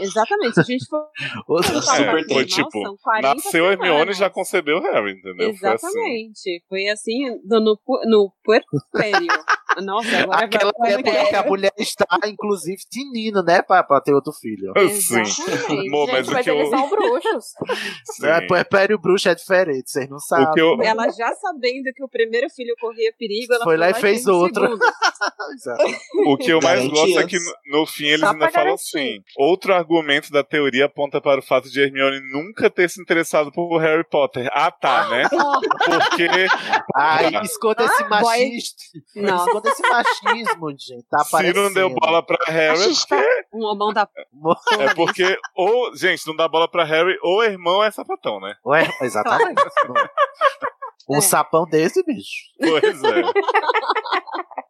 [0.00, 1.04] Exatamente, se a gente for
[1.48, 2.34] Outra- tempo.
[2.34, 5.54] Foi tipo, são 40 nasceu a Hermione e já concebeu o Harry, entendeu?
[5.54, 5.86] Foi assim.
[5.88, 6.64] Exatamente.
[6.68, 9.28] Foi assim, no, no, no puerpério.
[9.80, 13.62] Nossa, agora Aquela vai, época que a mulher está, inclusive, tinindo, né?
[13.62, 14.72] Pra, pra ter outro filho.
[14.90, 15.18] Sim.
[15.18, 15.36] Mas
[15.68, 16.66] Gente, o mas que eu...
[16.66, 17.54] são bruxos.
[18.22, 20.52] É, puerpério bruxo é diferente, vocês não sabem.
[20.56, 20.80] Eu...
[20.82, 24.78] Ela já sabendo que o primeiro filho corria perigo, ela Foi lá e fez outro.
[26.26, 29.22] O que eu mais gosto é que no, no fim eles Só ainda falam assim.
[29.36, 33.78] Outro argumento da teoria aponta para o fato de Hermione nunca ter se interessado por
[33.78, 34.48] Harry Potter.
[34.52, 35.28] Ah, tá, né?
[35.84, 36.28] Porque
[36.96, 38.10] Ai, esconda esse boy.
[38.10, 38.76] machismo.
[39.16, 39.61] Não.
[39.62, 41.06] Esconda esse machismo, gente.
[41.08, 42.92] Tá se não deu bola pra Harry,
[43.52, 44.08] Um homão da
[44.80, 48.54] é porque ou, gente, não dá bola pra Harry ou irmão é sapatão, né?
[48.66, 49.62] Ué, exatamente.
[51.08, 51.20] Um É.
[51.20, 52.44] sapão desse, bicho.
[52.60, 53.22] Pois é.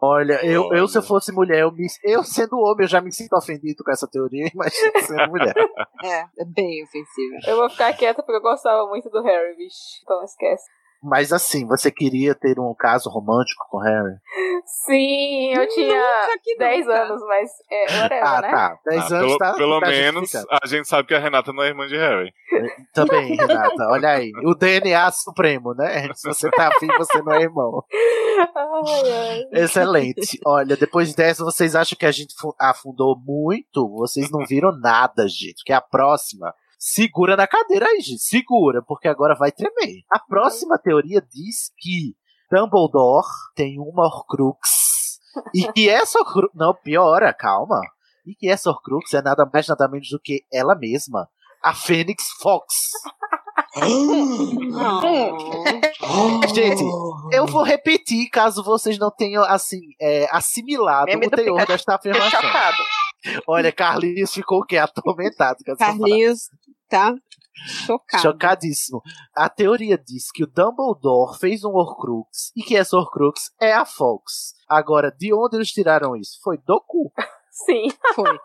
[0.01, 3.13] Olha, eu, eu se eu fosse mulher, eu, me, eu sendo homem, eu já me
[3.13, 5.55] sinto ofendido com essa teoria, imagina sendo mulher.
[6.03, 7.37] É, é bem ofensiva.
[7.47, 9.77] Eu vou ficar quieta porque eu gostava muito do Harry, bicho.
[10.03, 10.65] Então esquece.
[11.03, 14.15] Mas assim, você queria ter um caso romântico com Harry?
[14.87, 17.03] Sim, eu tinha Nunca que 10 nunca.
[17.03, 18.51] anos, mas é, whatever, Ah, né?
[18.51, 18.79] tá.
[18.87, 19.53] 10 Ah, anos pelo tá.
[19.55, 22.33] pelo tá menos a gente sabe que a Renata não é irmã de Harry.
[22.95, 23.89] Também, Renata.
[23.91, 24.31] Olha aí.
[24.45, 26.09] O DNA supremo, né?
[26.15, 27.83] Se você tá afim, você não é irmão.
[28.55, 29.63] Ai, ai.
[29.63, 30.39] Excelente.
[30.47, 33.89] Olha, depois dessa, vocês acham que a gente fu- afundou muito?
[33.91, 35.63] Vocês não viram nada, gente.
[35.65, 36.53] Que a próxima.
[36.85, 38.25] Segura na cadeira aí, gente.
[38.25, 40.03] Segura, porque agora vai tremer.
[40.11, 42.17] A próxima teoria diz que
[42.51, 45.21] Dumbledore tem uma Horcrux.
[45.55, 46.53] E que essa Horcrux.
[46.57, 47.81] Não, piora, calma.
[48.27, 51.29] E que essa Horcrux é nada mais, nada menos do que ela mesma.
[51.63, 52.91] A Fênix Fox.
[56.53, 56.83] Gente,
[57.31, 61.69] eu vou repetir caso vocês não tenham, assim, é, assimilado Meme o teor Pikachu.
[61.69, 62.41] desta afirmação.
[62.41, 62.83] chocado.
[63.47, 64.79] Olha, Carlinhos ficou o quê?
[64.79, 65.77] Atormentado com.
[65.77, 66.51] Carlinhos
[66.93, 67.15] tá
[67.55, 68.23] chocado.
[68.23, 69.03] Chocadíssimo.
[69.35, 73.85] A teoria diz que o Dumbledore fez um Horcrux e que essa Horcrux é a
[73.85, 74.55] Fox.
[74.69, 76.39] Agora, de onde eles tiraram isso?
[76.43, 77.13] Foi do cu.
[77.65, 77.89] Sim.
[78.15, 78.39] Foi.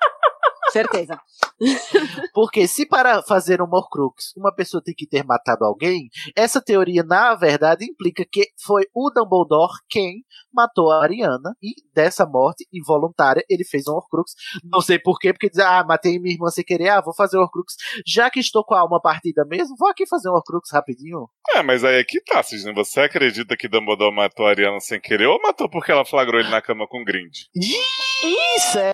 [0.72, 1.20] Certeza.
[2.34, 7.04] Porque se para fazer um Horcrux uma pessoa tem que ter matado alguém, essa teoria,
[7.04, 10.24] na verdade, implica que foi o Dumbledore quem
[10.54, 14.34] matou a Ariana e dessa morte involuntária ele fez um Horcrux.
[14.64, 17.42] Não sei porquê, porque diz, ah, matei minha irmã sem querer, ah, vou fazer um
[17.42, 17.76] Horcrux.
[18.06, 21.30] Já que estou com a alma partida mesmo, vou aqui fazer um Horcrux rapidinho.
[21.56, 22.74] É, mas aí é que tá, Sidney.
[22.74, 26.50] Você acredita que Dumbledore matou a Ariana sem querer ou matou porque ela flagrou ele
[26.50, 27.34] na cama com Grind?
[27.56, 28.92] Isso é.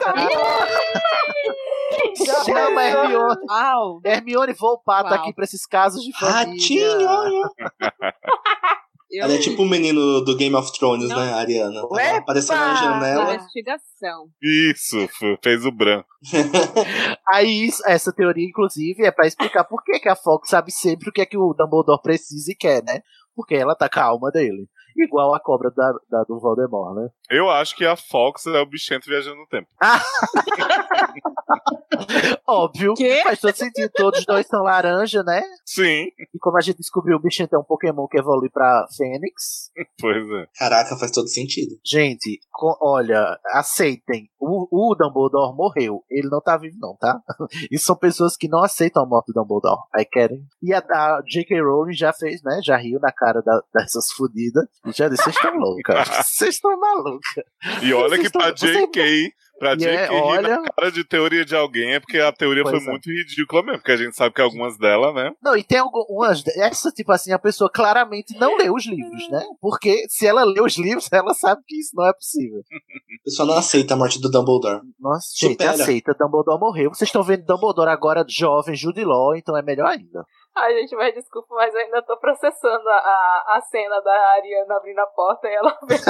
[2.46, 3.38] Chama a Hermione.
[3.50, 4.02] Au.
[4.04, 5.20] Hermione Volpato Uau.
[5.20, 6.54] aqui pra esses casos de família.
[6.54, 6.84] Ratinho!
[9.14, 9.26] Eu...
[9.26, 11.18] Ela é tipo o menino do Game of Thrones, Não.
[11.18, 11.82] né, Ariana?
[11.82, 13.36] Ela apareceu na janela.
[13.36, 14.28] Investigação.
[14.42, 15.08] Isso,
[15.44, 16.04] fez o Bran.
[17.32, 21.12] Aí, essa teoria, inclusive, é pra explicar por que, que a Fox sabe sempre o
[21.12, 23.02] que é que o Dumbledore precisa e quer, né?
[23.36, 24.68] Porque ela tá com a alma dele.
[24.98, 27.10] Igual a cobra da, da- do Voldemort, né?
[27.30, 29.68] Eu acho que a Fox é o bichento viajando no tempo.
[32.48, 32.94] Óbvio.
[32.96, 33.22] Quê?
[33.24, 33.90] Faz todo sentido.
[33.96, 35.42] Todos os dois são laranja, né?
[35.66, 39.72] Sim, E como a gente descobriu, o Bichento é um Pokémon que evolui pra Fênix.
[40.00, 40.48] pois é.
[40.58, 41.76] Caraca, faz todo sentido.
[41.86, 42.40] Gente,
[42.82, 44.30] olha, aceitem.
[44.40, 46.04] O, o Dumbledore morreu.
[46.10, 47.20] Ele não tá vivo, não, tá?
[47.72, 49.82] Isso são pessoas que não aceitam a morte do Dumbledore.
[49.94, 50.44] Aí querem.
[50.62, 51.62] E a, a J.K.
[51.62, 52.60] Rowling já fez, né?
[52.64, 54.66] Já riu na cara da- dessas fodidas.
[54.86, 56.08] E já disse: vocês estão loucas.
[56.28, 57.44] Vocês estão malucas.
[57.82, 61.56] E olha que pra JK, pra JK é, rir olha- na cara de teoria de
[61.56, 62.92] alguém é porque a teoria Pois foi é.
[62.92, 65.32] muito ridícula mesmo, porque a gente sabe que algumas delas, né?
[65.42, 66.44] Não, e tem algumas.
[66.58, 69.42] Essa, tipo assim, a pessoa claramente não leu os livros, né?
[69.62, 72.60] Porque se ela lê os livros, ela sabe que isso não é possível.
[72.60, 74.82] O pessoal não aceita a morte do Dumbledore.
[75.00, 76.14] Nossa, gente, aceita.
[76.20, 76.90] Dumbledore morreu.
[76.94, 80.26] Vocês estão vendo Dumbledore agora jovem, Jude Law, então é melhor ainda.
[80.56, 84.76] Ai, gente, mas desculpa, mas eu ainda tô processando a, a, a cena da Ariana
[84.78, 86.04] abrindo a porta e ela vendo.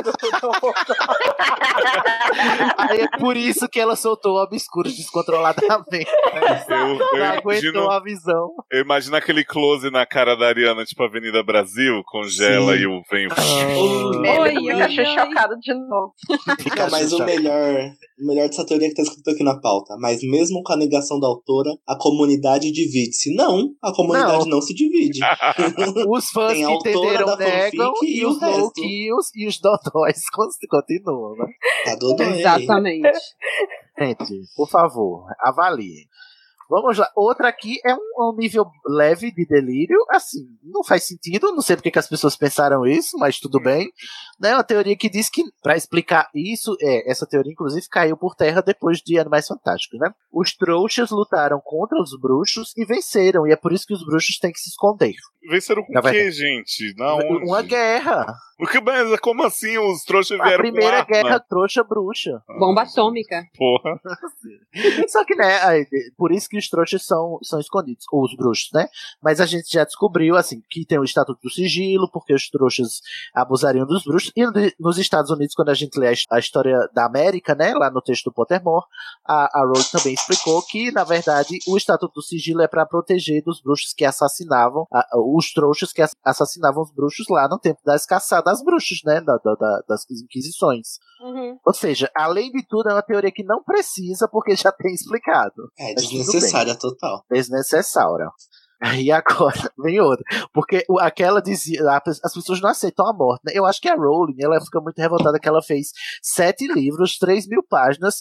[2.77, 5.89] Aí é por isso que ela soltou o obscuro descontroladamente.
[5.91, 6.65] né?
[6.73, 8.49] Eu, eu Não aguentou imagino, a visão.
[8.71, 12.81] eu imagino aquele close na cara da Ariana, tipo Avenida Brasil, congela Sim.
[12.81, 13.27] e o vem.
[14.19, 15.05] Meme Oi, Pikachu oi.
[15.05, 16.13] chocado de novo.
[16.77, 17.73] Não, mas o melhor,
[18.19, 19.95] o melhor dessa teoria é que tá escrito aqui na pauta.
[19.99, 23.33] Mas mesmo com a negação da autora, a comunidade divide-se.
[23.35, 25.19] Não, a comunidade não, se divide.
[26.07, 31.45] Os fãs que entenderam negam e e os low-kills e os dodóis con- continuam, né?
[31.85, 32.39] Tá bem.
[32.39, 33.09] Exatamente.
[33.99, 36.07] Gente, por favor, avaliem.
[36.69, 37.07] Vamos lá.
[37.15, 39.97] Outra aqui é um, um nível leve de delírio.
[40.09, 41.51] Assim, não faz sentido.
[41.53, 43.91] Não sei porque que as pessoas pensaram isso, mas tudo bem.
[44.39, 48.35] Né, uma teoria que diz que, para explicar isso, é, essa teoria, inclusive, caiu por
[48.35, 50.11] terra depois de Animais Fantásticos, né?
[50.31, 53.47] Os trouxas lutaram contra os bruxos e venceram.
[53.47, 55.13] E é por isso que os bruxos têm que se esconder.
[55.49, 56.93] Venceram com o quê, gente?
[56.97, 57.45] Na onde?
[57.45, 58.25] Uma guerra.
[58.59, 61.23] O que, mas como assim os trouxas A vieram primeira com arma?
[61.23, 62.41] guerra trouxa-bruxa.
[62.59, 63.43] Bomba atômica.
[63.57, 63.99] Porra.
[65.09, 65.85] Só que, né, aí,
[66.17, 68.87] por isso que os trouxas são, são escondidos, ou os bruxos, né?
[69.21, 73.01] Mas a gente já descobriu, assim, que tem o Estatuto do Sigilo, porque os trouxas
[73.33, 74.31] abusariam dos bruxos.
[74.35, 77.55] E no- nos Estados Unidos, quando a gente lê a his- a história da América,
[77.55, 78.85] né, lá no texto do Pottermore,
[79.25, 83.43] a, a Rowling também explicou que, na verdade, o Estatuto do Sigilo é para proteger
[83.43, 87.79] dos bruxos que assassinavam, a- os trouxas que ass- assassinavam os bruxos lá no tempo
[87.85, 90.99] das caçadas bruxas, né, da- da- da- das inquisições.
[91.21, 91.57] Uhum.
[91.65, 95.71] Ou seja, além de tudo, é uma teoria que não precisa, porque já tem explicado.
[95.79, 95.93] É
[96.43, 97.25] desnecessária total.
[97.29, 98.29] Desnecessária.
[98.97, 100.23] E agora vem outra.
[100.53, 101.79] Porque aquela dizia.
[102.23, 103.53] As pessoas não aceitam a morte, né?
[103.55, 105.91] Eu acho que a Rowling ela fica muito revoltada que ela fez
[106.21, 108.19] sete livros, três mil páginas,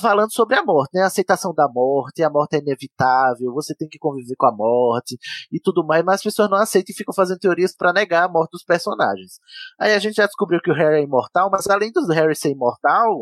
[0.00, 1.02] falando sobre a morte, né?
[1.02, 5.18] A aceitação da morte, a morte é inevitável, você tem que conviver com a morte
[5.52, 8.28] e tudo mais, mas as pessoas não aceitam e ficam fazendo teorias para negar a
[8.28, 9.38] morte dos personagens.
[9.78, 12.50] Aí a gente já descobriu que o Harry é imortal, mas além do Harry ser
[12.50, 13.20] imortal,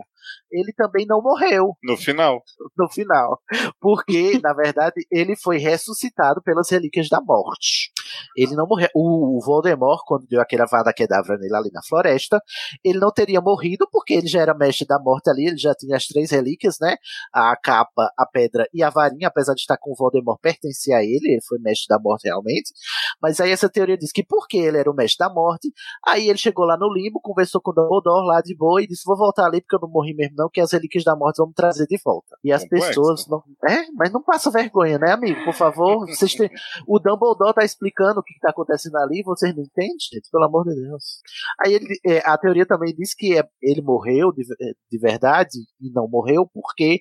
[0.50, 2.42] ele também não morreu No final.
[2.76, 3.40] no final.
[3.80, 7.90] Porque, na verdade, ele foi ressuscitado pelas relíquias da morte.
[8.36, 8.88] Ele não morreu.
[8.94, 12.40] O Voldemort, quando deu aquela vada quedavra nele ali na floresta,
[12.84, 15.96] ele não teria morrido porque ele já era mestre da morte ali, ele já tinha
[15.96, 16.96] as três relíquias, né?
[17.32, 21.02] A capa, a pedra e a varinha, apesar de estar com o Voldemort, pertencia a
[21.02, 22.72] ele, ele foi mestre da morte realmente.
[23.20, 25.72] Mas aí essa teoria diz que porque ele era o mestre da morte,
[26.06, 29.02] aí ele chegou lá no limbo, conversou com o Dumbledore lá de boa e disse:
[29.04, 31.48] Vou voltar ali porque eu não morri mesmo, não, que as relíquias da morte vão
[31.48, 32.36] me trazer de volta.
[32.42, 32.88] E as Complexo.
[32.88, 33.42] pessoas não.
[33.68, 35.44] É, mas não passa vergonha, né, amigo?
[35.44, 36.50] Por favor, vocês têm.
[36.86, 40.30] O Dumbledore tá explicando o que, que tá acontecendo ali, vocês não entendem, gente?
[40.30, 41.20] Pelo amor de Deus.
[41.64, 45.90] Aí ele, é, a teoria também diz que é- ele morreu de, de verdade e
[45.92, 47.00] não morreu porque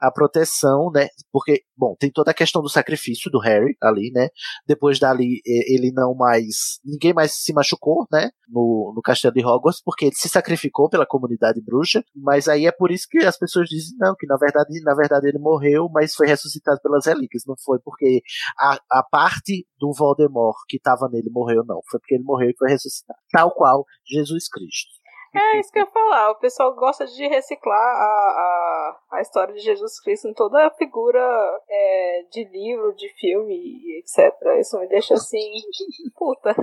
[0.00, 1.08] a proteção, né?
[1.32, 4.28] Porque, bom, tem toda a questão do sacrifício do Harry ali, né?
[4.66, 6.78] Depois dali, ele não mais.
[6.84, 8.30] Ninguém mais se machucou, né?
[8.48, 12.04] No, no castelo de Hogwarts, porque ele se sacrificou pela comunidade bruxa.
[12.14, 15.28] Mas aí é por isso que as pessoas dizem, não, que na verdade, na verdade
[15.28, 17.42] ele morreu, mas foi ressuscitado pelas relíquias.
[17.46, 18.22] Não foi porque
[18.58, 21.80] a, a parte do Voldemort que estava nele morreu, não.
[21.90, 23.18] Foi porque ele morreu e foi ressuscitado.
[23.30, 25.03] Tal qual Jesus Cristo.
[25.34, 26.30] É isso que eu ia falar.
[26.30, 30.70] O pessoal gosta de reciclar a, a, a história de Jesus Cristo em toda a
[30.70, 31.20] figura
[31.68, 34.32] é, de livro, de filme e etc.
[34.60, 35.50] Isso me deixa assim.
[36.16, 36.54] Puta.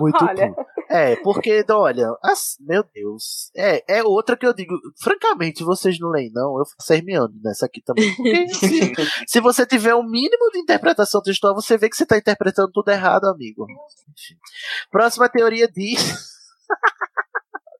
[0.00, 0.52] Muito Olha.
[0.52, 0.66] puto.
[0.88, 3.50] É, porque, olha, as- meu Deus.
[3.56, 6.58] É, é outra que eu digo, francamente, vocês não leem, não.
[6.58, 8.14] Eu faço Hermione nessa aqui também.
[8.14, 8.92] Porque se,
[9.26, 12.90] se você tiver um mínimo de interpretação textual, você vê que você tá interpretando tudo
[12.90, 13.66] errado, amigo.
[14.90, 16.32] Próxima teoria diz.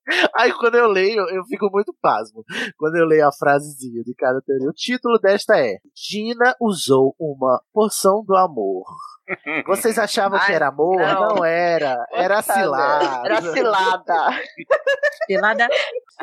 [0.37, 2.45] Aí quando eu leio, eu fico muito pasmo.
[2.77, 4.69] Quando eu leio a frasezinha de cada teoria.
[4.69, 8.85] O título desta é Gina usou uma poção do amor.
[9.67, 11.01] Vocês achavam que Ai, era amor?
[11.01, 11.29] não.
[11.37, 12.07] Não, era.
[12.13, 13.23] Era cilada.
[13.25, 14.15] Era cilada.
[15.27, 15.69] Cilada.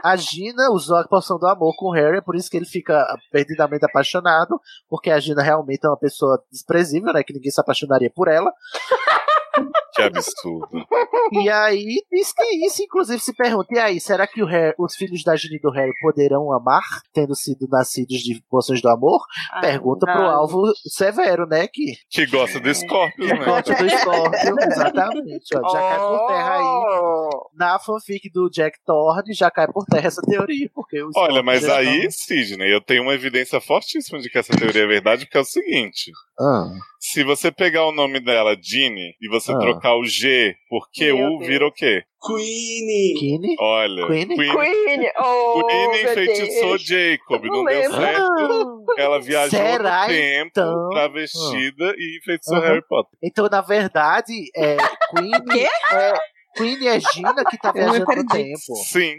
[0.04, 2.68] A Gina usou a poção do amor com o Harry, é por isso que ele
[2.68, 7.24] fica perdidamente apaixonado, porque a Gina realmente é uma pessoa desprezível, né?
[7.24, 8.54] Que ninguém se apaixonaria por ela.
[9.94, 10.86] Que absurdo.
[11.34, 14.74] E aí diz que é isso, inclusive se pergunta, e aí, será que o Harry-
[14.78, 16.84] os filhos da Gina e do Harry poderão amar,
[17.14, 19.22] tendo sido nascidos de poções do amor?
[19.60, 20.30] Pergunta pro não.
[20.30, 21.68] alvo severo, né?
[21.68, 23.44] Que Que gosta do Scorpius, né?
[23.46, 25.58] gosta do Scorpio, exatamente.
[25.58, 26.62] Ó, já cai por terra aí.
[26.64, 27.50] Oh.
[27.56, 31.44] Na fanfic do Jack Thorne, já cai por terra essa teoria, porque o Olha, Scorpio
[31.46, 35.26] mas aí, não- Sidney, eu tenho uma evidência fortíssima de que essa teoria é verdade,
[35.26, 36.12] porque é o seguinte.
[36.40, 36.70] Ah.
[37.04, 39.58] Se você pegar o nome dela, Ginny, e você Ah.
[39.58, 41.48] trocar o G por QU, Deus.
[41.48, 42.04] vira o quê?
[42.24, 43.14] Queenie.
[43.20, 43.56] Queenie?
[43.60, 44.06] Olha.
[44.06, 44.36] Queenie?
[44.38, 45.12] Queen!
[45.18, 46.84] Oh, Queenie enfeitiçou Deus.
[46.86, 47.98] Jacob, não, não deu lembro.
[47.98, 48.86] certo.
[49.00, 50.90] Ela viajou Será, no tempo, então?
[50.92, 52.68] travestida e enfeitiçou Aham.
[52.68, 53.18] Harry Potter.
[53.24, 54.78] Então, na verdade, é,
[55.10, 55.32] Queen,
[55.94, 56.14] é,
[56.56, 58.76] Queen é Gina que tá viajando no tempo.
[58.86, 59.16] Sim.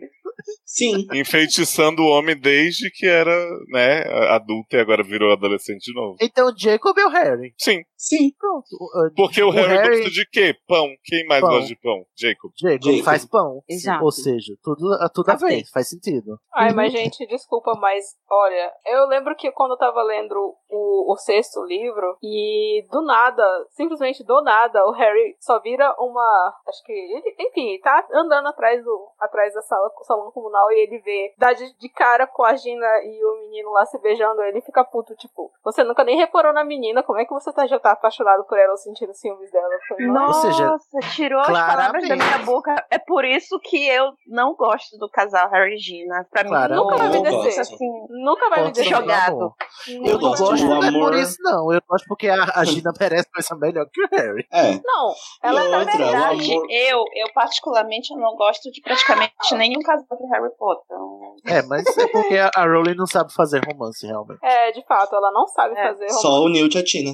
[0.65, 1.07] Sim.
[1.13, 3.35] Enfeitiçando o homem desde que era,
[3.69, 6.17] né, adulto e agora virou adolescente de novo.
[6.21, 7.55] Então, Jacob é o Harry.
[7.59, 7.83] Sim.
[7.97, 8.33] Sim.
[8.39, 8.67] Pronto.
[8.75, 10.57] uh, Porque o, Harry, Harry- gosta de quê?
[10.67, 10.89] Pão.
[11.05, 11.51] Quem mais Pão.
[11.51, 12.05] gosta de pão?
[12.19, 12.51] Jacob.
[12.61, 13.05] Jacob, Jacob.
[13.05, 13.63] faz pão.
[13.69, 14.05] Exato.
[14.05, 16.37] Ou seja, tudo, tudo a ver, faz sentido.
[16.55, 20.35] Ai, mas gente, desculpa, mas olha, eu lembro que quando eu tava lendo
[20.73, 26.55] o, o sexto livro, e do nada, simplesmente do nada, o Harry só vira uma.
[26.67, 30.99] Acho que ele, enfim, tá andando atrás do atrás da sala, salão comunal e ele
[30.99, 34.61] vê, dá de, de cara com a Gina e o menino lá se beijando, ele
[34.61, 37.79] fica puto, tipo, você nunca nem reparou na menina, como é que você tá, já
[37.79, 39.69] tá apaixonado por ela ou sentindo ciúmes dela?
[39.89, 40.77] Falei, Nossa, seja,
[41.15, 42.75] tirou as palavras da minha boca.
[42.91, 46.27] É por isso que eu não gosto do casal Harry e Gina.
[46.31, 46.85] Pra mim, Claramente.
[46.85, 47.61] nunca vai me descer.
[47.61, 49.55] Assim, Nunca vai me Posso deixar falar, jogado.
[49.89, 51.15] Eu gosto gosto, de um não é por amor.
[51.15, 51.73] isso, não.
[51.73, 54.47] Eu gosto porque a, a Gina merece coisa melhor que o Harry.
[54.53, 54.81] É.
[54.85, 55.13] Não,
[55.43, 59.81] ela E outra, o verdade, amor- eu, eu particularmente eu não gosto de praticamente nenhum
[59.83, 60.85] casal de Harry Potter.
[60.87, 64.39] Então, É, mas é porque a, a Rowling não sabe fazer romance, realmente.
[64.43, 65.89] É, de fato, ela não sabe É.
[65.89, 66.23] fazer romance.
[66.23, 67.11] Só o Newt e a Tina.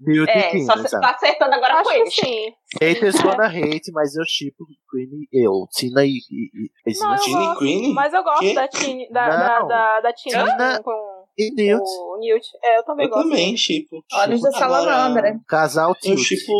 [0.00, 2.10] Newt e é, Queen, só você tá acertando agora Acho com que ele.
[2.10, 2.54] sim.
[2.80, 5.66] Haters gonna hate, mas eu chipo Queen e eu.
[5.70, 6.18] Tina e.
[6.30, 7.94] e, e Não, Tina e Queen?
[7.94, 8.54] Mas eu gosto Quê?
[8.54, 11.82] da Tina, da, da, da, da Tina Tina com, e Newt.
[11.82, 12.46] o Newt.
[12.62, 13.28] É, eu também Eu gosto.
[13.28, 14.04] também, tipo.
[14.12, 15.40] Olhos da salamandra.
[15.46, 16.26] Casal Eu Tilt.
[16.26, 16.52] tipo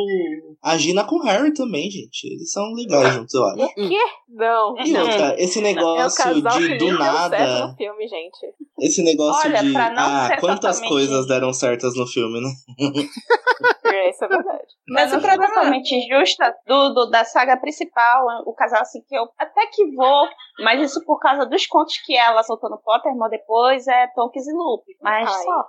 [0.62, 2.24] a Gina com o Harry também, gente.
[2.26, 3.64] Eles são legais juntos, eu acho.
[3.64, 3.98] O quê?
[4.28, 4.74] Não.
[4.84, 7.66] E outra, esse É o negócio casal que de do deu certo nada.
[7.68, 8.38] no filme, gente.
[8.80, 9.72] Esse negócio Olha, de.
[9.72, 12.48] pra não Ah, quantas exatamente- coisas deram certas no filme, né?
[14.10, 14.66] isso é verdade.
[14.88, 19.28] Mas o problema totalmente justa do, do- da saga principal, o casal assim que eu
[19.38, 20.28] até que vou,
[20.60, 24.52] mas isso por causa dos contos que ela soltou no Pottermore depois é Tonks e
[24.52, 24.96] Lupe.
[25.02, 25.42] Mas Ai.
[25.42, 25.64] só.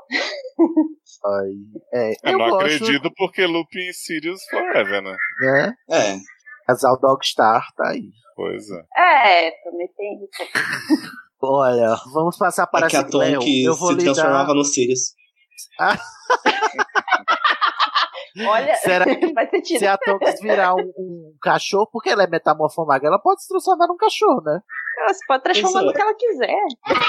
[1.25, 1.49] Ai,
[1.93, 5.15] é, Eu, eu não gosto, acredito porque Lupin e Sirius forever, né?
[5.41, 5.73] né?
[5.89, 6.15] É.
[6.67, 8.09] Casal Dogstar tá aí.
[8.35, 9.47] Pois é.
[9.47, 10.51] É, também tem isso.
[11.41, 14.53] Olha, vamos passar para É que a a Léo, Tonk eu vou se transformava dar...
[14.53, 15.13] no Sirius.
[18.47, 19.79] Olha, Será que faz sentido.
[19.79, 23.87] se a Tonks virar um, um cachorro, porque ela é metamorfomaga, ela pode se transformar
[23.87, 24.61] num cachorro, né?
[24.99, 26.59] Ela se pode transformar no que ela quiser.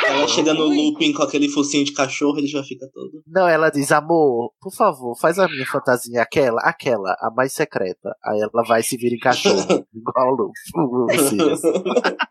[0.07, 3.11] Ela chega no looping com aquele focinho de cachorro, ele já fica todo.
[3.27, 8.15] Não, ela diz, amor, por favor, faz a minha fantasia, aquela, aquela, a mais secreta.
[8.25, 11.61] Aí ela vai se vir em cachorro, igual o Sirius.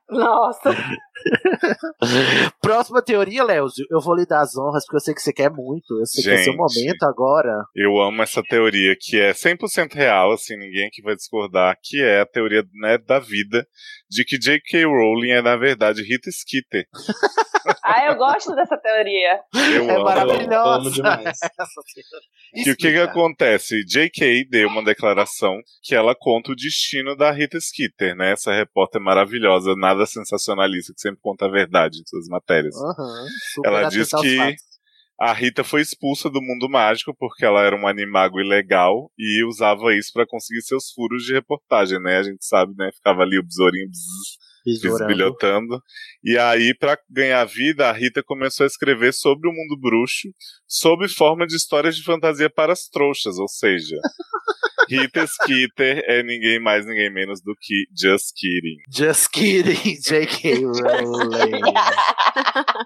[0.09, 0.71] Nossa.
[2.61, 5.51] Próxima teoria, Léozio, eu vou lhe dar as honras, porque eu sei que você quer
[5.51, 5.99] muito.
[5.99, 6.57] Eu sei que é seu Gente.
[6.57, 7.65] momento agora.
[7.75, 12.21] Eu amo essa teoria que é 100% real, assim, ninguém aqui vai discordar, que é
[12.21, 13.67] a teoria né, da vida
[14.09, 14.85] de que J.K.
[14.85, 16.87] Rowling é, na verdade, Rita Skeeter.
[17.83, 19.41] Ah, eu gosto dessa teoria.
[19.53, 20.03] Eu é amo.
[20.03, 20.79] maravilhosa.
[20.79, 21.37] amo demais.
[22.63, 23.83] Que o que, que acontece?
[23.85, 24.45] J.K.
[24.49, 28.31] deu uma declaração que ela conta o destino da Rita Skeeter, né?
[28.31, 32.73] Essa repórter maravilhosa, nada sensacionalista, que sempre conta a verdade em suas matérias.
[33.53, 34.68] Super Ela diz que fatos.
[35.19, 39.93] A Rita foi expulsa do mundo mágico porque ela era um animago ilegal e usava
[39.93, 42.17] isso pra conseguir seus furos de reportagem, né?
[42.17, 42.89] A gente sabe, né?
[42.93, 43.89] Ficava ali o besourinho
[44.65, 45.81] bisbilhotando.
[46.23, 50.29] E aí, pra ganhar vida, a Rita começou a escrever sobre o mundo bruxo,
[50.67, 53.95] sob forma de histórias de fantasia para as trouxas, ou seja,
[54.89, 58.77] Rita Skeeter é ninguém mais, ninguém menos do que Just Kidding.
[58.91, 60.65] Just kidding, J.K.
[60.65, 61.61] Rowling.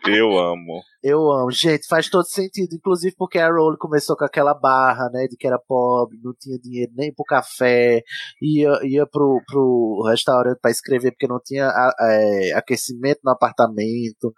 [0.08, 0.82] Eu amo.
[1.02, 1.52] Eu amo.
[1.52, 2.76] Gente, faz todo sentido.
[2.76, 5.28] Inclusive porque a Rowling começou com aquela barra, né?
[5.28, 8.02] De que era pobre, não tinha dinheiro nem pro café,
[8.42, 14.34] ia, ia pro, pro restaurante pra escrever porque não tinha é, aquecimento no apartamento.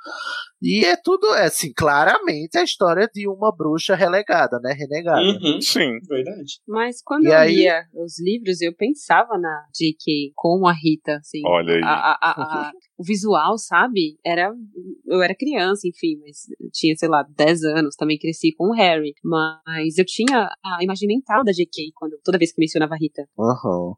[0.67, 4.73] E é tudo, é assim, claramente a história de uma bruxa relegada, né?
[4.73, 5.21] Renegada.
[5.21, 5.99] Uhum, Sim.
[6.09, 6.59] verdade.
[6.67, 10.31] Mas quando E eu aí- lia os livros, eu pensava na J.K.
[10.33, 11.41] como a Rita, assim.
[11.45, 11.83] Olha aí.
[11.83, 12.31] A- a- a-
[12.69, 14.17] a- o visual, sabe?
[14.25, 14.53] Era.
[15.05, 16.37] Eu era criança, enfim, mas
[16.71, 19.13] tinha, sei lá, 10 anos, também cresci com o Harry.
[19.23, 21.91] Mas eu tinha a imagem mental da J.K.
[21.95, 23.27] quando, toda vez que mencionava a Rita.
[23.39, 23.93] Aham.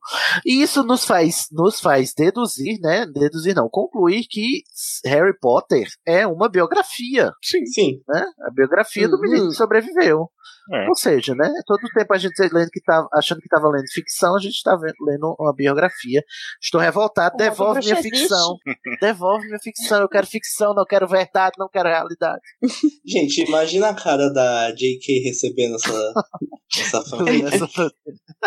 [0.45, 3.05] E isso nos faz, nos faz deduzir, né?
[3.05, 4.63] Deduzir não, concluir que
[5.05, 7.65] Harry Potter é uma biografia, Sim.
[7.65, 8.01] Sim.
[8.07, 8.25] né?
[8.47, 9.21] A biografia do Uhum.
[9.21, 10.29] menino que sobreviveu.
[10.73, 10.87] É.
[10.89, 11.49] Ou seja, né?
[11.65, 14.75] Todo tempo a gente lendo que tava, achando que estava lendo ficção, a gente está
[14.75, 16.21] lendo uma biografia.
[16.61, 18.57] Estou revoltado, o devolve minha ficção.
[18.99, 20.01] Devolve minha ficção.
[20.01, 22.41] Eu quero ficção, não quero verdade, não quero realidade.
[23.05, 25.23] Gente, imagina a cara da J.K.
[25.23, 26.13] recebendo essa,
[26.77, 27.93] essa fanfic.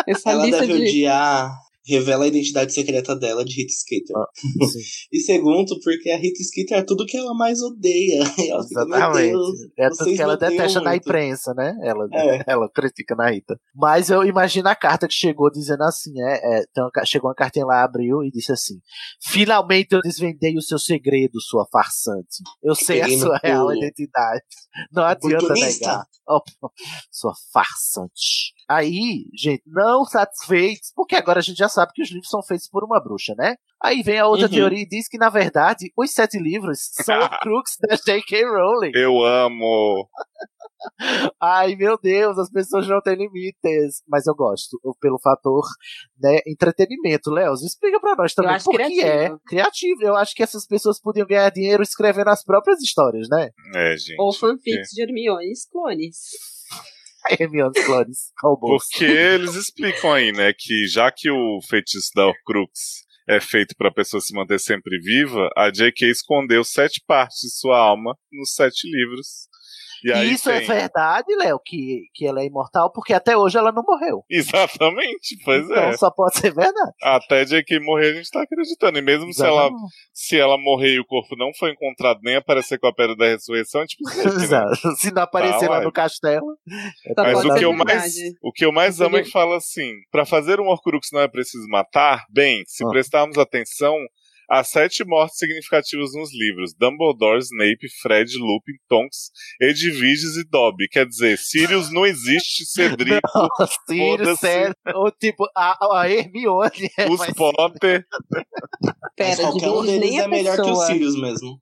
[0.07, 0.83] Essa Ela lista deve de.
[0.83, 1.51] odiar,
[1.85, 4.15] revela a identidade secreta dela de Rita Skeeter.
[4.15, 4.25] Ah.
[5.11, 8.19] E segundo, porque a Rita Skeeter é tudo que ela mais odeia.
[8.49, 9.31] Ela fica, Exatamente.
[9.31, 11.03] Deus, é tudo que ela detesta na muito.
[11.03, 11.75] imprensa, né?
[11.83, 12.43] Ela, É.
[12.47, 13.59] ela critica na Rita.
[13.75, 16.63] Mas eu imagino a carta que chegou dizendo assim: é, é,
[16.93, 18.75] ca- chegou uma cartinha lá, abriu e disse assim:
[19.21, 22.41] Finalmente eu desvendei o seu segredo, sua farsante.
[22.63, 24.41] Eu sei a Peguei no sua real identidade.
[24.91, 26.05] Não adianta negar.
[26.27, 26.41] Oh,
[27.11, 28.53] sua farsante.
[28.73, 32.69] Aí, gente, não satisfeitos, porque agora a gente já sabe que os livros são feitos
[32.69, 33.55] por uma bruxa, né?
[33.83, 34.53] Aí vem a outra Uhum.
[34.53, 38.45] teoria e diz que, na verdade, os sete livros são o crux da J.K.
[38.45, 38.91] Rowling.
[38.95, 40.07] Eu amo.
[41.41, 44.01] Ai, meu Deus, as pessoas não têm limites.
[44.07, 45.63] Mas eu gosto, pelo fator
[46.19, 47.29] né, entretenimento.
[47.29, 50.01] Léo, explica pra nós também por que é criativo.
[50.03, 53.49] Eu acho que essas pessoas podiam ganhar dinheiro escrevendo as próprias histórias, né?
[53.75, 54.19] É, gente.
[54.19, 56.17] Ou fanfics de Hermiones clones.
[57.39, 57.73] Hermione
[58.41, 58.87] robôs.
[58.89, 62.71] Porque eles explicam aí, né, que já que o feitiço da Horcrux
[63.27, 66.09] é feito pra pessoa se manter sempre viva, a J.K.
[66.09, 69.47] escondeu sete partes de sua alma nos sete livros.
[70.03, 73.57] E aí isso é tem- verdade, Léo, que, que ela é imortal, porque até hoje
[73.57, 74.23] ela não morreu.
[74.29, 75.97] Exatamente, pois então é.
[75.97, 76.91] só pode ser verdade.
[77.03, 77.79] Até J.K.
[77.79, 78.97] morrer a gente tá acreditando.
[78.97, 79.69] E mesmo se ela,
[80.13, 83.25] se ela morrer e o corpo não foi encontrado nem aparecer com a pedra da
[83.27, 84.23] ressurreição, é tipo né?
[84.25, 84.75] Exato.
[84.97, 85.83] Se não aparecer Tá lá lá.
[85.83, 86.57] no castelo.
[87.05, 87.85] é Só Mas o que, eu verdade.
[87.99, 91.21] mais, o que eu mais amo é que fala assim: pra fazer um Horcrux não
[91.21, 92.25] é preciso matar?
[92.29, 92.89] Bem, se Ah.
[92.89, 93.95] prestarmos atenção,
[94.51, 100.87] há sete mortes significativas nos livros: Dumbledore, Snape, Fred, Lupin, Tonks, Edviges e Dobby.
[100.89, 103.21] Quer dizer, Sirius não existe, Cedrico,
[103.87, 104.75] Sirius, sério.
[104.93, 106.89] Ou tipo, a, a Hermione.
[106.97, 108.05] é os Potter.
[109.15, 110.85] Pera, qualquer um deles nem é é melhor que o pessoa.
[110.87, 111.59] Sirius mesmo.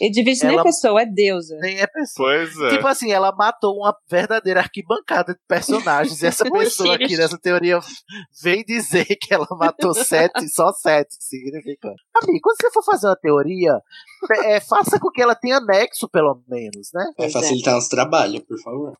[0.00, 1.56] Edviges nem é pessoa, é deusa.
[1.60, 2.28] Nem é pessoa.
[2.28, 2.76] Pois é.
[2.76, 6.22] Tipo assim, ela matou uma verdadeira arquibancada de personagens.
[6.22, 7.80] E essa pessoa aqui nessa teoria
[8.42, 11.14] vem dizer que ela matou sete, só sete.
[11.18, 11.94] Significa.
[12.16, 13.80] Amigo, quando você for fazer uma teoria,
[14.44, 17.04] é, faça com que ela tenha nexo, pelo menos, né?
[17.18, 18.96] Vai facilitar nosso trabalho, por favor.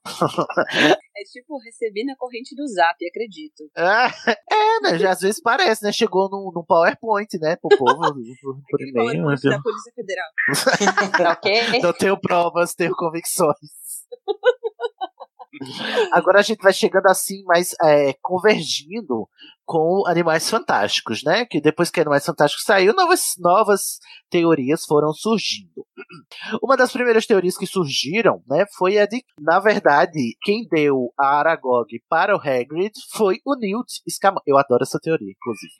[1.16, 3.70] É tipo, recebi na corrente do zap, acredito.
[3.76, 4.98] É, é, né?
[4.98, 5.93] Já às vezes parece, né?
[5.93, 7.55] Chegou num, num PowerPoint, né?
[7.55, 8.01] Pro povo,
[8.68, 9.24] por, e-mail.
[9.24, 9.36] né?
[9.44, 10.28] da Polícia Federal.
[11.31, 11.81] ok?
[11.81, 13.55] Não tenho provas, tenho convicções.
[16.12, 19.28] Agora a gente vai chegando assim, mas é, convergindo
[19.65, 21.45] com Animais Fantásticos, né?
[21.45, 23.99] Que depois que Animais Fantásticos saiu, novas, novas
[24.31, 25.86] teorias foram surgindo.
[26.62, 31.39] Uma das primeiras teorias que surgiram, né, foi a de, na verdade, quem deu a
[31.39, 34.43] Aragog para o Hagrid foi o Newt Scamander.
[34.47, 35.73] Eu adoro essa teoria, inclusive.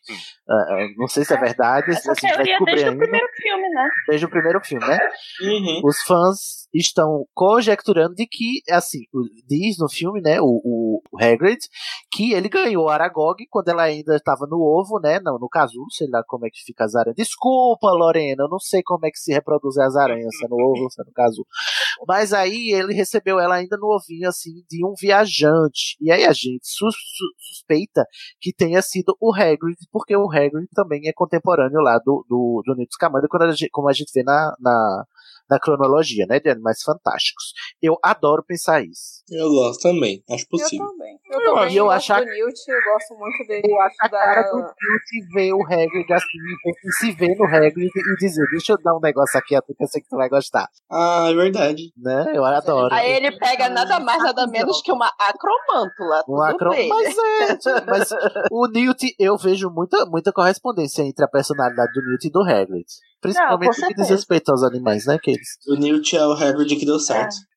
[0.49, 2.93] Ah, não sei se é verdade, se Essa a gente vai teoria descobrir desde o
[2.93, 3.03] ainda.
[3.05, 3.89] primeiro filme, né?
[4.09, 4.99] Desde o primeiro filme, né?
[5.43, 5.81] Uhum.
[5.85, 9.01] Os fãs estão conjecturando de que, assim,
[9.47, 11.59] diz no filme, né, o, o Hagrid,
[12.13, 16.09] que ele ganhou Aragog quando ela ainda estava no ovo, né, no, no casulo, sei
[16.09, 17.17] lá como é que fica as aranhas.
[17.17, 20.83] Desculpa, Lorena, eu não sei como é que se reproduzem as aranhas, é no ovo
[20.83, 21.47] ou é no casulo.
[22.07, 25.97] Mas aí ele recebeu ela ainda no ovinho, assim, de um viajante.
[26.01, 28.05] E aí a gente sus- su- suspeita
[28.41, 32.75] que tenha sido o Hagrid, porque o Hagrid também é contemporâneo lá do, do, do
[32.75, 35.05] Newt Scamander, quando a gente- como a gente vê na, na,
[35.51, 37.53] na cronologia, né, de Animais Fantásticos.
[37.83, 39.23] Eu adoro pensar isso.
[39.31, 40.87] Eu gosto também, acho Eu possível.
[40.89, 41.19] também.
[41.31, 43.63] Eu, Eu também eu gosto acho a- do Newt, eu gosto muito dele.
[43.73, 46.39] Eu acho a da- cara do Newt ver o Hagrid assim,
[46.85, 49.87] e se ver no Hagrid e dizer, deixa eu dar um negócio aqui, que eu
[49.89, 50.69] sei que tu vai gostar.
[50.91, 51.93] Ah, é verdade.
[51.97, 52.33] Né?
[52.35, 52.95] Eu adoro.
[52.95, 56.21] Aí ele pega nada mais, nada menos que uma acromântula.
[56.21, 56.71] Um tudo acro...
[56.71, 56.89] dele.
[56.89, 57.17] Mas
[57.67, 58.09] é, mas
[58.51, 62.87] o Newt, eu vejo muita, muita correspondência entre a personalidade do Newt e do Hagrid.
[63.25, 65.57] Principalmente no que diz respeito aos animais, né, aqueles.
[65.67, 67.35] O Newt é o Hagrid que deu certo.
[67.35, 67.54] É,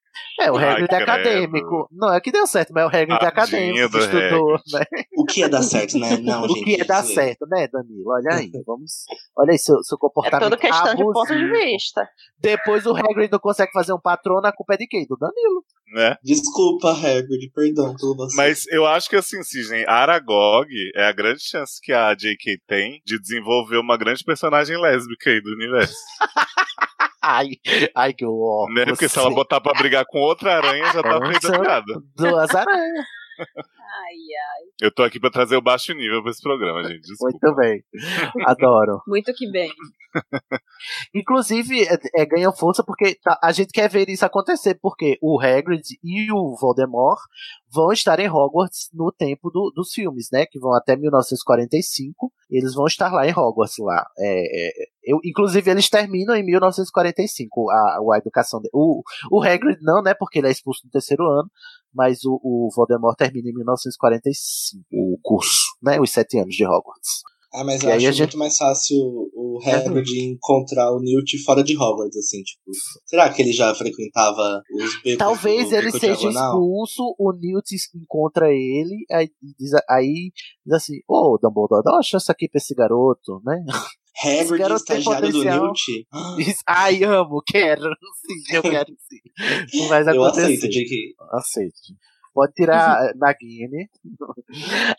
[0.52, 1.88] o Ai, Hagrid é acadêmico.
[1.91, 4.85] Não é que deu certo, mas é o Hagrid Tadinho acadêmico estudou, né?
[5.18, 6.18] O que é dar certo, né?
[6.18, 6.64] Não, o gente.
[6.64, 7.14] que é dar aí.
[7.14, 8.10] certo, né, Danilo?
[8.11, 9.06] Olha aí, vamos.
[9.35, 10.49] Olha aí seu, seu É comportamento.
[10.52, 11.53] tudo questão de ponto de abusivo.
[11.53, 12.07] vista.
[12.39, 15.07] Depois o Hagrid não consegue fazer um patrono, a culpa é de quem?
[15.07, 15.64] Do Danilo.
[15.94, 16.15] Né?
[16.23, 18.38] Desculpa, Hagrid, perdão pelo vacilo.
[18.38, 22.60] Mas eu acho que assim, Cisne, Aragog é a grande chance que a J.K.
[22.68, 25.95] tem de desenvolver uma grande personagem lésbica aí do universo.
[27.30, 27.48] Ai,
[27.94, 28.68] ai que ó.
[28.74, 28.86] né?
[28.86, 32.02] Porque se ela botar pra brigar com outra aranha, já tá feita a são piada.
[32.16, 33.06] Duas aranhas.
[33.39, 34.64] Ai, ai.
[34.81, 37.01] Eu tô aqui pra trazer o baixo nível pra esse programa, gente.
[37.07, 37.38] Desculpa.
[37.41, 37.84] Muito bem.
[38.45, 39.01] Adoro.
[39.07, 39.69] Muito que bem.
[41.14, 45.39] Inclusive, é, é, ganha força porque tá- a gente quer ver isso acontecer, porque o
[45.39, 47.19] Hagrid e o Voldemort
[47.72, 50.45] vão estar em Hogwarts no tempo do- dos filmes, né?
[50.45, 52.31] Que vão até 1945.
[52.49, 54.05] Eles vão estar lá em Hogwarts lá.
[54.18, 54.72] É, é,
[55.03, 58.59] eu, inclusive, eles terminam em 1945 a, a educação.
[58.61, 59.01] De, o,
[59.31, 60.14] o Hagrid não, né?
[60.14, 61.49] Porque ele é expulso no terceiro ano.
[61.93, 65.99] Mas o, o Voldemort termina em 1945 o curso, né?
[65.99, 67.22] Os sete anos de Hogwarts.
[67.53, 68.97] Ah, mas E eu aí acho a gente- muito mais fácil
[69.34, 72.61] o Hagrid encontrar o Newt fora de Hogwarts, assim, tipo.
[73.05, 76.51] Será que ele já frequentava os becos Talvez do ele Beco seja Diagonal?
[76.53, 80.31] expulso, o Newt encontra ele, aí diz, aí
[80.65, 83.64] diz assim, ô oh, Dumbledore, dá uma chance aqui pra esse garoto, né?
[84.23, 85.65] Hagrid, estagiário do potencial.
[85.65, 86.07] Newt.
[86.38, 87.84] Diz, Ai, amo, quero,
[88.26, 89.77] sim, eu quero sim.
[89.80, 90.53] Não vai Eu acontecer.
[90.53, 91.15] aceito, JK.
[91.31, 91.77] Aceito.
[92.38, 93.89] Pode tirar eh, Nagini.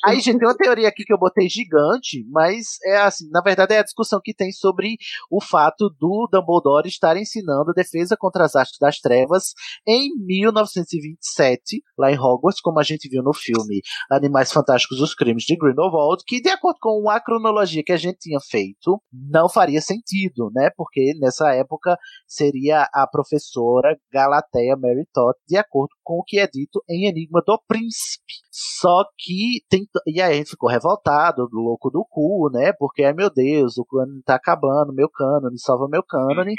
[0.04, 3.74] Aí, gente, tem uma teoria aqui que eu botei gigante, mas é assim, na verdade
[3.74, 4.96] é a discussão que tem sobre
[5.30, 9.52] o fato do Dumbledore estar ensinando defesa contra as artes das trevas
[9.86, 15.44] em 1927, lá em Hogwarts, como a gente viu no filme Animais Fantásticos, os Crimes
[15.44, 19.80] de Grindelwald, que de acordo com a cronologia que a gente tinha feito, não faria
[19.80, 20.70] sentido, né?
[20.76, 21.96] Porque nessa época
[22.26, 27.42] seria a professora Galateia Mary Todd, de acordo com o que é dito em Enigma
[27.46, 28.32] do Príncipe.
[28.50, 29.86] Só que tem.
[30.06, 32.72] E aí a gente ficou revoltado, louco do cu, né?
[32.78, 36.54] Porque, ai meu Deus, o cânone tá acabando, meu cânone, salva meu cânone.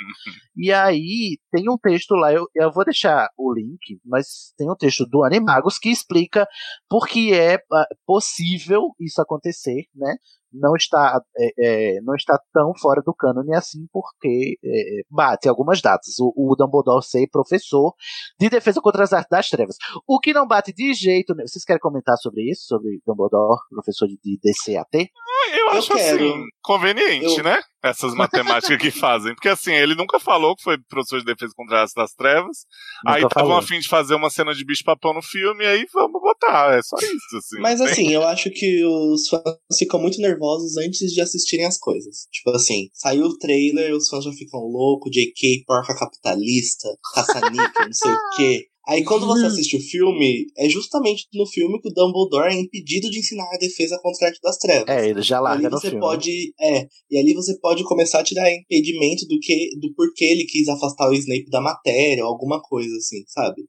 [0.55, 4.75] E aí tem um texto lá, eu, eu vou deixar o link, mas tem um
[4.75, 6.47] texto do Animagos que explica
[6.87, 10.15] por que é ah, possível isso acontecer, né?
[10.51, 15.81] Não está, é, é, não está tão fora do cânone assim, porque é, bate algumas
[15.81, 16.15] datas.
[16.19, 17.93] O, o Dumbledore ser professor
[18.39, 19.75] de defesa contra as artes das trevas.
[20.07, 21.47] O que não bate de jeito nenhum.
[21.47, 22.63] Vocês querem comentar sobre isso?
[22.67, 25.11] Sobre Dumbledore, professor de, de DCAT?
[25.53, 26.29] Eu acho quero.
[26.29, 27.59] assim, conveniente, Eu- né?
[27.81, 29.33] Essas matemáticas que fazem.
[29.33, 32.65] Porque assim, ele nunca falou que foi professor de defesa contra a raça das trevas.
[33.05, 35.67] Nunca aí estavam a fim de fazer uma cena de bicho papão no filme, e
[35.67, 36.77] aí vamos botar.
[36.77, 37.61] É só isso, assim.
[37.61, 39.43] Mas tem- assim, eu acho que os fãs
[39.77, 42.27] ficam muito nervosos antes de assistirem as coisas.
[42.31, 47.93] Tipo assim, saiu o trailer, os fãs já ficam loucos, JK, porca capitalista, caça-níquel, não
[47.93, 48.65] sei o quê.
[48.89, 53.07] Aí quando você assiste o filme, é justamente no filme que o Dumbledore é impedido
[53.11, 54.87] de ensinar a defesa contra a arte das trevas.
[54.87, 56.01] É, ele já larga ali no você filme.
[56.01, 60.45] pode, é, e ali você pode começar a tirar impedimento do que, do porquê ele
[60.45, 63.61] quis afastar o Snape da matéria, ou alguma coisa assim, sabe?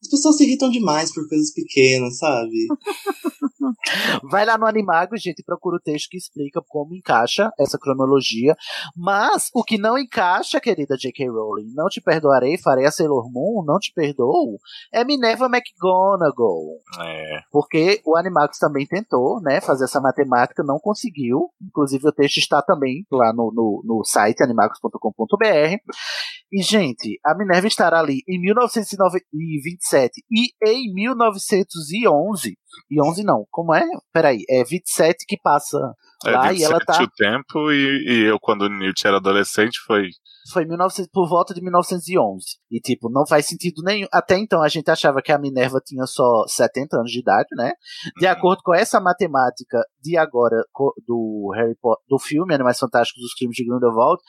[0.00, 2.68] As pessoas se irritam demais por coisas pequenas, sabe?
[4.30, 8.56] Vai lá no Animago, gente, e procura o texto que explica como encaixa essa cronologia.
[8.96, 11.28] Mas o que não encaixa, querida J.K.
[11.28, 14.58] Rowling, não te perdoarei, farei a Sailor Moon, não te perdoo,
[14.92, 16.78] é Minerva McGonagall.
[17.00, 17.40] É.
[17.50, 21.50] Porque o Animagus também tentou, né, fazer essa matemática, não conseguiu.
[21.62, 25.76] Inclusive o texto está também lá no, no, no site animagos.com.br.
[26.50, 32.56] E, gente, a Minerva estará ali em 1927 e em 1911.
[32.90, 33.84] E 11 não, como é?
[34.12, 35.78] Peraí, é 27 que passa
[36.24, 37.02] É lá e ela 27 tá.
[37.02, 40.08] o tempo, e, e eu, quando o Newt era adolescente, foi.
[40.52, 42.44] Foi 1900, por volta de 1911.
[42.70, 44.08] E, tipo, não faz sentido nenhum.
[44.10, 47.72] Até então a gente achava que a Minerva tinha só 70 anos de idade, né?
[48.18, 49.78] De acordo com essa matemática
[50.08, 50.64] de agora
[51.06, 54.20] do Harry Potter, do filme Animais Fantásticos dos Crimes de Grindelwald,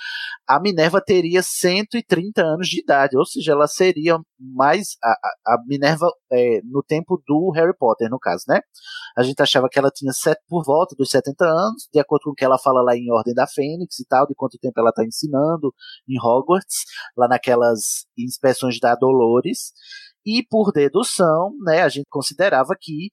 [0.48, 3.18] a Minerva teria 130 anos de idade.
[3.18, 4.98] Ou seja, ela seria mais.
[5.04, 8.60] A, a- Minerva é, no tempo do Harry Potter, no caso, né?
[9.18, 12.32] A gente achava que ela tinha sete, por volta dos 70 anos, de acordo com
[12.32, 14.90] o que ela fala lá em Ordem da Fênix e tal, de quanto tempo ela
[14.90, 15.74] está ensinando
[16.08, 16.84] em Hogwarts,
[17.18, 19.72] lá naquelas inspeções da Dolores.
[20.26, 23.10] E por dedução, né, a gente considerava que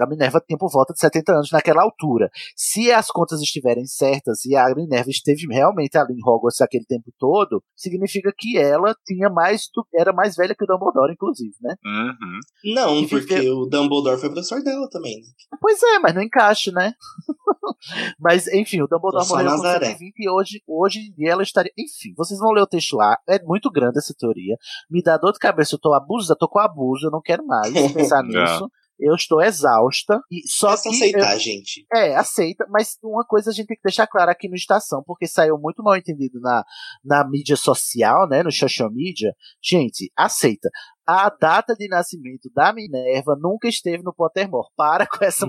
[0.00, 2.30] a Minerva tinha por volta de 70 anos naquela altura.
[2.56, 7.12] Se as contas estiverem certas e a Minerva esteve realmente ali em Hogwarts aquele tempo
[7.18, 11.74] todo, significa que ela tinha mais do- era mais velha que o Dumbledore, inclusive, né?
[11.84, 12.74] Uhum.
[12.74, 15.26] Não, E porque viveu- o Dumbledore foi professor dela também, né?
[15.60, 16.92] Pois é, mas não encaixa, né?
[18.18, 19.86] mas, enfim, o Dumbledore morreu com Nazaré.
[19.86, 21.72] 120 e hoje, hoje em dia ela estaria.
[21.78, 23.18] Enfim, vocês vão ler o texto lá.
[23.28, 24.56] É muito grande essa teoria.
[24.90, 27.72] Me dá dor de cabeça, eu tô abusada, tô com abuso, eu não quero mais
[27.94, 28.70] pensar nisso.
[28.98, 30.20] Eu estou exausta.
[30.30, 31.86] E só só que aceitar, eu- gente.
[31.94, 35.26] É, aceita, mas uma coisa a gente tem que deixar clara aqui no Estação, porque
[35.26, 36.64] saiu muito mal entendido na,
[37.04, 39.34] na mídia social, né, no social media.
[39.62, 40.68] Gente, aceita.
[41.06, 44.66] A data de nascimento da Minerva nunca esteve no Pottermore.
[44.76, 45.46] Para com essa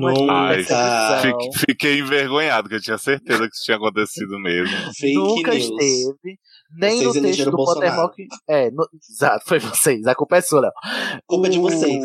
[1.21, 4.75] fique- fiquei envergonhado, que eu tinha certeza que isso tinha acontecido mesmo.
[5.15, 6.39] Nunca esteve.
[6.77, 7.91] Nem Vocês no texto do Bolsonaro.
[8.09, 8.13] Pottermore.
[8.15, 10.05] que- É, no- exato, foi vocês.
[10.05, 10.71] A culpa é sua, Léo.
[11.25, 12.01] Culpa de O- vocês.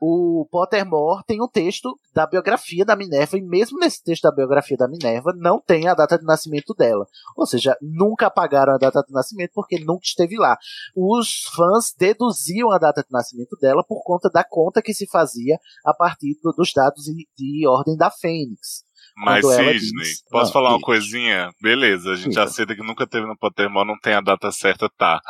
[0.00, 4.76] O Pottermore tem um texto da biografia da Minerva, e mesmo nesse texto da biografia
[4.76, 7.06] da Minerva, não tem a data de nascimento dela.
[7.36, 10.56] Ou seja, nunca apagaram a data de nascimento porque nunca esteve lá.
[10.96, 15.56] Os fãs deduziam a data de nascimento dela por conta da conta que se fazia
[15.84, 18.84] a partir do- dos dados de, de ordem da Fênix.
[19.16, 21.50] Mas, Sidney, diz- posso falar uma coisinha?
[21.60, 25.20] Beleza, a gente aceita que nunca teve no Pottermore, não tem a data certa, tá.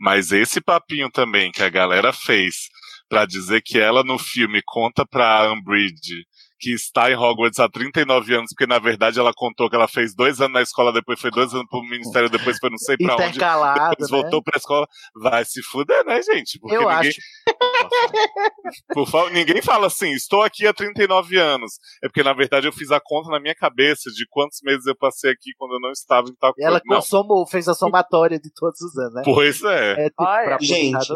[0.00, 2.68] Mas esse papinho também que a galera fez
[3.08, 6.24] pra dizer que ela no filme conta pra Umbridge
[6.64, 10.14] que está em Hogwarts há 39 anos, porque na verdade ela contou que ela fez
[10.14, 13.14] dois anos na escola, depois foi dois anos pro ministério, depois foi não sei pra
[13.16, 14.18] onde, Intercalado, depois né?
[14.22, 14.86] voltou pra escola.
[15.14, 16.58] Vai se fuder, né, gente?
[16.58, 17.20] Porque Eu ninguém, acho.
[18.94, 21.72] por favor, ninguém fala assim, estou aqui há 39 anos.
[22.02, 24.96] É porque, na verdade, eu fiz a conta na minha cabeça de quantos meses eu
[24.96, 26.66] passei aqui quando eu não estava em tal coisa.
[26.68, 27.02] Ela Não.
[27.02, 29.22] somou, fez a somatória de todos os anos, né?
[29.24, 29.92] Pois é.
[30.06, 31.06] É tipo Olha, pra gente.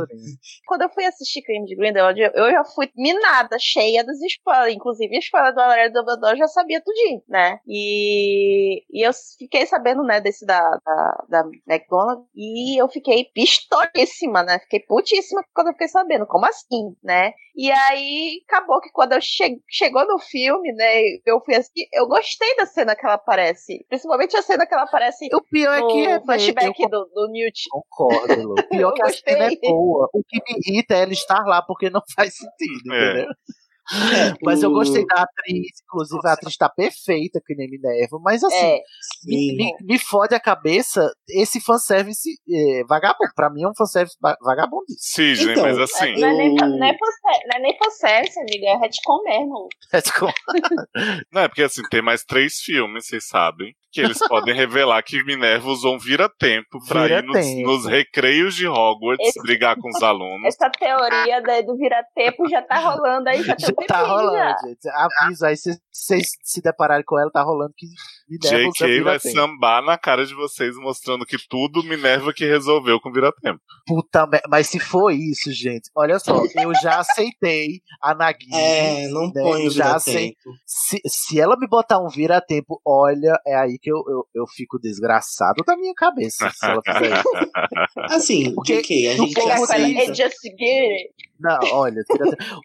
[0.66, 4.74] Quando eu fui assistir Crime de Grindelwald, eu- já fui minada, cheia dos spoilers.
[4.74, 7.58] Inclusive, a spoiler do do Dumbledore eu já sabia tudinho, né?
[7.66, 12.26] E, e eu fiquei sabendo, né, desse da, da, da McDonald's.
[12.34, 14.58] E eu fiquei pistolíssima, né?
[14.60, 16.26] Fiquei putíssima quando eu fiquei sabendo.
[16.26, 17.32] Como assim, né?
[17.56, 22.06] E aí, acabou que quando eu che chegou no filme, né, eu fui assim, eu
[22.06, 23.84] gostei da cena que ela aparece.
[23.88, 27.28] Principalmente a cena que ela aparece O pior é que é flashback eu do, do
[27.32, 27.64] Newt.
[27.70, 28.54] Concordo, Lu.
[28.68, 29.70] Pior Eu que a cena é gostei.
[29.70, 30.08] boa.
[30.12, 33.10] O que me irrita é ela estar lá porque não faz sentido, É.
[33.10, 33.28] entendeu?
[34.44, 38.56] Mas eu gostei da atriz, inclusive a atriz tá perfeita, que nem Minerva, mas assim,
[38.56, 38.80] É,
[39.24, 43.32] me, me, me fode a cabeça esse fanservice é, vagabundo.
[43.34, 44.98] Pra mim é um fanservice ba- vagabundíssimo.
[45.00, 46.20] Sidney, Então, mas assim.
[46.20, 49.68] não, é nem, não, é fanser- não é nem fanservice, amiga, é retcon mesmo.
[49.92, 50.26] É tipo,
[51.32, 55.22] Não, é porque assim, tem mais três filmes, vocês sabem, que eles podem revelar que
[55.24, 60.02] Minerva usou um vira-tempo pra ir nos, nos recreios de Hogwarts Esse- brigar com os
[60.02, 60.46] alunos.
[60.46, 64.88] Essa teoria da- do vira-tempo já tá rolando aí, já Já tempinho tá rolando, gente.
[65.24, 67.86] Aviso aí, se vocês se depararem com ela, tá rolando que
[68.28, 73.00] Minerva usa JK vai sambar na cara de vocês, mostrando que tudo Minerva que resolveu
[73.00, 73.60] com vira-tempo.
[73.86, 74.46] Puta merda.
[74.48, 78.54] Mas se for isso, gente, olha só, eu já aceitei a Nagini.
[78.54, 80.02] É, não né, põe o já vira-tempo.
[80.02, 84.46] sei- Se, se ela me botar um vira-tempo, olha, é aí que eu, eu, eu
[84.46, 86.48] fico desgraçado da minha cabeça.
[86.50, 87.28] Se ela fizer isso.
[88.14, 89.72] Assim, Porque JK, a no gente povo.
[89.74, 91.14] "Hey, just get it.
[91.40, 92.02] Não, olha.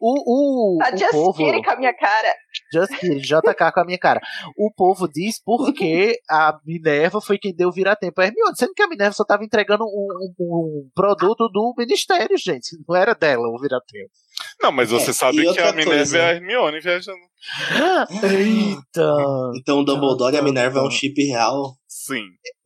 [0.01, 1.37] O, o, Tá o just povo.
[1.37, 2.33] get it com a minha cara.
[2.73, 4.19] Just kidding, JK com a minha cara.
[4.57, 8.87] O povo diz porque a Minerva foi quem deu vira-tempo a Hermione, sendo que a
[8.87, 12.75] Minerva só tava entregando um, um- um produto do ministério, gente.
[12.87, 14.09] Não era dela o vira-tempo.
[14.61, 16.17] Não, mas você É, sabe e que a Minerva coisa.
[16.17, 17.17] é a Hermione viajando.
[18.23, 19.15] Eita!
[19.57, 21.75] Então o Dumbledore e a Minerva é um chip real.
[21.87, 22.23] Sim.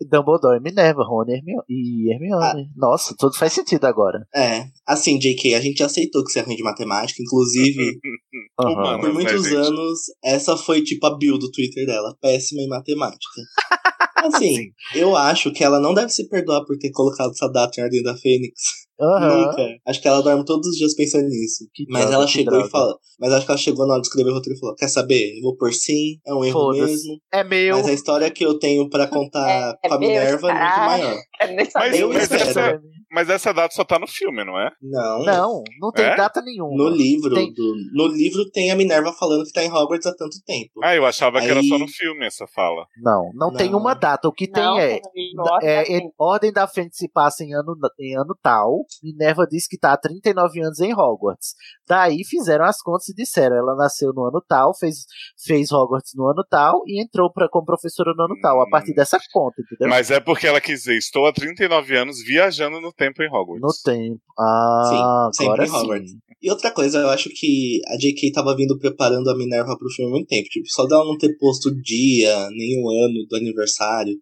[0.09, 2.69] Dumbledore, Minerva, Rony Hermione, e Hermione.
[2.75, 4.25] Nossa, tudo faz sentido agora.
[4.33, 4.65] É.
[4.87, 7.21] Assim, JK, a gente aceitou que você é ruim de matemática.
[7.21, 7.99] Inclusive.
[8.59, 12.15] Humanas, por né, muitos anos, essa foi tipo a build do Twitter dela.
[12.21, 13.41] Péssima em matemática.
[14.17, 17.83] Assim, eu acho que ela não deve se perdoar por ter colocado essa data em
[17.83, 18.86] Ordem da Fênix.
[18.99, 19.45] Aham.
[19.47, 19.67] Nunca.
[19.85, 21.67] Acho que ela dorme todos os dias pensando nisso.
[21.73, 22.67] Que mas droga, ela chegou droga.
[22.67, 22.99] e falou.
[23.19, 25.37] Mas acho que ela chegou na hora de escrever o roteiro e falou: Quer saber?
[25.37, 27.17] Eu vou por sim, é um erro mesmo.
[27.31, 27.77] É meu.
[27.77, 30.77] Mas a história que eu tenho pra contar É com a meu, Minerva é muito
[30.79, 31.17] maior.
[31.49, 31.99] Nem Mas.
[31.99, 32.43] Eu mas, espero.
[32.49, 32.81] essa,
[33.11, 34.71] mas essa data só tá no filme, não é?
[34.81, 35.23] Não.
[35.23, 36.15] Não, não tem É?
[36.15, 36.75] data nenhuma.
[36.75, 40.15] No livro, Tem- do, no livro tem a Minerva falando que tá em Hogwarts há
[40.15, 40.71] tanto tempo.
[40.83, 42.85] Ah, eu achava que era Aí- só no filme essa fala.
[43.01, 43.79] Não, não, tem Não.
[43.79, 44.27] uma data.
[44.27, 44.99] O que Não, tem é.
[44.99, 48.37] tem livro, É, Ordem da em- Ordem da Fênix se passa em ano, em ano
[48.41, 48.85] tal.
[49.03, 51.53] Minerva diz que tá há 39 anos em Hogwarts.
[51.87, 55.05] Daí fizeram as contas e disseram: ela nasceu no ano tal, fez,
[55.45, 58.61] fez Hogwarts no ano tal e entrou pra, como professora no ano tal.
[58.61, 59.89] A partir dessa conta, entendeu?
[59.89, 63.61] Mas é porque ela quis dizer, estou há 39 anos viajando no tempo em Hogwarts.
[63.61, 64.21] No tempo.
[64.37, 66.11] Ah, Sim, sempre agora em Hogwarts.
[66.11, 66.17] sim.
[66.41, 68.31] E outra coisa, eu acho que a J.K.
[68.31, 70.47] tava vindo preparando a Minerva pro filme há muito tempo.
[70.49, 74.15] Tipo, só dela não ter posto o dia, nem o ano do aniversário.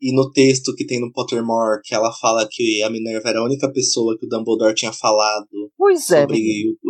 [0.00, 3.44] E no texto que tem no Pottermore, que ela fala que a Minerva era a
[3.44, 6.38] única pessoa que o Dumbledore tinha falado Pois é, sobre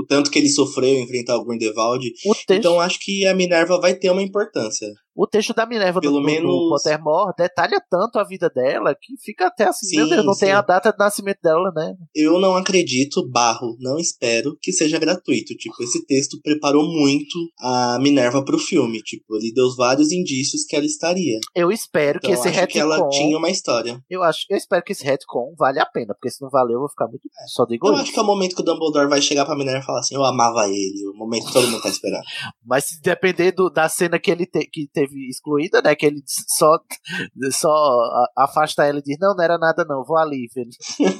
[0.09, 2.05] tanto que ele sofreu enfrentar o Grindelwald.
[2.27, 4.89] O texto, Então acho que a Minerva vai ter uma importância.
[5.21, 8.95] o texto da Minerva pelo do, do- do menos- Pottermore detalha tanto a vida dela
[8.95, 10.55] que fica até assim, meu Sim, Deus, não tem sim.
[10.55, 11.95] a data de nascimento dela, né?
[12.15, 15.55] Eu não acredito, barro, não espero que seja gratuito.
[15.57, 19.03] Tipo, esse texto preparou muito a Minerva pro filme.
[19.03, 21.41] Tipo, ele deu vários indícios que ela estaria.
[21.53, 23.11] Eu espero Então que esse acho que ela retcon.
[23.11, 24.01] tinha uma história.
[24.09, 26.79] Eu, acho, eu espero que esse retcon vale a pena, porque se não valer, eu
[26.81, 27.23] vou ficar muito.
[27.49, 28.03] Só digo Eu isso.
[28.03, 30.15] acho que é o momento que o Dumbledore vai chegar pra Minerva e falar assim:
[30.15, 31.07] Eu amava ele.
[31.13, 32.23] O momento que todo mundo tá esperando.
[32.65, 35.95] Mas se depender do- da cena que ele te- que teve excluída, né?
[35.95, 36.79] Que ele só,
[37.53, 38.01] só
[38.37, 40.71] afasta ela e diz: Não, não era nada, não, vou ali, filho.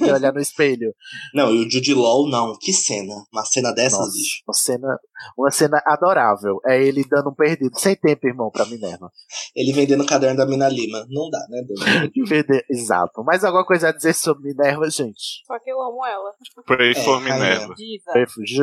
[0.07, 0.93] E olhar no espelho.
[1.33, 2.57] Não, e o Jude Law, não.
[2.59, 3.13] Que cena.
[3.31, 4.41] Uma cena dessas, Nossa, bicho.
[4.47, 4.99] uma cena,
[5.37, 6.59] uma cena adorável.
[6.65, 9.11] É ele dando um perdido, sem tempo, irmão, pra Minerva.
[9.55, 11.05] Ele vendendo o caderno da Mina Lima.
[11.09, 11.61] Não dá, né?
[12.27, 13.23] Vender- Exato.
[13.23, 15.43] Mais alguma coisa a dizer sobre Minerva, gente?
[15.45, 16.31] Só que eu amo ela.
[16.65, 17.21] Pray É, for.
[17.21, 17.73] Minerva.
[17.75, 18.11] Diva.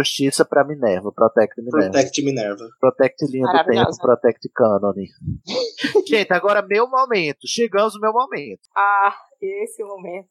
[0.07, 1.11] Justiça pra Minerva.
[1.12, 1.91] Protect Minerva.
[1.91, 2.69] Protect Minerva.
[2.81, 4.93] Protect linha do tempo, protect canon.
[6.07, 7.41] Gente, agora meu momento.
[7.47, 8.61] Chegamos no meu momento.
[8.77, 10.28] Ah, esse momento.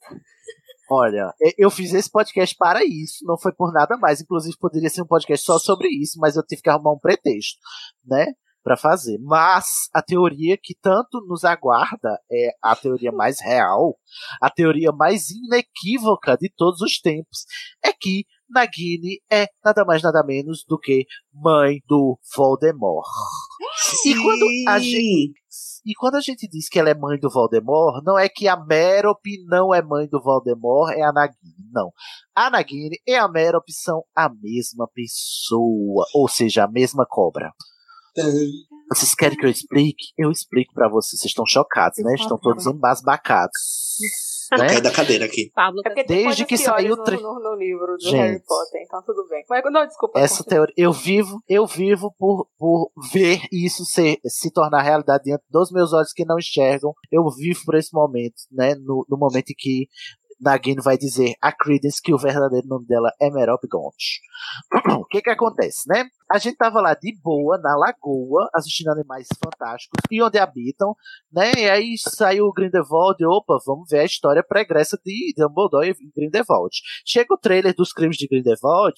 [0.89, 4.21] Olha, eu fiz esse podcast para isso, não foi por nada mais.
[4.21, 7.59] Inclusive, poderia ser um podcast só sobre isso, mas eu tive que arrumar um pretexto,
[8.05, 8.33] né?
[8.63, 9.17] Pra fazer.
[9.19, 13.97] Mas a teoria que tanto nos aguarda é a teoria mais real,
[14.39, 17.45] a teoria mais inequívoca de todos os tempos,
[17.83, 23.05] é que Nagini é nada mais nada menos do que mãe do Voldemort.
[24.05, 25.33] E quando a gente
[25.85, 28.57] e quando a gente diz que ela é mãe do Voldemort, não é que a
[28.57, 31.69] Merope não é mãe do Voldemort, é a Nagini.
[31.71, 31.91] Não.
[32.33, 37.53] A Nagini e a Merope são a mesma pessoa, ou seja, a mesma cobra.
[38.89, 40.05] Vocês querem que eu explique?
[40.17, 41.19] Eu explico pra vocês.
[41.19, 42.15] Vocês estão chocados, né?
[42.15, 43.97] Estão todos embasbacados.
[44.51, 44.67] Né?
[44.67, 45.51] Cai da cadeira aqui.
[45.53, 48.15] Pablo É Desde que saiu tre- no, no livro do Gente.
[48.15, 49.43] Harry Potter, então tudo bem.
[49.49, 50.19] Mas, não, desculpa.
[50.19, 55.43] Essa teoria, eu vivo, eu vivo por, por ver isso ser, se tornar realidade diante
[55.49, 56.93] dos meus olhos que não enxergam.
[57.11, 58.75] Eu vivo por esse momento, né?
[58.75, 59.87] No, no momento em que
[60.39, 63.95] Nagini vai dizer a Credence que o verdadeiro nome dela é Merope Gaunt.
[64.99, 66.05] O que que acontece, né?
[66.31, 70.95] A gente tava lá de boa, na lagoa, assistindo Animais Fantásticos e onde habitam,
[71.31, 71.51] né?
[71.57, 76.75] E aí saiu o Grindelwald opa, vamos ver a história pregressa de Dumbledore e Grindelwald.
[77.05, 78.95] Chega o trailer dos crimes de Grindelwald,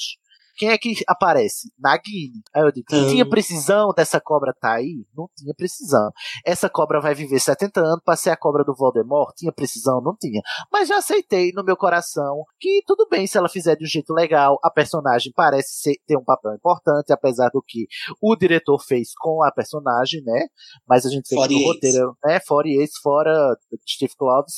[0.57, 1.71] Quem é que aparece?
[1.79, 2.41] Nagini.
[2.53, 5.05] Aí eu digo, tinha precisão dessa cobra tá aí?
[5.15, 6.09] Não tinha precisão.
[6.45, 9.33] Essa cobra vai viver 70 anos pra ser a cobra do Voldemort?
[9.35, 10.01] Tinha precisão?
[10.01, 10.41] Não tinha.
[10.71, 14.13] Mas já aceitei no meu coração que tudo bem se ela fizer de um jeito
[14.13, 14.57] legal.
[14.63, 17.85] A personagem parece ser- ter um papel importante, apesar do que
[18.21, 20.47] o diretor fez com a personagem, né?
[20.87, 22.39] Mas a gente vê que no roteiro, né?
[22.39, 23.55] Fora esse, fora
[23.87, 24.55] Steve Kloves,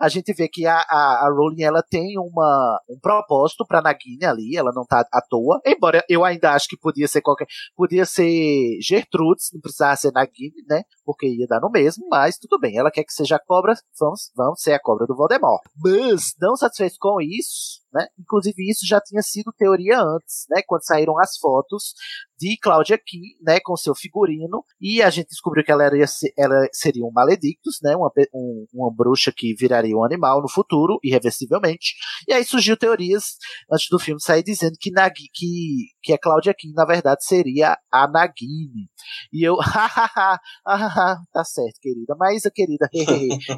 [0.00, 4.24] a gente vê que a, a, a Rowling ela tem uma, um propósito pra Nagini
[4.24, 5.41] ali, ela não tá à toa.
[5.64, 7.46] Embora eu ainda acho que podia ser qualquer.
[7.76, 10.82] Podia ser Gertrudes, não precisava ser Nagini, né?
[11.04, 12.76] Porque ia dar no mesmo, mas tudo bem.
[12.76, 15.62] Ela quer que seja a cobra, vamos, vamos ser a cobra do Voldemort.
[15.76, 18.06] Mas, não satisfeito com isso, né?
[18.18, 20.62] Inclusive, isso já tinha sido teoria antes, né?
[20.66, 21.94] Quando saíram as fotos
[22.38, 25.96] de Cláudia Key, né, com seu figurino, e a gente descobriu que ela, era,
[26.36, 30.98] ela seria um Maledictus, né, uma, um- uma bruxa que viraria um animal no futuro,
[31.04, 31.94] irreversivelmente.
[32.28, 33.36] E aí surgiu teorias
[33.72, 37.76] antes do filme sair dizendo que, Nagi, que, que a Cláudia Key, na verdade, seria
[37.92, 38.88] a Nagini.
[39.32, 42.14] E eu, hahaha, tá certo, querida.
[42.18, 42.88] Mas, querida,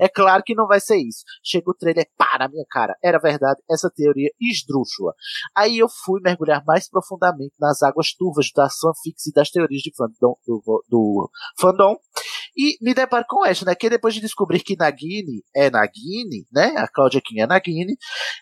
[0.01, 1.25] é claro que não vai ser isso.
[1.43, 2.97] Chega o trailer, pá, na minha cara.
[3.03, 5.12] Era verdade, essa teoria esdrúxula.
[5.57, 9.93] Aí eu fui mergulhar mais profundamente nas águas turvas das fanfics e das teorias de
[9.97, 11.97] fandom, do, do fandom.
[12.56, 13.74] E me deparo com esta, né?
[13.74, 16.74] Que depois de descobrir que Nagini é Nagini, né?
[16.76, 17.97] A Claudia Kim é Nagini,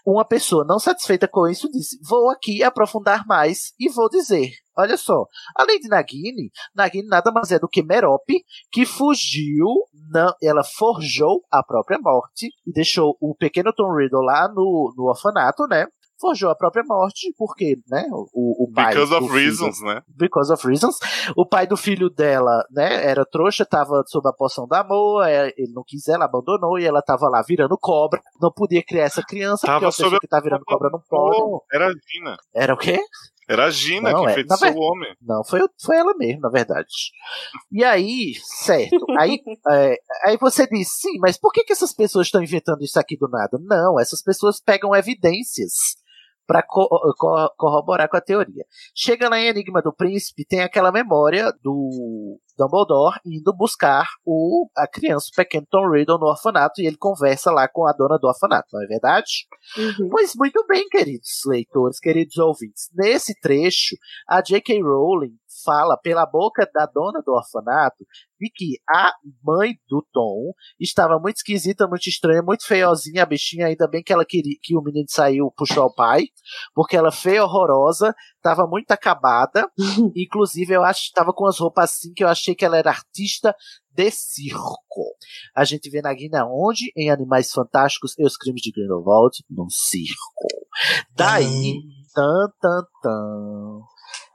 [0.07, 4.51] uma pessoa não satisfeita com isso disse: Vou aqui aprofundar mais e vou dizer.
[4.77, 9.67] Olha só, além de Nagini, Nagini nada mais é do que Merope, que fugiu,
[10.11, 15.05] não, ela forjou a própria morte e deixou o pequeno Tom Riddle lá no, no
[15.05, 15.87] orfanato, né?
[16.23, 18.05] Forjou a própria morte, porque, né?
[18.13, 18.95] O, o pai.
[18.95, 20.01] Because do of filho- reasons, né?
[20.17, 20.97] Because of reasons.
[21.37, 25.53] O pai do filho dela, né, era trouxa, tava sob a poção da amor, é,
[25.59, 28.21] ele não quis, ela abandonou e ela tava lá virando cobra.
[28.41, 31.01] Não podia criar essa criança, Tava porque pessoa sob a que tá virando cobra não
[31.01, 31.65] pode.
[31.73, 32.37] Era a Gina.
[32.55, 33.01] Era o quê?
[33.49, 35.17] Era a Gina Não, que é, enfeitiçou ver- o homem.
[35.21, 36.87] Não, foi, foi ela mesmo, na verdade.
[37.73, 39.05] E aí, certo.
[39.19, 42.99] Aí, é, aí você diz, sim, mas por que, que essas pessoas estão inventando isso
[43.01, 43.59] aqui do nada?
[43.61, 45.97] Não, essas pessoas pegam evidências
[46.47, 46.63] para
[47.57, 48.65] corroborar com a teoria.
[48.95, 54.87] Chega lá em Enigma do Príncipe, tem aquela memória do Dumbledore indo buscar o, a
[54.87, 58.27] criança, o pequeno Tom Riddle no orfanato, e ele conversa lá com a dona do
[58.27, 59.47] orfanato, não é verdade?
[60.11, 62.89] Pois muito bem, queridos leitores, queridos ouvintes.
[62.95, 63.97] Nesse trecho,
[64.29, 64.83] a J.K.
[64.83, 68.05] Rowling fala pela boca da dona do orfanato
[68.41, 69.13] de que a
[69.43, 74.13] mãe do Tom estava muito esquisita, muito estranha, muito feiozinha a bichinha, ainda bem que
[74.13, 76.25] ela queria que o menino saiu, puxou o pai,
[76.75, 79.71] porque ela feia, horrorosa, estava muito acabada,
[80.17, 82.91] inclusive eu acho que estava com as roupas assim que eu achei que ela era
[82.91, 83.55] artista
[83.95, 85.15] de circo.
[85.55, 86.93] A gente vê na Guina onde?
[86.97, 90.49] Em Animais Fantásticos e os Crimes de Grindelwald, num circo.
[91.15, 91.75] Daí,
[92.15, 93.92] tan, tan, tan.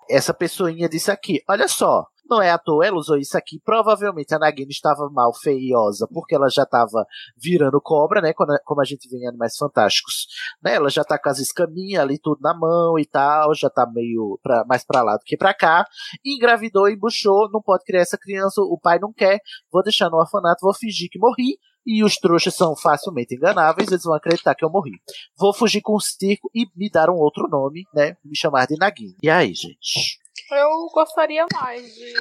[0.10, 3.60] Essa pessoinha disse aqui, olha só, não é à toa, ela usou isso aqui.
[3.64, 7.06] Provavelmente a Nagini estava mal feiosa, porque ela já estava
[7.38, 8.34] virando cobra, né?
[8.34, 10.28] Quando- como a gente vê em Animais Fantásticos.
[10.62, 10.76] Né?
[10.76, 14.38] Ela já tá com as escaminhas ali, tudo na mão e tal, já tá meio
[14.44, 15.86] pra, mais pra lá do que pra cá.
[16.26, 19.40] Engravidou, embuchou, não pode criar essa criança, o pai não quer,
[19.72, 21.58] vou deixar no orfanato, vou fingir que morri.
[21.88, 24.92] E os trouxas são facilmente enganáveis, eles vão acreditar que eu morri.
[25.40, 28.18] Vou fugir com o circo e me dar um outro nome, né?
[28.26, 29.16] Me chamar de Nagini.
[29.24, 30.20] E aí, gente?
[30.52, 32.14] Eu gostaria mais de,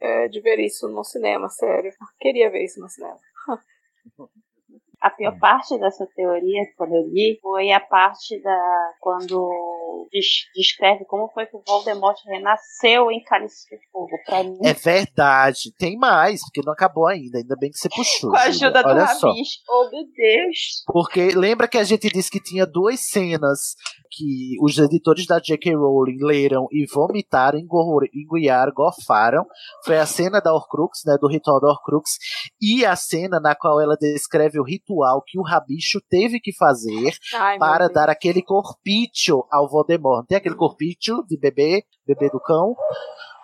[0.00, 1.90] é, de ver isso no cinema, sério.
[2.20, 3.16] Queria ver isso no cinema.
[5.04, 8.90] A pior parte dessa teoria, quando eu li, foi a parte da.
[9.02, 14.08] quando des- descreve como foi que o Voldemort renasceu em Cálice de Fogo.
[14.24, 15.74] Pra mim, É verdade.
[15.78, 17.36] Tem mais, porque não acabou ainda.
[17.36, 18.30] Ainda bem que você puxou.
[18.30, 19.28] com a ajuda do Olha só.
[19.28, 19.58] Rabicho.
[19.68, 20.82] Oh, meu Deus!
[20.86, 23.74] Porque lembra que a gente disse que tinha duas cenas
[24.10, 25.74] que os editores da J.K.
[25.74, 29.44] Rowling leram e vomitaram, enguiaram, gorfaram.
[29.84, 32.12] Foi a cena da Horcrux, né, do ritual da Horcrux,
[32.62, 34.93] e a cena na qual ela descreve o ritual
[35.26, 40.18] que o Rabicho teve que fazer Ai, para dar aquele corpício ao Voldemort.
[40.18, 42.74] Não Tem aquele corpício de bebê, bebê do cão?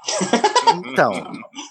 [0.87, 1.11] Então,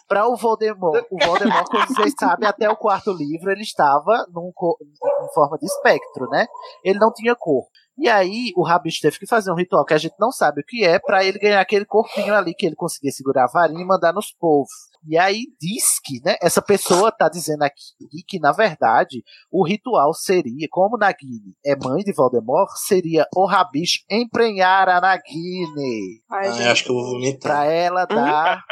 [0.07, 4.51] para o Voldemort, o Voldemort, como vocês sabem, até o quarto livro ele estava num,
[4.81, 6.45] em forma de espectro, né?
[6.83, 7.65] Ele não tinha cor.
[7.97, 10.65] E aí o Rabicho teve que fazer um ritual que a gente não sabe o
[10.65, 13.85] que é para ele ganhar aquele corpinho ali que ele conseguia segurar a varinha e
[13.85, 14.69] mandar nos povos.
[15.07, 20.13] E aí diz que, né, essa pessoa tá dizendo aqui que, na verdade, o ritual
[20.13, 26.21] seria, como Nagini é mãe de Voldemort, seria o Rabicho emprenhar a Nagini.
[26.29, 27.39] Ah, eu acho que eu vou vomitar.
[27.51, 28.63] Pra ela dar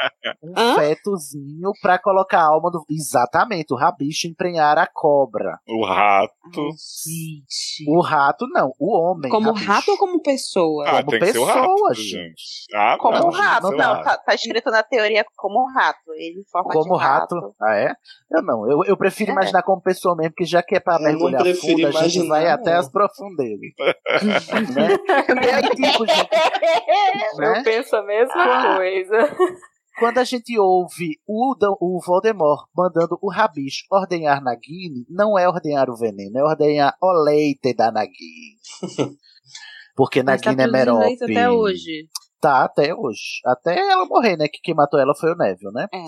[0.42, 2.84] um fetozinho pra colocar a alma do.
[2.90, 5.58] Exatamente, o Rabicho emprenhar a cobra.
[5.66, 6.32] O rato.
[7.86, 9.30] O rato não, o homem.
[9.30, 9.66] Como Rabicho.
[9.66, 10.84] rato ou como pessoa?
[10.88, 12.66] Ah, Como pessoa, rato, gente.
[12.74, 15.98] Ah, Como não, um rato, não, tá, tá escrito na teoria como um rato.
[16.18, 17.54] Ele em forma Como de rato.
[17.62, 17.92] Ah, é?
[18.30, 18.68] Eu não.
[18.70, 19.34] Eu, eu prefiro É.
[19.34, 22.28] imaginar como pessoa mesmo, porque já que é pra Eu mergulhar fundo, a gente imaginar,
[22.28, 22.80] vai até não.
[22.80, 23.60] as profundezas.
[24.74, 24.88] né?
[25.54, 26.30] Aí, tipo, gente,
[27.38, 27.58] né?
[27.58, 29.36] Eu penso a mesma coisa.
[29.98, 35.48] Quando a gente ouve o, Dan- o Voldemort mandando o Rabicho ordenhar Nagini, não é
[35.48, 38.58] ordenhar o veneno, é ordenhar o leite da Nagini.
[39.96, 41.24] Porque tá Nagini é produzindo Merope.
[41.32, 42.08] até hoje.
[42.40, 43.40] Tá, até hoje.
[43.44, 44.46] Até ela morrer, né?
[44.48, 45.86] Que quem matou ela foi o Neville, né?
[45.92, 45.98] É.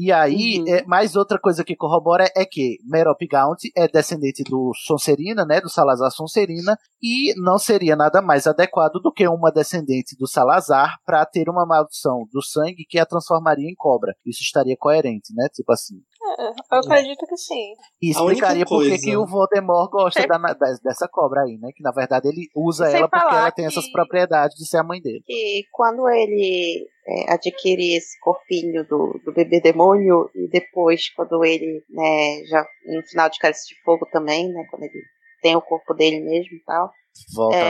[0.00, 0.68] E aí, Uhum.
[0.68, 5.60] é, mais outra coisa que corrobora é que Merope Gaunt é descendente do Sonserina, né?
[5.60, 10.98] Do Salazar Sonserina, e não seria nada mais adequado do que uma descendente do Salazar
[11.04, 14.14] para ter uma maldição do sangue que a transformaria em cobra.
[14.24, 15.48] Isso estaria coerente, né?
[15.52, 15.96] Tipo assim.
[16.38, 17.72] É, eu acredito que sim.
[18.02, 21.56] E explicaria por que coisa- que o Voldemort gosta Sem- da- da- dessa cobra aí,
[21.58, 21.70] né?
[21.74, 24.78] Que na verdade ele usa Sem ela porque ela tem que- essas propriedades de ser
[24.78, 25.22] a mãe dele.
[25.26, 31.82] que quando ele é, adquire esse corpinho do, do bebê demônio e depois quando ele,
[31.88, 35.02] né, já no final de Cálice de Fogo também, né, quando ele
[35.40, 36.90] tem o corpo dele mesmo e tal,
[37.34, 37.62] Volta É,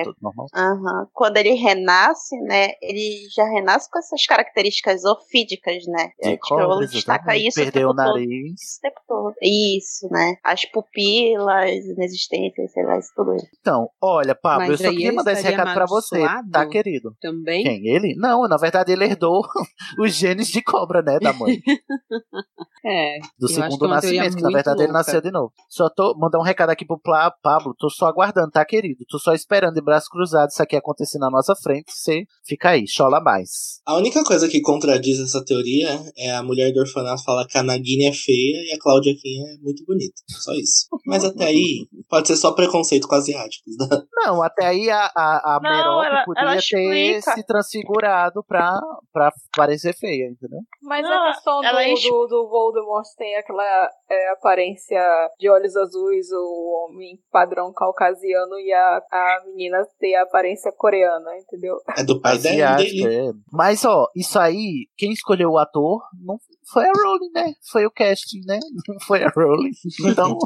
[0.00, 0.46] ao corpo todo normal.
[0.54, 6.46] aham, quando ele renasce, né, ele já renasce com essas características ofídicas, né, De tipo,
[6.48, 8.04] cobra, ele destaca isso o Perdeu o todo.
[8.06, 8.60] nariz.
[8.60, 9.34] Isso o tempo todo.
[9.42, 13.46] Isso, né, as pupilas inexistentes, sei lá, isso tudo isso.
[13.60, 17.14] Então, olha, Pablo, Mas eu só queria ele mandar esse recado pra você, tá, querido?
[17.20, 17.62] Também?
[17.62, 17.86] Quem?
[17.86, 18.14] Ele?
[18.16, 19.42] Não, na verdade ele herdou
[19.98, 21.58] os genes de cobra, né, da mãe.
[22.86, 23.18] É.
[23.38, 24.98] Do segundo é nascimento, que na verdade ele louca.
[24.98, 25.50] nasceu de novo.
[25.70, 27.00] Só tô mandar um recado aqui pro
[27.42, 28.93] Pablo, tô só aguardando, tá, querido?
[29.08, 32.84] Tô só esperando de braços cruzados isso aqui acontecer na nossa frente, você fica aí,
[32.88, 33.80] chola mais.
[33.86, 37.62] A única coisa que contradiz essa teoria é a mulher do orfanato falar que a
[37.62, 40.14] Nagini é feia e a Cláudia Kim é muito bonita.
[40.28, 40.86] Só isso.
[41.06, 43.74] Mas até aí, pode ser só preconceito com asiáticos.
[43.78, 44.02] Né?
[44.24, 48.80] Não, até aí a, a, a Não, Merope ela- podia ela ter se transfigurado pra,
[49.12, 50.60] pra parecer feia, entendeu?
[50.82, 51.66] Mas Não, a questão do,
[52.10, 55.00] do, do Voldemort tem aquela é, aparência
[55.38, 61.36] de olhos azuis, o homem padrão caucasiano, e a, a menina tem a aparência coreana,
[61.38, 61.76] entendeu?
[61.96, 62.62] É do pai dele.
[62.62, 63.32] Asiática, é.
[63.52, 66.38] Mas, ó, isso aí, quem escolheu o ator não
[66.72, 67.54] foi a Rowling, né?
[67.70, 68.58] Foi o casting, né?
[68.88, 69.72] Não foi a Rowling.
[70.00, 70.38] Então,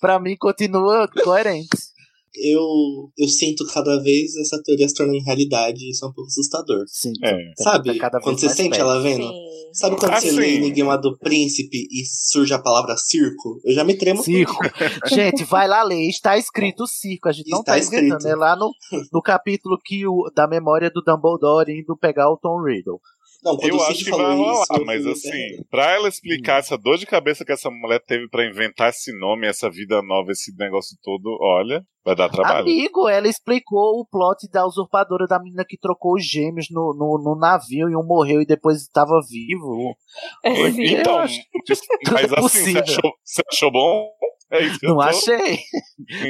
[0.00, 1.68] pra mim, continua coerente.
[2.34, 6.28] Eu, eu sinto cada vez essa teoria se tornando realidade e isso é um pouco
[6.28, 6.84] assustador.
[6.86, 7.12] Sim.
[7.22, 7.52] É.
[7.58, 7.92] Sabe?
[7.94, 8.80] Tá cada vez Quando você mais sente perto.
[8.82, 9.26] ela vendo?
[9.26, 9.52] Sim.
[9.74, 10.38] Sabe quando você Assim.
[10.38, 13.60] lê Enigma do Príncipe e surge a palavra circo?
[13.64, 14.22] Eu já me tremo.
[14.22, 14.56] Circo.
[15.08, 16.08] Gente, vai lá ler.
[16.08, 17.28] Está escrito circo.
[17.28, 18.26] A gente não Está tá escrito.
[18.26, 18.70] É lá no,
[19.12, 23.00] no capítulo que o, da memória do Dumbledore indo pegar o Tom Riddle.
[23.44, 27.06] Não, Eu acho que vai rolar, isso, mas assim, pra ela explicar essa dor de
[27.06, 31.36] cabeça que essa mulher teve pra inventar esse nome, essa vida nova, esse negócio todo,
[31.40, 32.60] olha, vai dar trabalho.
[32.60, 37.20] Amigo, ela explicou o plot da usurpadora da menina que trocou os gêmeos no, no,
[37.22, 39.94] no navio e um morreu e depois estava vivo.
[40.44, 40.68] Eu
[41.00, 41.40] Então, acho
[42.12, 42.82] mas tudo assim, você possível.
[42.82, 44.08] achou, você achou bom?
[44.52, 45.56] É Não tô- achei.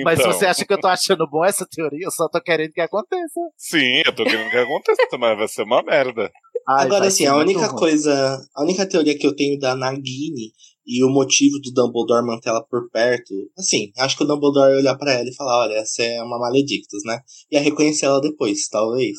[0.05, 0.33] Mas se Então.
[0.33, 3.41] você acha que eu tô achando bom essa teoria, eu só tô querendo que aconteça.
[3.57, 6.31] Sim, eu tô querendo que aconteça, mas vai ser uma merda.
[6.69, 7.79] Ai, Agora, assim, a única ruim.
[7.79, 10.53] coisa, a única teoria que eu tenho da Nagini
[10.87, 14.79] e o motivo do Dumbledore manter ela por perto, assim, acho que o Dumbledore ia
[14.79, 17.21] olhar pra ela e falar, olha, essa é uma Maledictus, né?
[17.51, 19.17] Ia reconhecer ela depois, talvez.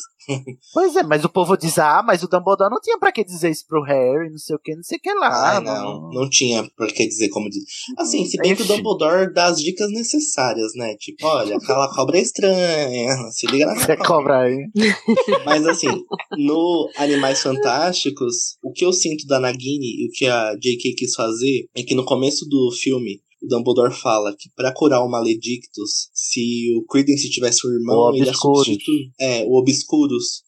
[0.73, 3.49] Pois é, mas o povo diz, ah, mas o Dumbledore não tinha pra que dizer
[3.49, 5.57] isso pro Harry, não sei o que, não sei o que lá.
[5.57, 7.63] Ah, não, não tinha por que dizer como diz.
[7.97, 8.65] Assim, se bem que o.
[8.65, 10.95] Dumbledore dá as dicas necessárias, né?
[10.97, 14.57] Tipo, olha, aquela cobra é estranha, se liga na Você cobra aí.
[15.45, 16.03] Mas assim,
[16.37, 20.95] no Animais Fantásticos, o que eu sinto da Nagini e o que a J.K.
[20.95, 25.09] quis fazer é que no começo do filme, o Dumbledore fala que pra curar o
[25.09, 29.11] Maledictus, se o Credence tivesse um irmão, O ele ia substituir.
[29.19, 30.43] É, o Obscurus.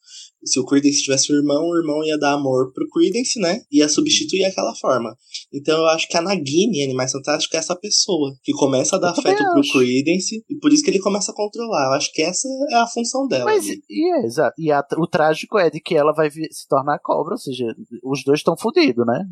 [0.46, 3.62] Se o Credence tivesse um irmão, o irmão ia dar amor pro Credence, né?
[3.72, 5.16] Ia substituir aquela forma.
[5.54, 9.08] Então eu acho que a Nagini, Animais Fantásticos, é essa pessoa que começa a dar
[9.08, 9.72] Eu afeto pro acho.
[9.74, 11.88] Credence e por isso que ele começa a controlar.
[11.88, 13.46] Eu acho que essa é a função dela.
[13.46, 13.82] Mas, ali.
[13.90, 14.54] e é, exato.
[14.58, 17.66] E a- o trágico é de que ela vai se tornar cobra, ou seja,
[18.04, 19.24] os dois estão fodidos, né?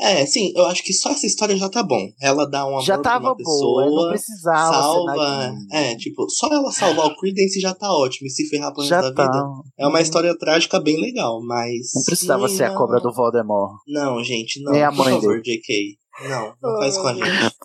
[0.00, 2.08] É, sim, eu acho que só essa história já tá bom.
[2.20, 5.54] Ela dá um amor Já pra tava uma pessoa, boa, não precisava salva.
[5.72, 8.26] É, tipo, só ela salvar o Credence já tá ótimo.
[8.26, 9.26] E se ferrar pro resto da tá.
[9.26, 9.44] vida.
[9.78, 11.92] É uma história trágica trágica bem legal, mas.
[11.94, 13.78] Não precisava ser a cobra do Voldemort.
[13.86, 14.72] Não, gente, não.
[14.72, 15.58] Nem a por mãe favor, dele.
[15.58, 16.01] JK.
[16.28, 17.56] Não, não faz com a gente.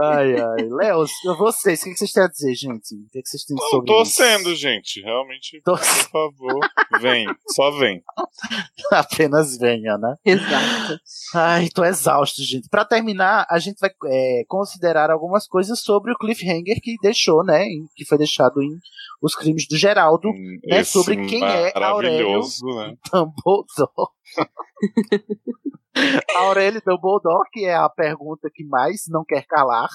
[0.00, 0.68] Ai, ai.
[0.68, 1.04] Léo,
[1.38, 2.94] vocês, o que vocês têm a dizer, gente?
[2.94, 4.12] O que vocês têm Não, sobre tô isso?
[4.14, 5.00] sendo, gente.
[5.02, 6.60] Realmente, Tô- por favor.
[7.00, 8.02] Vem, só vem.
[8.92, 10.14] Apenas venha, né?
[10.24, 11.00] Exato.
[11.34, 12.68] Ai, tô exausto, gente.
[12.68, 17.64] Pra terminar, a gente vai é, considerar algumas coisas sobre o cliffhanger que deixou, né?
[17.64, 18.78] em- Que foi deixado em
[19.22, 20.28] Os Crimes do Geraldo,
[20.64, 20.80] né?
[20.80, 22.94] Esse Sobre quem é Aurélio maravilhoso, né?
[23.12, 24.10] Dumbledore.
[26.36, 29.88] Aurélio Dumbledore, que é a pergunta que mais não quer calar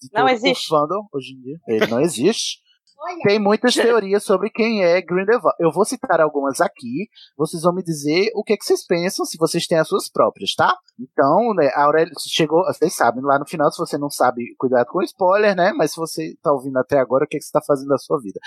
[0.00, 0.66] de Não todo existe.
[0.66, 1.58] o fandom hoje em dia.
[1.66, 2.58] Ele não existe.
[3.22, 5.56] Tem muitas teorias sobre quem é Grindelwald.
[5.60, 7.08] Eu vou citar algumas aqui.
[7.36, 10.54] Vocês vão me dizer o que, que vocês pensam, se vocês têm as suas próprias,
[10.54, 10.76] tá?
[10.98, 14.86] Então, né, a Aurélio chegou, vocês sabem, lá no final, se você não sabe, cuidado
[14.86, 15.72] com o spoiler, né?
[15.72, 18.18] Mas se você tá ouvindo até agora, o que, que você tá fazendo da sua
[18.20, 18.40] vida?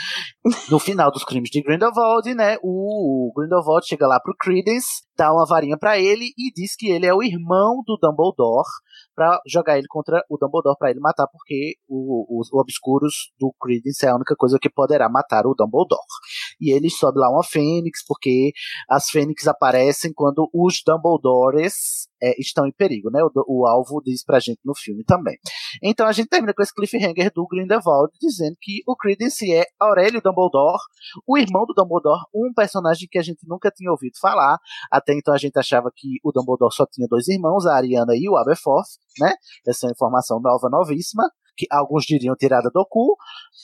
[0.69, 2.57] No final dos crimes de Grindelwald, né?
[2.61, 6.89] O, o Grindelwald chega lá pro Credence, dá uma varinha pra ele e diz que
[6.89, 8.65] ele é o irmão do Dumbledore
[9.13, 14.03] pra jogar ele contra o Dumbledore pra ele matar, porque o- os Obscuros do Credence
[14.03, 16.01] é a única coisa que poderá matar o Dumbledore.
[16.61, 18.51] E ele sobe lá uma fênix, porque
[18.89, 23.19] as fênix aparecem quando os Dumbledores é, estão em perigo, né?
[23.23, 25.37] O, o alvo diz pra gente no filme também.
[25.81, 30.21] Então a gente termina com esse cliffhanger do Grindelwald dizendo que o Credence é Aurélio
[30.21, 30.77] Dumbledore,
[31.27, 34.59] o irmão do Dumbledore, um personagem que a gente nunca tinha ouvido falar.
[34.91, 38.29] Até então a gente achava que o Dumbledore só tinha dois irmãos, a Ariana e
[38.29, 39.33] o Aberforth, né?
[39.67, 41.23] Essa é uma informação nova, novíssima,
[41.55, 43.15] que alguns diriam tirada do cu.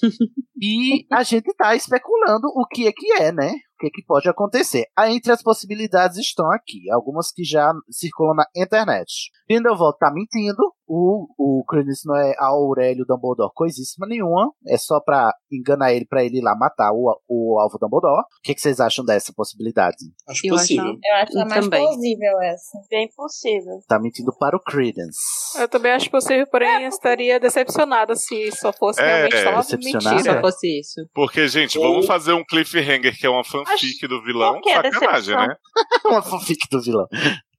[0.60, 3.52] E a gente tá especulando o que é que é, né?
[3.52, 4.86] O que é que pode acontecer.
[4.98, 9.30] Aí, entre as possibilidades estão aqui, algumas que já circulam na internet.
[9.48, 15.34] Grindelwald tá mentindo, o, o Credence não é Aurélio Dumbledore coisíssima nenhuma, é só pra
[15.52, 18.22] enganar ele, pra ele ir lá matar o, o alvo Dumbledore.
[18.22, 19.98] O que, que vocês acham dessa possibilidade?
[20.28, 20.84] Acho Eu possível.
[20.86, 21.82] acho- Eu acho que é mais Também.
[21.84, 22.78] plausível essa.
[22.90, 23.80] Bem possível.
[23.88, 25.18] Tá mentindo para o Credence.
[25.60, 29.64] Eu também acho possível, porém eu estaria decepcionada se só fosse É, realmente só uma.
[29.64, 30.20] Se mentira.
[30.36, 31.02] só fosse isso.
[31.14, 34.60] Porque, gente, vamos fazer um cliffhanger que é uma fanfic do vilão.
[34.64, 34.92] Sacanagem,
[35.36, 35.48] decepção?
[35.48, 35.56] né?
[36.06, 37.08] Uma fanfic do vilão.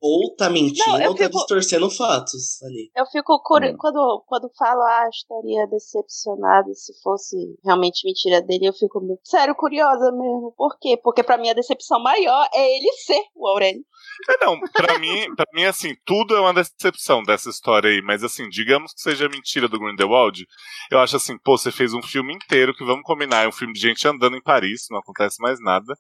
[0.01, 2.91] Ou tá mentindo Não, ou tá fico- distorcendo fatos ali.
[2.97, 3.75] Eu fico curioso.
[3.75, 3.79] Hum.
[3.79, 10.13] Quando, quando falo, ah, estaria decepcionada se fosse realmente mentira dele, eu fico, sério, curiosa
[10.13, 10.55] mesmo.
[10.57, 10.97] Por quê?
[11.03, 13.83] Porque pra mim a decepção maior é ele ser o Aurélio.
[14.29, 18.01] É, não, pra mim, pra mim, assim, tudo é uma decepção dessa história aí.
[18.03, 20.47] Mas, assim, digamos que seja mentira do Grindelwald,
[20.91, 23.73] eu acho assim, pô, você fez um filme inteiro, que vamos combinar, é um filme
[23.73, 25.95] de gente andando em Paris, não acontece mais nada.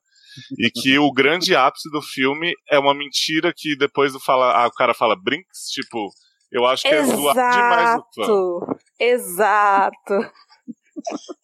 [0.58, 4.66] E que o grande ápice do filme é uma mentira que depois do fala, ah,
[4.66, 6.10] o cara fala Brinks, tipo,
[6.50, 8.26] eu acho que é zoar demais o fã.
[8.98, 10.14] Exato.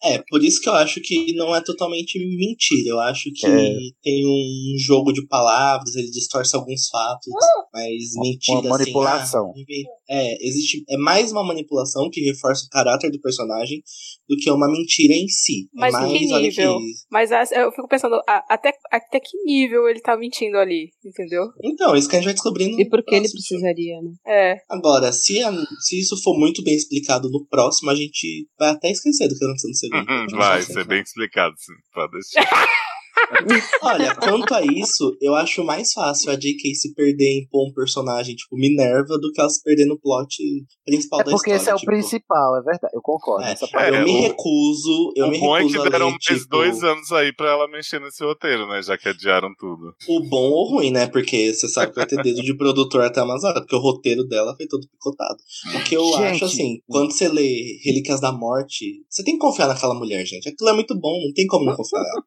[0.03, 2.89] É, por isso que eu acho que não é totalmente mentira.
[2.89, 3.75] Eu acho que É.
[4.03, 7.27] tem um jogo de palavras, ele distorce alguns fatos,
[7.73, 9.51] mas mentira uma manipulação.
[9.51, 9.63] Assim,
[10.09, 13.81] ah, é, existe é mais uma manipulação que reforça o caráter do personagem
[14.29, 15.67] do que uma mentira em si.
[15.73, 16.77] Mas é em mais, que nível?
[16.77, 21.43] que- Mas as- eu fico pensando, até, até que nível ele tá mentindo ali, entendeu?
[21.63, 22.79] Então, isso que a gente vai descobrindo.
[22.79, 24.11] E por que ele precisaria, né?
[24.27, 24.55] É.
[24.69, 28.91] Agora, se, a- se isso for muito bem explicado no próximo, a gente vai até
[28.91, 29.44] esquecer do que
[29.95, 31.73] Uhum, A gente vai consegue ser bem explicado, sim.
[31.93, 32.45] Pode deixar.
[33.81, 36.73] Olha, quanto a isso, eu acho mais fácil a J.K.
[36.75, 40.35] se perder em pôr um personagem tipo Minerva do que ela se perder no plot
[40.85, 41.57] principal É da porque história.
[41.61, 41.91] esse é o tipo.
[41.91, 42.93] principal, é verdade.
[42.93, 43.45] Eu concordo.
[43.45, 45.91] É, Essa parte eu me o- recuso, eu o me bom é recuso que a
[45.91, 48.81] deram ler, mais tipo, dois anos aí pra ela mexer nesse roteiro, né?
[48.81, 49.93] Já que adiaram tudo.
[50.07, 51.07] o bom ou o ruim, né?
[51.07, 54.23] Porque você sabe que vai ter dedo de produtor até umas horas, porque o roteiro
[54.25, 55.37] dela foi todo picotado.
[55.75, 56.23] O que eu Gente.
[56.23, 60.47] acho assim, quando você lê Relíquias da Morte, você tem que confiar naquela mulher, gente.
[60.49, 62.23] Aquilo é muito bom, não tem como não confiar nela.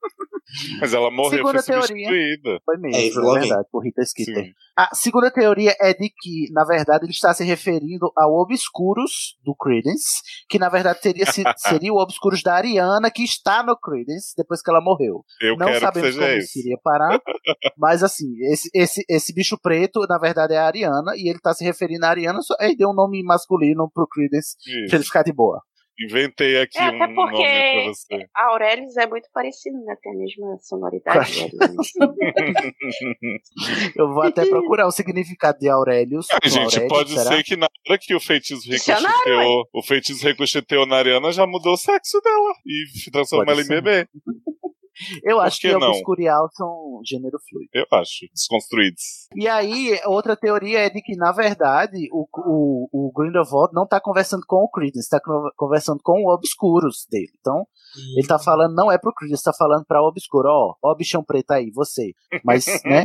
[0.81, 1.87] Mas ela morreu, Segunda foi teoria.
[2.09, 2.61] substituída.
[2.65, 3.49] Foi mesmo, É, é, Avril Lavigne.
[3.49, 4.45] verdade, por Rita Skeeter.
[4.45, 4.53] Sim.
[4.77, 9.55] A segunda teoria é de que, na verdade, ele está se referindo ao Obscuros do
[9.57, 11.43] Credence, que na verdade teria se-
[11.83, 15.25] seria o Obscuros da Ariana, que está no Credence depois que ela morreu.
[15.41, 17.21] Eu Não quero que sabemos seja como isso iria parar,
[17.77, 21.53] mas assim, esse, esse, esse bicho preto, na verdade, é a Ariana, e ele está
[21.53, 24.87] se referindo à Ariana, só deu um nome masculino pro Credence Isso.
[24.89, 25.61] pra ele ficar de boa.
[26.01, 28.29] Inventei aqui É, um até nome porque pra você.
[28.35, 29.97] a Aurelius é muito parecido, né?
[30.03, 31.43] Tem a mesma sonoridade.
[31.55, 31.69] né?
[33.97, 36.27] Eu vou até procurar o significado de Aurelius.
[36.29, 37.25] Com gente, Aurélio, pode será?
[37.37, 41.73] ser que na hora que o feitiço ricocheteou, o feitiço ricocheteou na Ariana já mudou
[41.75, 44.07] o sexo dela e transformou ela em bebê.
[45.23, 45.89] Eu acho que que, não?
[45.89, 47.71] obscurial são gênero fluido.
[47.73, 48.27] Eu acho.
[48.33, 49.03] Desconstruídos.
[49.35, 54.01] E aí, outra teoria é de que, na verdade, o, o, o Grindelwald não tá
[54.01, 57.33] conversando com o Credence, tá con- conversando com o Obscuros dele.
[57.41, 57.67] Então,
[58.17, 61.51] ele tá falando, não é pro Credence, tá falando pra Obscuro, ó, ó bichão preto
[61.53, 62.13] aí, você.
[62.45, 63.05] Mas, né,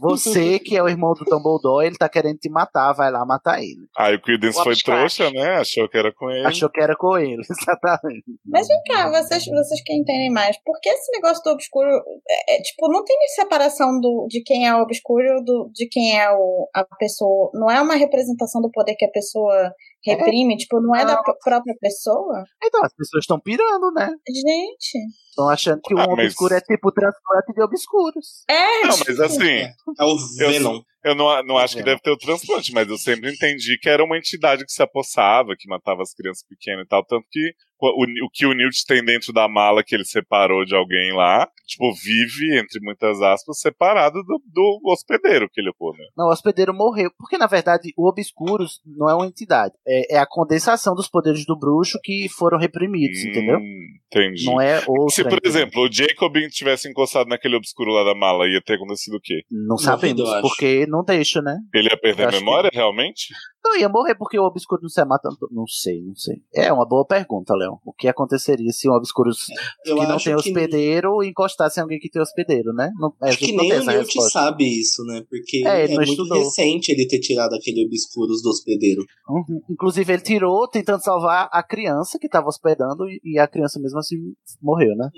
[0.00, 3.60] você que é o irmão do Dumbledore, ele tá querendo te matar, vai lá matar
[3.62, 3.86] ele.
[3.96, 5.56] Aí o Credence O foi trouxa, né?
[5.56, 6.46] Achou que era com ele.
[6.46, 8.24] Achou que era com ele, exatamente.
[8.46, 11.88] Mas vem cá, vocês, vocês que entendem mais, por que esse negócio do obscuro,
[12.28, 16.18] é, é, tipo, não tem separação do, de quem é o obscuro do, de quem
[16.20, 19.72] é o, a pessoa, não é uma representação do poder que a pessoa
[20.04, 22.44] reprime, tipo, não é da p- própria pessoa?
[22.62, 24.10] Então, as pessoas estão pirando, né?
[24.28, 24.98] Gente...
[25.30, 28.44] Estão achando que o Ah, mas- obscuro é tipo o transplante de obscuros.
[28.48, 29.50] É, Não, mas assim.
[29.50, 30.74] É o Venom.
[30.76, 30.82] eu
[31.14, 34.16] não, não acho que deve ter o transplante, mas eu sempre entendi que era uma
[34.16, 37.04] entidade que se apossava, que matava as crianças pequenas e tal.
[37.04, 40.74] Tanto que o, o que o Newt tem dentro da mala que ele separou de
[40.74, 46.04] alguém lá, tipo, vive, entre muitas aspas, separado do, do hospedeiro que ele pôs, né?
[46.16, 47.10] Não, o hospedeiro morreu.
[47.18, 49.74] Porque, na verdade, o Obscuros não é uma entidade.
[49.86, 53.58] É, é a condensação dos poderes do bruxo que foram reprimidos, entendeu?
[53.58, 54.46] Hum, Entendi.
[54.46, 55.14] Não é outra.
[55.14, 55.50] Se, por entendeu?
[55.50, 59.42] exemplo, o Jacobin tivesse encostado naquele obscuro lá da mala, ia ter acontecido o quê?
[59.50, 61.56] Não sabemos, porque não deixa, né?
[61.74, 63.34] Ele ia perder a acho que- memória, realmente?
[63.64, 65.38] Não, ia morrer porque o Obscuro não se matando.
[65.50, 66.36] Não sei, não sei.
[66.54, 67.78] É uma boa pergunta, Léo.
[67.84, 69.46] O que aconteceria se um Obscuros
[69.86, 72.90] Eu que não tem que- hospedeiro encostasse em alguém que tem hospedeiro, né?
[72.98, 75.24] Não, a Acho que nem o Newt sabe isso, né?
[75.30, 76.38] Porque É, é, muito estudou.
[76.38, 79.02] recente ele ter tirado aquele Obscuros do hospedeiro.
[79.28, 79.62] Uhum.
[79.70, 84.16] Inclusive, ele tirou tentando salvar a criança que estava hospedando e- a criança mesmo assim
[84.62, 85.08] morreu, né?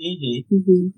[0.51, 0.91] Uhum.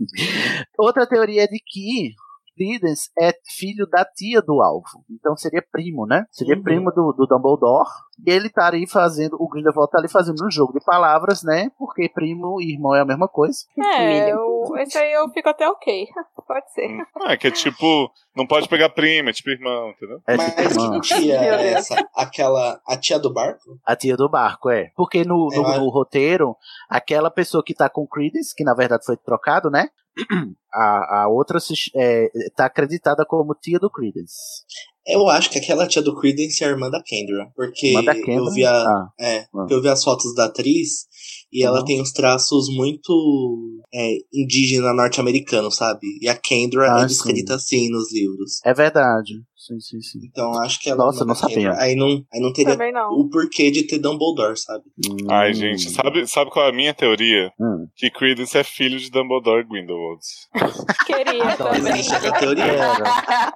[0.77, 2.11] Outra teoria é de que
[2.59, 5.05] Credence é filho da tia do alvo.
[5.09, 6.25] Então seria primo, né?
[6.29, 6.63] Seria Uhum.
[6.63, 7.87] primo do, do Dumbledore.
[8.27, 11.71] E ele tá ali fazendo, o Grindelwald tá ali fazendo um jogo de palavras, né?
[11.77, 13.59] Porque primo e irmão é a mesma coisa.
[13.79, 16.05] É, eu, esse aí eu fico até ok.
[16.45, 16.89] Pode ser.
[17.21, 20.19] Ah, que é tipo, não pode pegar prima, é tipo irmão, entendeu?
[20.27, 21.95] É Mas tipo, que mano, tia é essa?
[22.15, 22.81] Aquela.
[22.87, 23.77] A tia do barco?
[23.85, 24.89] a tia do barco, é.
[24.95, 26.55] Porque no, no, no roteiro,
[26.89, 29.89] aquela pessoa que tá com Credence, que na verdade foi trocado, né?
[30.73, 34.35] A, a outra se, é, tá acreditada como tia do Credence.
[35.07, 37.51] Eu acho que aquela tia do Credence é a irmã da Kendra.
[37.55, 38.33] Porque Irmã da Kendra?
[38.33, 39.09] eu vi a, Ah.
[39.19, 39.47] é, Ah.
[39.51, 41.07] porque eu vi as fotos da atriz
[41.51, 41.85] e ela Uhum.
[41.85, 46.05] tem os traços muito é, indígena norte-americano, sabe?
[46.21, 48.59] E a Kendra Ah, é descrita assim nos livros.
[48.65, 49.33] É verdade.
[49.55, 50.19] Sim, sim, sim.
[50.23, 51.49] Então acho que ela Nossa, não Kendra.
[51.49, 51.73] sabia.
[51.73, 53.09] Aí não, aí não teria não.
[53.19, 54.83] o porquê de ter Dumbledore, sabe?
[55.29, 57.51] Ai, gente, sabe, sabe qual é a minha teoria?
[57.59, 57.87] Hum.
[57.95, 60.21] Que Credence é filho de Dumbledore Grindelwald.
[61.05, 61.93] Queria também.
[61.93, 62.65] Existe essa teoria.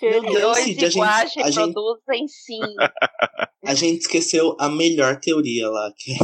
[0.00, 0.20] Queria.
[0.20, 2.60] Meu Deus, Dois Cid, a gente, a, gente, reproduzem sim.
[3.64, 6.16] a gente esqueceu a melhor teoria lá, que é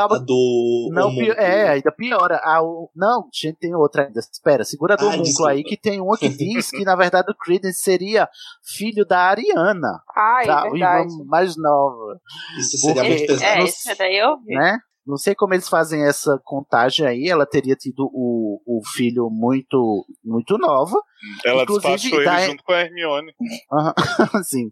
[0.00, 0.90] Calma, a do.
[0.92, 2.40] Não, pi- é, ainda piora.
[2.44, 4.20] A, o, não, gente, tem outra ainda.
[4.20, 5.50] Espera, segura do Ah, desculpa.
[5.52, 8.28] aí, que tem uma que diz que, na verdade, o Credence seria
[8.62, 10.02] filho da Ariana.
[10.46, 11.12] Da é verdade.
[11.12, 12.20] irmã mais nova.
[12.58, 13.60] Isso seria Porque- muito pesado.
[13.60, 14.54] É, isso daí eu vi.
[14.54, 14.78] Né?
[15.08, 17.28] Não sei como eles fazem essa contagem aí.
[17.28, 21.00] Ela teria tido o, o filho muito, muito nova.
[21.44, 23.32] Ela Inclusive, despachou ele dá- junto com a Hermione.
[23.72, 23.94] Aham,
[24.44, 24.68] Sim.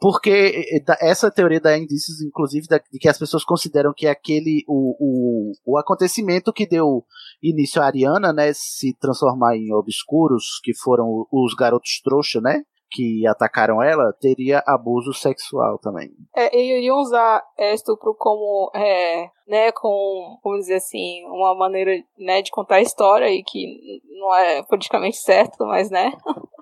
[0.00, 4.06] Porque eh, da- essa teoria dá indícios, inclusive, da- de que as pessoas consideram que
[4.06, 7.04] aquele o, o, o acontecimento que deu
[7.42, 12.62] início à Ariana, né, se transformar em obscuros, que foram os garotos trouxa, né?
[12.94, 16.10] Que atacaram ela, teria abuso sexual também.
[16.36, 21.90] É, e iriam usar é, estupro como, é, né, com, vamos dizer assim, uma maneira,
[22.16, 26.12] né, de contar a história e que não é politicamente certo, mas, né,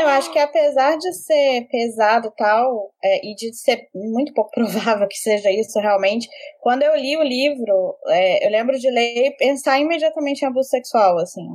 [0.00, 4.50] Eu acho que apesar de ser pesado e tal, é, e de ser muito pouco
[4.54, 6.28] provável que seja isso realmente,
[6.60, 10.70] quando eu li o livro, é, eu lembro de ler e pensar imediatamente em abuso
[10.70, 11.46] sexual, assim.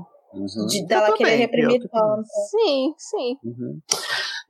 [0.68, 2.28] De dela Eu querer reprimir tanto.
[2.50, 3.38] sim, sim.
[3.44, 3.80] Uhum.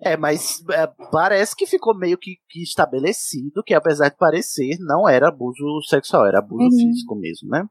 [0.01, 5.07] É, mas é, parece que ficou meio que, que estabelecido que, apesar de parecer, não
[5.07, 6.69] era abuso sexual, era abuso Uhum.
[6.91, 7.65] físico mesmo, né?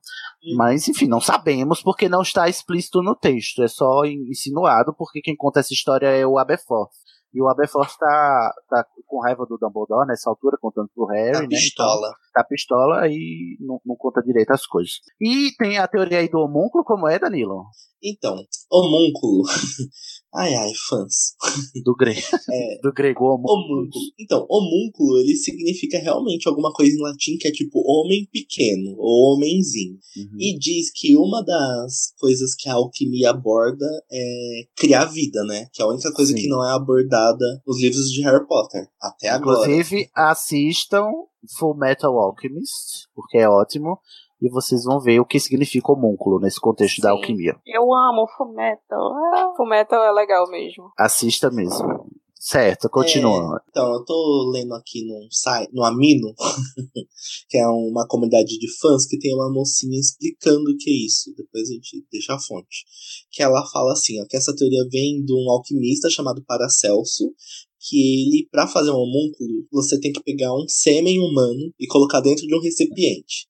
[0.57, 5.21] Mas, enfim, não sabemos porque não está explícito no texto, é só in- insinuado porque
[5.21, 6.91] quem conta essa história é o Aberforth.
[7.33, 11.41] E o Aberforth tá, tá com raiva do Dumbledore nessa altura, contando pro Harry, A
[11.43, 11.47] né?
[11.49, 12.09] pistola.
[12.09, 14.95] Então, tá pistola e não, não conta direito as coisas.
[15.21, 17.65] E tem a teoria aí do homúnculo, como é, Danilo?
[18.03, 18.37] Então,
[18.71, 19.45] homúnculo.
[20.37, 21.37] Ai, ai, fãs.
[21.85, 22.21] Do grego.
[22.51, 23.55] É, Do grego homúnculo.
[23.55, 24.05] homúnculo.
[24.19, 29.35] Então, homúnculo, ele significa realmente alguma coisa em latim que é tipo homem pequeno, ou
[29.35, 29.97] homenzinho.
[30.17, 30.37] Uhum.
[30.39, 35.69] E diz que uma das coisas que a alquimia aborda é criar vida, né?
[35.73, 36.43] Que é a única coisa Sim.
[36.43, 38.89] que não é abordada nos livros de Harry Potter.
[39.01, 39.71] Até agora.
[39.71, 41.11] Inclusive, assistam
[41.59, 43.99] Full Metal Alchemist, porque é ótimo.
[44.41, 47.57] e vocês vão ver o que significa homúnculo nesse contexto da alquimia.
[47.67, 49.13] Eu amo Fullmetal.
[49.35, 49.53] Ah.
[49.57, 50.91] Fullmetal é legal mesmo.
[50.99, 52.07] Assista mesmo.
[52.47, 53.57] Certo, continua.
[53.57, 56.35] É, então, eu tô lendo aqui num site, no Amino,
[57.49, 61.33] que é uma comunidade de fãs, que tem uma mocinha explicando o que é isso.
[61.35, 62.85] Depois a gente deixa a fonte.
[63.31, 67.33] Que ela fala assim, ó, que essa teoria vem de um alquimista chamado Paracelso,
[67.87, 72.21] que ele, para fazer um homúnculo, você tem que pegar um sêmen humano e colocar
[72.21, 73.47] dentro de um recipiente.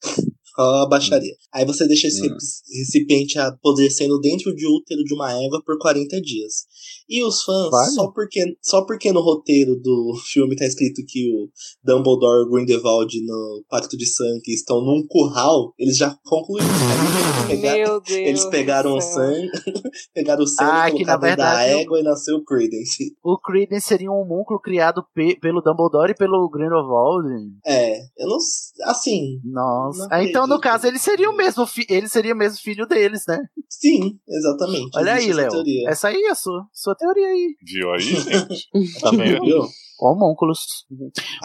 [0.56, 1.34] Ó a baixaria.
[1.52, 2.36] Aí você deixa esse Hum.
[2.78, 6.64] recipiente apodrecendo dentro de útero de uma Eva por 40 dias.
[7.08, 7.90] E os fãs, Vale.
[7.90, 11.48] só, porque, só porque no roteiro do filme tá escrito que o
[11.84, 16.68] Dumbledore e o Grindelwald no Pacto de Sangue estão num curral, eles já concluíram.
[16.68, 19.50] Eles pegaram- Meu Deus Eles pegaram o sangue,
[20.14, 23.14] pegaram o sangue, Ah, que na da verdade- égua e nasceu o Credence.
[23.22, 27.28] O Credence seria um homúnculo criado pe- pelo Dumbledore e pelo Grindelwald.
[27.66, 28.36] É, eu não.
[28.84, 29.40] Assim.
[29.44, 29.98] Nossa.
[30.00, 30.72] Não Ah, então, no acredito.
[30.72, 33.40] caso, ele seria o mesmo, ele seria o mesmo filho deles, né?
[33.68, 34.90] Sim, exatamente.
[34.96, 35.50] Olha aí, Léo.
[35.88, 37.56] Essa aí é a sua, sua teoria aí.
[37.62, 38.68] Viu aí, gente?
[39.00, 39.44] Tá vendo?
[39.44, 39.62] Viu?
[40.00, 40.58] Homúnculos.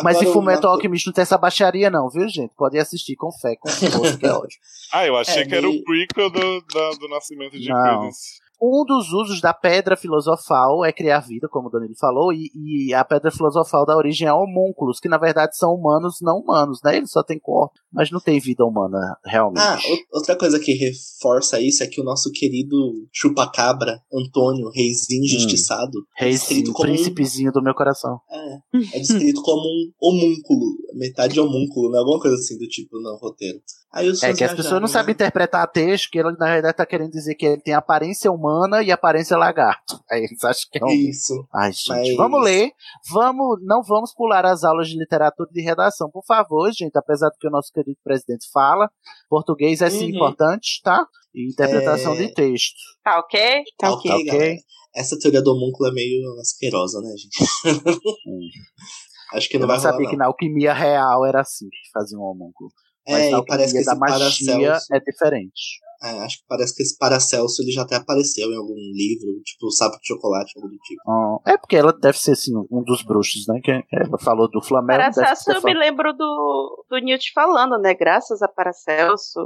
[0.04, 2.52] Mas Agora, em Fullmetal uma- Alchemist não tem essa baixaria não, viu, gente?
[2.58, 4.62] Podem assistir com fé, com esforço, que é ótimo.
[4.92, 7.68] Ah, eu achei É, que era o prequel do, da- do nascimento de.
[7.68, 8.40] Credence.
[8.62, 12.94] Um dos usos da pedra filosofal é criar vida, como o Danilo falou, e, e
[12.94, 16.98] a pedra filosofal dá origem a homúnculos, que na verdade são humanos não humanos, né?
[16.98, 19.62] Eles só têm corpo, mas não tem vida humana realmente.
[19.62, 19.80] Ah,
[20.12, 26.26] outra coisa que reforça isso é que o nosso querido chupacabra, Antônio, reizinho injustiçado, é
[26.26, 28.20] Reizinho, descrito como um, príncipezinho do meu coração.
[28.32, 30.66] é, é descrito como um homúnculo,
[30.96, 32.00] metade homúnculo, né?
[32.00, 33.60] Alguma coisa assim do tipo no roteiro.
[33.92, 34.88] É que as pessoas não né?
[34.88, 38.84] sabem interpretar texto, que ele na verdade tá querendo dizer que ele tem aparência humana
[38.84, 40.00] e aparência lagarto.
[40.12, 40.90] Aí eles acham que é um.
[40.90, 41.34] Isso.
[41.54, 42.72] Ai, gente, Mas- vamos ler.
[43.12, 46.96] Vamos, não vamos pular as aulas de literatura e de redação, por favor, gente.
[46.98, 48.90] Apesar do que o nosso querido presidente fala,
[49.28, 50.16] português é sim Uhum.
[50.18, 51.04] importante, tá?
[51.34, 52.18] E interpretação É.
[52.18, 52.76] de texto.
[53.04, 53.64] Tá ok?
[53.78, 54.26] Tá ok, Tá ok.
[54.26, 54.56] galera.
[54.96, 57.38] Essa teoria do homúnculo é meio asquerosa, né, gente?
[59.34, 60.12] Acho que Eu não não vai rolar, sabia não.
[60.12, 62.70] que na alquimia real era assim que fazia um homúnculo.
[63.10, 64.94] Mas É, parece que esse da magia Paracelso.
[64.94, 65.80] é diferente.
[66.02, 69.68] É, acho que parece que esse Paracelso ele já até apareceu em algum livro, tipo
[69.68, 71.02] o Sapo de Chocolate, algo do tipo.
[71.10, 73.60] Ah, é porque ela deve ser assim, um dos bruxos, né?
[73.64, 74.98] Que ela falou do Flamengo.
[75.00, 77.94] Paracelso, eu me lembro do, do Newt falando, né?
[77.96, 79.40] Graças a Paracelso.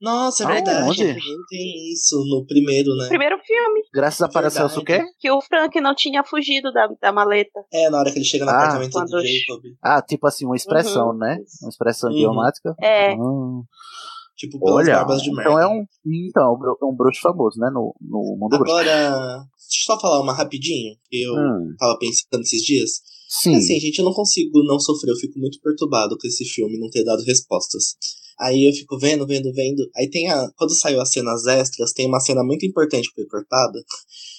[0.00, 0.88] Nossa, é Ah, verdade.
[0.88, 1.04] onde?
[1.48, 3.08] Tem isso no primeiro, né?
[3.08, 5.02] Primeiro filme, Graças a Paracelso o quê?
[5.18, 7.60] que o Frank não tinha fugido da, da maleta.
[7.72, 9.62] É, na hora que ele chega no Ah, apartamento do Jacob.
[9.82, 11.16] Ah, tipo assim, uma expressão, Uhum.
[11.18, 11.38] né?
[11.62, 12.16] Uma expressão Uhum.
[12.16, 12.74] idiomática.
[12.80, 13.12] É.
[13.12, 13.16] Ah.
[14.40, 15.50] Tipo, pelas Olha, barbas de merda.
[15.50, 17.68] então é um, então, é um bru- é bruxo famoso, né?
[17.70, 18.72] No, no mundo bruxo.
[18.72, 19.10] Agora,
[19.68, 21.74] deixa eu só falar uma rapidinho, que eu Hum.
[21.78, 22.90] tava pensando esses dias.
[23.42, 23.54] Sim.
[23.54, 26.88] Assim, gente, eu não consigo não sofrer, eu fico muito perturbado com esse filme não
[26.88, 27.94] ter dado respostas.
[28.40, 29.82] Aí eu fico vendo, vendo, vendo.
[29.94, 30.48] Aí tem a.
[30.56, 33.78] Quando saiu as cenas extras, tem uma cena muito importante que foi cortada,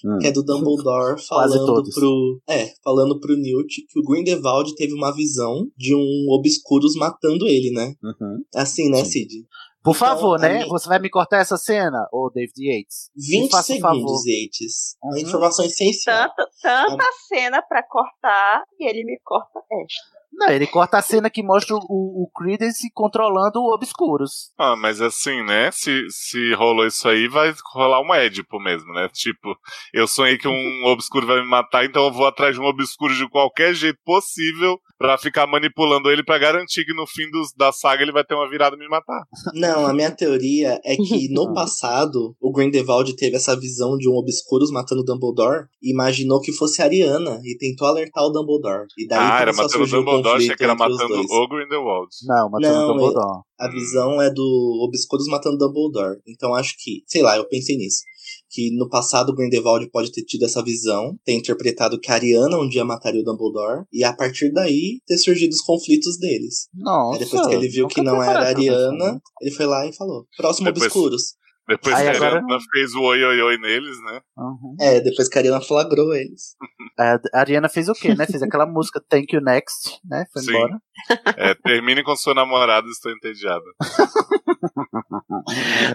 [0.03, 0.18] Hum.
[0.19, 2.41] que é do Dumbledore falando pro.
[2.49, 7.69] É, falando pro Newt que o Grindelwald teve uma visão de um Obscurus matando ele,
[7.72, 7.94] né?
[8.03, 8.40] Uhum.
[8.56, 9.11] Assim, né, Sim.
[9.11, 9.45] Cid?
[9.84, 10.49] Por Então, favor, né?
[10.53, 13.10] minha- Você vai me cortar essa cena, ô David Yates?
[13.16, 14.95] Me 20 faça segundos, Yates.
[15.03, 15.20] Uma Uhum.
[15.22, 16.30] informação essencial.
[16.36, 20.20] Tanto, tanta cena pra cortar e ele me corta esta.
[20.34, 24.52] Não, ele corta a cena que mostra o, o Credence controlando o Obscuros.
[24.58, 25.70] Ah, mas assim, né?
[25.72, 29.10] Se, se rolou isso aí, vai rolar um Édipo mesmo, né?
[29.14, 29.56] Tipo,
[29.94, 33.14] eu sonhei que um obscuro vai me matar, então eu vou atrás de um obscuro
[33.16, 37.72] de qualquer jeito possível pra ficar manipulando ele pra garantir que no fim dos, da
[37.72, 39.24] saga ele vai ter uma virada e me matar.
[39.53, 44.14] Não, a minha teoria é que no passado o Grindelwald teve essa visão de um
[44.14, 48.86] Obscurus matando o Dumbledore e imaginou que fosse a Ariana e tentou alertar o Dumbledore.
[48.98, 50.76] E daí ah, era começou a matando o surgir um Dumbledore, achei conflito que era
[50.76, 51.30] matando dois.
[51.30, 52.10] o Grindelwald.
[52.26, 53.41] Não, matando Não, o Dumbledore.
[53.60, 56.19] A visão é do Obscurus matando Dumbledore.
[56.27, 58.02] Então acho que, sei lá, eu pensei nisso.
[58.49, 62.57] Que no passado o Grindelwald pode ter tido essa visão, ter interpretado que a Ariana
[62.57, 66.68] um dia mataria o Dumbledore, e a partir daí ter surgido os conflitos deles.
[66.73, 67.14] Nossa.
[67.18, 70.26] Aí depois que ele viu que não era a Ariana, ele foi lá e falou:
[70.38, 71.41] Próximo Depois- Obscuros.
[71.72, 74.19] Depois Aí que a agora- Ariana fez o oi oi oi neles, né?
[74.38, 74.76] Uhum.
[74.80, 76.56] É, depois que a Ariana flagrou eles.
[77.34, 78.26] A Ariana fez o quê, né?
[78.27, 80.26] Fez aquela música Thank You Next, né?
[80.34, 80.52] Foi Sim.
[80.52, 80.80] embora.
[81.38, 83.64] É, termine com sua namorada, estou entediada.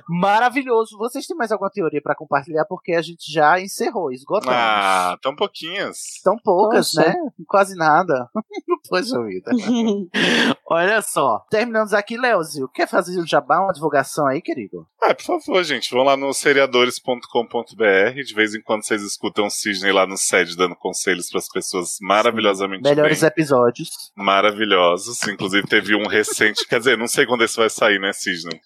[0.08, 0.96] Maravilhoso.
[0.98, 2.64] Vocês têm mais alguma teoria pra compartilhar?
[2.66, 4.54] Porque a gente já encerrou, esgotamos.
[4.56, 5.96] Ah, tão pouquinhas.
[6.22, 7.08] São poucas, Poxa.
[7.08, 7.14] né?
[7.46, 8.28] Quase nada.
[8.88, 9.50] Poxa vida.
[10.68, 11.44] Olha só.
[11.50, 12.68] Terminamos aqui, Leozio.
[12.68, 14.86] Quer fazer o jabá, uma divulgação aí, querido?
[15.02, 18.22] Ah, por favor, gente, vão lá no seriadores.com.br.
[18.24, 21.48] De vez em quando vocês escutam o Sidney lá no sede dando conselhos para as
[21.48, 23.88] pessoas maravilhosamente Melhores bem, episódios.
[24.16, 24.95] maravilhosos.
[25.28, 28.60] Inclusive teve um recente, quer dizer, não sei quando esse vai sair, né, Sidney?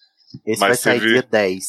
[0.46, 1.64] Esse Mas vai sair teve- dia 10.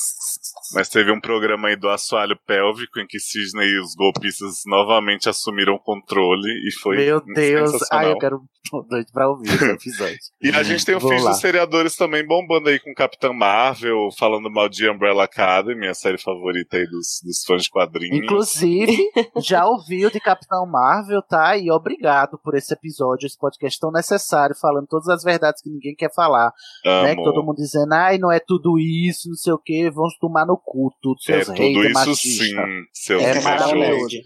[0.74, 5.28] Mas teve um programa aí do assoalho pélvico em que Sidney e os golpistas novamente
[5.28, 8.42] assumiram o controle e foi Meu Deus, ai, eu quero
[8.88, 10.18] doido pra ouvir esse episódio.
[10.42, 11.32] E a gente tem o lá.
[11.32, 16.18] dos Seriadores também bombando aí com Capitã Marvel, falando mal de Umbrella Academy, a série
[16.18, 18.24] favorita aí dos, dos fãs de quadrinhos.
[18.24, 18.96] Inclusive,
[19.44, 21.58] já ouviu de Capitão Marvel, tá?
[21.58, 25.96] E obrigado por esse episódio, esse podcast tão necessário, falando todas as verdades que ninguém
[25.96, 26.52] quer falar.
[26.86, 27.16] Né?
[27.16, 27.24] Que Amo.
[27.24, 30.57] todo mundo dizendo, ai, não é tudo isso, não sei o que, vamos tomar no
[30.57, 32.56] cu, tudo, É seus tudo isso sim,
[32.94, 34.18] seus É maravilhoso.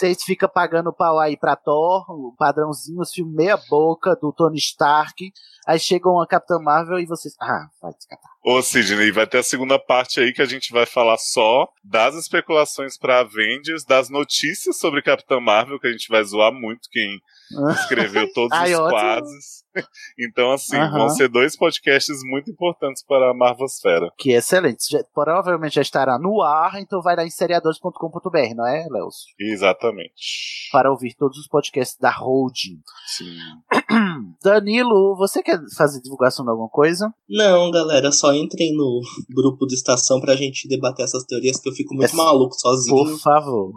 [0.00, 4.56] Vocês ficam pagando pau aí pra Thor, o padrãozinho, os filmes meia boca do Tony
[4.56, 5.30] Stark.
[5.66, 7.34] Aí chegam a Capitã Marvel e vocês.
[7.38, 8.30] Ah, vai te catar.
[8.42, 12.14] Ô, Sidney, vai ter a segunda parte aí que a gente vai falar só das
[12.14, 17.20] especulações pra Avengers, das notícias sobre Capitã Marvel, que a gente vai zoar muito quem
[17.82, 18.90] escreveu todos Ai, os ótimo.
[18.90, 19.64] quadros.
[20.18, 20.98] Então, assim, Aham.
[20.98, 24.10] vão ser dois podcasts muito importantes para a Marvosfera.
[24.18, 24.84] Que excelente.
[24.90, 29.26] Já- provavelmente já estará no ar, então vai lá em seriadores.com.br, não é, Leos?
[29.38, 30.68] Exatamente.
[30.72, 32.80] Para ouvir todos os podcasts da Holding.
[33.16, 33.36] Sim.
[34.42, 37.12] Danilo, você quer fazer divulgação de alguma coisa?
[37.28, 39.00] Não, galera, só entrem no
[39.34, 42.96] grupo de estação pra gente debater essas teorias, que eu fico muito É- maluco sozinho.
[42.96, 43.72] Por favor.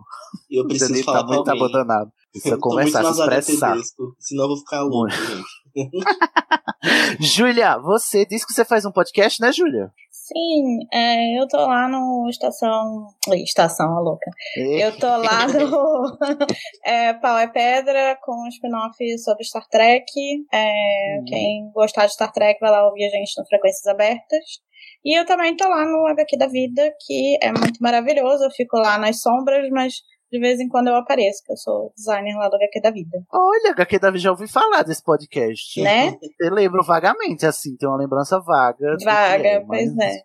[0.49, 1.65] Eu preciso Danilo falar tá muito com alguém.
[1.65, 2.11] abandonado.
[2.31, 3.71] Precisa conversar, se expressar.
[3.73, 5.43] Tedesco, senão eu vou ficar louco, gente.
[7.19, 9.91] Júlia, você disse que você faz um podcast, né, Júlia?
[10.09, 13.07] Sim, é, eu tô lá no Estação.
[13.43, 14.31] Estação, a louca.
[14.55, 16.17] Eu tô lá no
[16.85, 20.05] é, Pau é Pedra com um spin-off sobre Star Trek.
[20.51, 24.61] É, Quem gostar de Star Trek vai lá ouvir a gente no Frequências Abertas.
[25.03, 28.45] E eu também tô lá no HQ da Vida, que é muito maravilhoso.
[28.45, 29.95] Eu fico lá nas sombras, mas
[30.33, 33.19] de vez em quando eu apareço, que eu sou designer lá do HQ da Vida.
[33.31, 35.79] Olha, HQ Davi já ouvi falar desse podcast.
[35.79, 36.17] Né?
[36.41, 38.97] Eu lembro vagamente, assim, tem uma lembrança vaga.
[39.05, 40.21] Vaga, é, pois mas- é.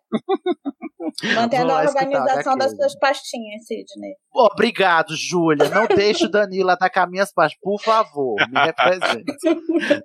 [1.35, 4.15] Mantendo a organização das suas pastinhas, Sidney.
[4.33, 5.69] Obrigado, Júlia.
[5.69, 8.37] Não deixe o Danilo atacar minhas partes, por favor.
[8.49, 9.25] Me represente.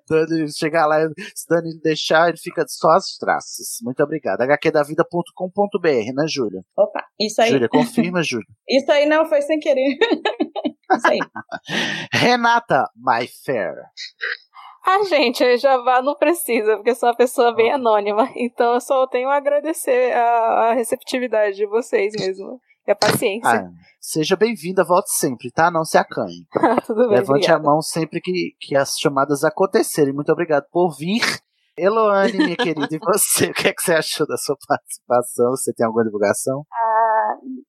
[0.09, 0.97] Danilo, chegar lá,
[1.35, 3.77] se Danilo deixar, ele fica só as traças.
[3.83, 4.41] Muito obrigado.
[4.41, 6.61] hqdavida.com.br, né, Júlia?
[6.75, 7.51] Opa, isso aí.
[7.51, 8.47] Júlia, confirma, Júlia.
[8.67, 9.92] Isso aí não foi sem querer.
[10.95, 11.19] isso aí.
[12.11, 13.75] Renata, my fair.
[14.85, 18.29] Ah, gente, Jabá não precisa, porque eu sou uma pessoa bem anônima.
[18.35, 22.59] Então eu só tenho a agradecer a, a receptividade de vocês mesmo.
[22.85, 23.49] E a paciência.
[23.49, 25.71] Ah, seja bem-vinda, volte sempre, tá?
[25.71, 26.45] Não se acanhe.
[26.85, 27.59] Tudo bem, Levante obrigada.
[27.59, 30.13] a mão sempre que, que as chamadas acontecerem.
[30.13, 31.21] Muito obrigado por vir.
[31.77, 33.49] Eloane, minha querida, e você?
[33.51, 35.51] O que é que você achou da sua participação?
[35.51, 36.65] Você tem alguma divulgação?
[36.71, 37.02] Ah,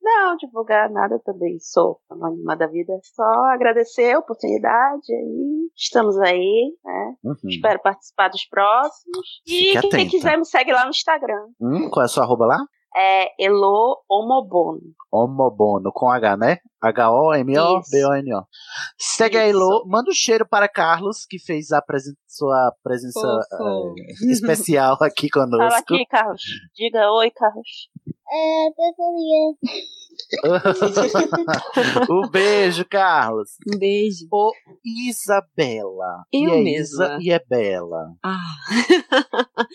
[0.02, 1.58] não, divulgar nada também.
[1.60, 2.92] Sou anônima da vida.
[3.14, 3.22] Só
[3.52, 5.68] agradecer a oportunidade aí.
[5.76, 7.14] Estamos aí, né?
[7.24, 7.34] Uhum.
[7.48, 9.26] Espero participar dos próximos.
[9.46, 11.46] E quem quiser me segue lá no Instagram.
[11.60, 12.58] Hum, qual é a sua arroba lá?
[12.96, 14.78] É Elo Homobono.
[15.10, 16.58] Homobono, com H, né?
[16.80, 18.44] H-O-M-O-B-O-N-O.
[18.96, 23.20] Segue a Elo, manda um cheiro para Carlos, que fez a presen- sua presença
[23.52, 25.56] eh, especial aqui conosco.
[25.58, 26.42] Fala aqui, Carlos.
[26.74, 27.88] Diga oi, Carlos.
[28.36, 28.66] É,
[32.10, 33.50] um beijo, Carlos.
[33.72, 34.26] Um beijo.
[34.32, 34.52] Ô,
[34.84, 36.24] Isabela.
[36.32, 37.04] Eu e é mesma.
[37.04, 38.12] Isa e é bela.
[38.24, 38.38] Ah.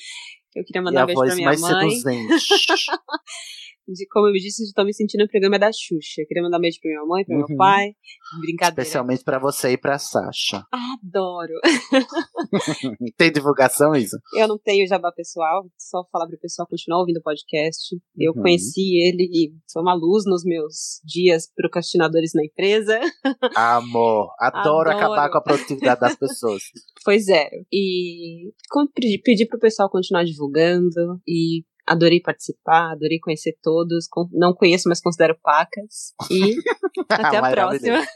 [0.55, 1.89] Eu queria E mandar a um beijo pra voz minha mais mãe.
[1.91, 2.47] seduzente.
[3.91, 6.23] De como eu disse, tô me sentindo no programa da Xuxa.
[6.27, 7.45] Queria mandar um beijo pra minha mãe, pra Uhum.
[7.47, 7.93] meu pai.
[8.39, 8.81] Brincadeira.
[8.81, 10.63] Especialmente pra você e pra Sasha.
[10.71, 11.53] Adoro.
[13.17, 14.19] Tem divulgação, Isa?
[14.35, 17.95] Eu não tenho jabá pessoal, só falar pro pessoal continuar ouvindo o podcast.
[18.17, 18.41] Eu Uhum.
[18.43, 22.99] conheci ele e foi uma luz nos meus dias procrastinadores na empresa.
[23.55, 24.91] Amor, adoro, Adoro.
[24.91, 26.61] acabar com a produtividade das pessoas.
[27.03, 27.65] Foi zero.
[27.71, 34.07] E com- pedi, pedi pro pessoal continuar divulgando e adorei participar, adorei conhecer todos.
[34.31, 36.13] Não conheço, mas considero pacas.
[36.29, 36.55] E
[37.09, 38.05] até a próxima.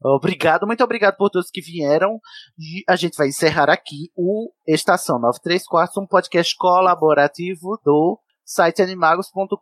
[0.00, 2.20] Obrigado, muito obrigado por todos que vieram.
[2.56, 9.56] E a gente vai encerrar aqui o Estação 934, um podcast colaborativo do site animagos.com.br.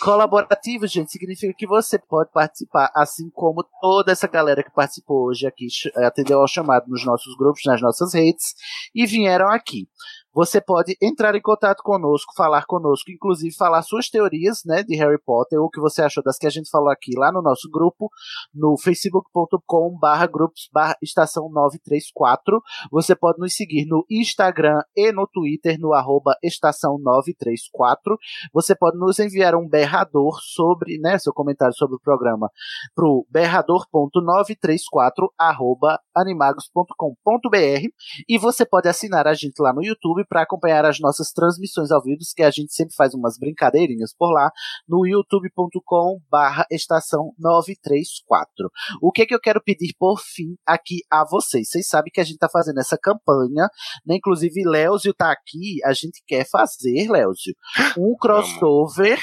[0.00, 5.46] Colaborativo, gente, significa que você pode participar, assim como toda essa galera que participou hoje
[5.46, 5.68] aqui,
[5.98, 8.54] atendeu ao chamado nos nossos grupos, nas nossas redes,
[8.92, 9.88] e vieram aqui.
[10.34, 15.20] Você pode entrar em contato conosco, falar conosco, inclusive falar suas teorias, né, de Harry
[15.22, 17.68] Potter, ou o que você achou das que a gente falou aqui lá no nosso
[17.70, 18.08] grupo,
[18.54, 22.62] no facebook.com barra grupos barra estação 934.
[22.90, 28.16] Você pode nos seguir no Instagram e no Twitter, no arroba estação 934.
[28.54, 32.50] Você pode nos enviar um berrador sobre, né, seu comentário sobre o programa
[32.94, 37.88] pro berrador.934 arroba animagos.com.br
[38.28, 41.90] e você pode assinar a gente lá no YouTube YouTube para acompanhar as nossas transmissões
[41.90, 44.50] ao vivo, que a gente sempre faz umas brincadeirinhas por lá,
[44.88, 48.70] no youtube.com barra estação 934.
[49.00, 51.68] O que que eu quero pedir por fim aqui a vocês?
[51.68, 53.68] Vocês sabem que a gente tá fazendo essa campanha,
[54.06, 54.16] né?
[54.16, 57.54] Inclusive, Léozio tá aqui, a gente quer fazer, Léozio,
[57.98, 59.20] um crossover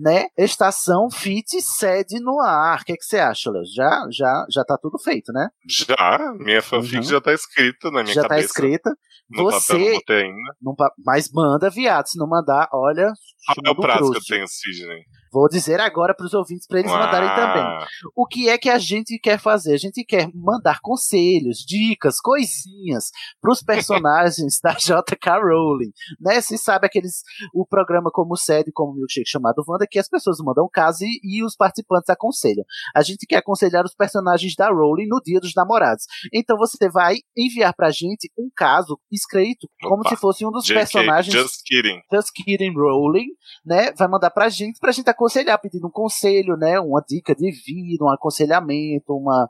[0.00, 0.26] né?
[0.38, 2.80] Estação Fit sede no ar.
[2.80, 3.62] O que, que você acha, Léo?
[3.74, 5.48] Já, já, já tá tudo feito, né?
[5.68, 7.02] Já, minha fanfic Uhum.
[7.02, 8.46] já tá escrita na minha já tá cabeça.
[8.46, 8.90] escrita.
[9.28, 9.72] No Você.
[10.00, 10.54] papel ainda.
[10.60, 10.74] não
[11.06, 12.06] mas manda, viado.
[12.08, 13.12] Se não mandar, olha.
[13.46, 15.04] Qual é o chumbo prazo que eu tenho, Sidney?
[15.32, 17.34] Vou dizer agora para os ouvintes para eles mandarem Ah.
[17.36, 17.86] também.
[18.16, 19.74] O que é que a gente quer fazer?
[19.74, 23.10] A gente quer mandar conselhos, dicas, coisinhas
[23.40, 26.40] para os personagens da JK Rowling, né?
[26.40, 27.22] Se sabe aqueles
[27.54, 31.44] o programa como sede, como milkshake chamado Wanda, que as pessoas mandam caso e, e
[31.44, 32.64] os participantes aconselham.
[32.94, 36.04] A gente quer aconselhar os personagens da Rowling no Dia dos Namorados.
[36.32, 40.10] Então você vai enviar pra gente um caso escrito como Opa.
[40.10, 42.00] se fosse um dos JK, personagens Just kidding.
[42.12, 43.28] Just Kidding Rowling,
[43.64, 43.92] né?
[43.92, 46.78] Vai mandar pra gente, pra gente aconselhar, pedindo um conselho, né?
[46.80, 49.48] Uma dica de vida, um aconselhamento, uma.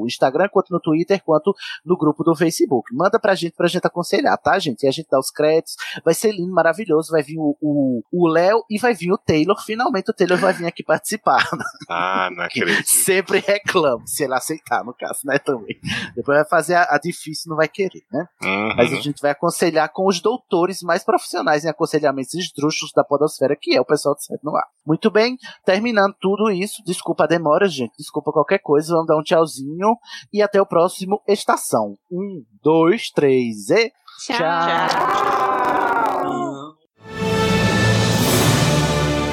[0.00, 1.54] no Instagram, quanto no Twitter, quanto
[1.84, 2.94] no grupo do Facebook.
[2.94, 4.84] Manda pra gente, pra gente aconselhar, tá, gente?
[4.84, 5.74] E a gente dá os créditos.
[6.04, 7.12] Vai ser lindo, maravilhoso.
[7.12, 9.60] Vai vir o Léo e vai vir o Taylor.
[9.64, 11.48] Finalmente o Taylor vai vir aqui participar.
[11.92, 12.86] Ah, não acredito.
[12.86, 15.76] Sempre reclamo, se ele aceitar, no caso, né, também.
[16.14, 18.28] Depois vai fazer a, a difícil, não vai querer, né?
[18.42, 18.76] Uhum.
[18.76, 23.56] Mas a gente vai aconselhar com os doutores mais profissionais em aconselhamentos esdrúxulos da podosfera,
[23.60, 24.66] que é o pessoal do Sete no Ar.
[24.86, 29.22] Muito bem, terminando tudo isso, desculpa a demora, gente, desculpa qualquer coisa, vamos dar um
[29.22, 29.96] tchauzinho
[30.32, 31.96] e até o próximo Estação.
[32.10, 33.92] Um, dois, três e...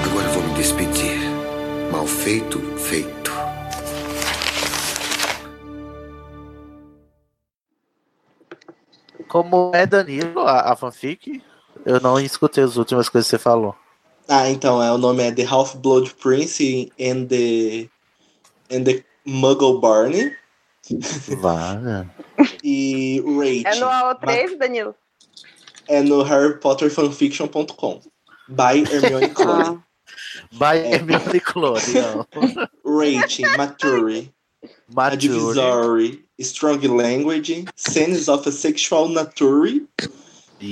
[0.06, 1.18] Agora vou me despedir.
[1.92, 3.32] Mal feito, feito.
[9.28, 11.42] Como é, Danilo, a, a fanfic?
[11.86, 13.76] Eu não escutei as últimas coisas que você falou.
[14.28, 17.90] Ah, então, é, o nome é The Half-Blood Prince and the,
[18.70, 20.36] and the Muggle Barney.
[21.42, 22.10] Vaga.
[22.64, 23.64] E o rating.
[23.66, 24.96] É no AO3, Danilo?
[25.88, 28.02] É no harrypotterfanfiction.com.
[28.50, 29.84] By Hermione Clone.
[30.54, 32.28] By Hermione Clone, não.
[32.86, 34.30] Rating, Mature.
[34.96, 39.82] Advisory, Strong Language, Scenes of a Sexual Nature,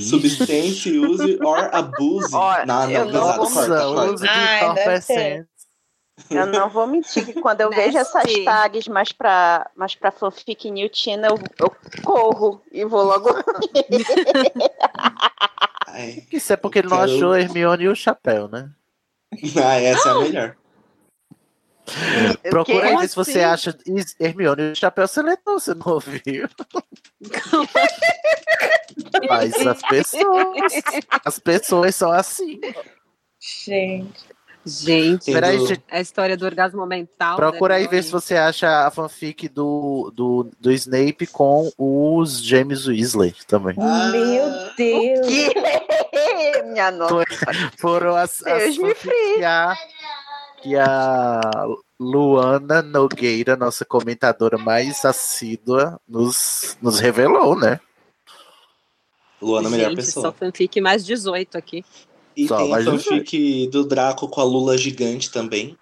[0.01, 2.33] Substance Use or Abuse.
[2.33, 3.87] Ó, não, eu não, corta.
[3.87, 5.45] Uso de Ai.
[6.29, 10.71] Eu não vou mentir que quando eu vejo essas tags mais pra, mais pra fanfic
[10.71, 13.29] New Tina, eu, eu corro e vou logo.
[16.31, 18.69] Isso é porque ele não Quero- achou a Hermione e o chapéu, né?
[19.61, 20.55] Ah, essa é a melhor.
[22.49, 23.71] Procura aí ver se você assim?
[23.71, 23.77] acha
[24.19, 26.47] Hermione e o chapéu seletor, você não ouviu?
[29.29, 30.73] Mas as pessoas,
[31.23, 32.59] as pessoas são assim.
[33.65, 34.35] Gente.
[34.67, 35.83] Gente, Peraí, gente.
[35.91, 37.35] a história do orgasmo mental.
[37.35, 42.43] Procura da aí ver se você acha a fanfic do, do, do Snape com os
[42.43, 43.75] James Weasley também.
[43.77, 45.27] Meu Deus.
[46.65, 47.25] Minha nossa.
[47.77, 48.95] Foram as, as Deus me
[49.43, 49.77] a,
[50.65, 51.41] que a
[51.99, 57.79] Luana Nogueira, nossa comentadora mais assídua, nos, nos revelou, né?
[59.39, 60.25] Luana, a melhor Gente, pessoa.
[60.25, 61.85] Só fanfic mais 18 aqui.
[62.35, 65.77] E Só tem mais fanfic do Draco com a Lula gigante também.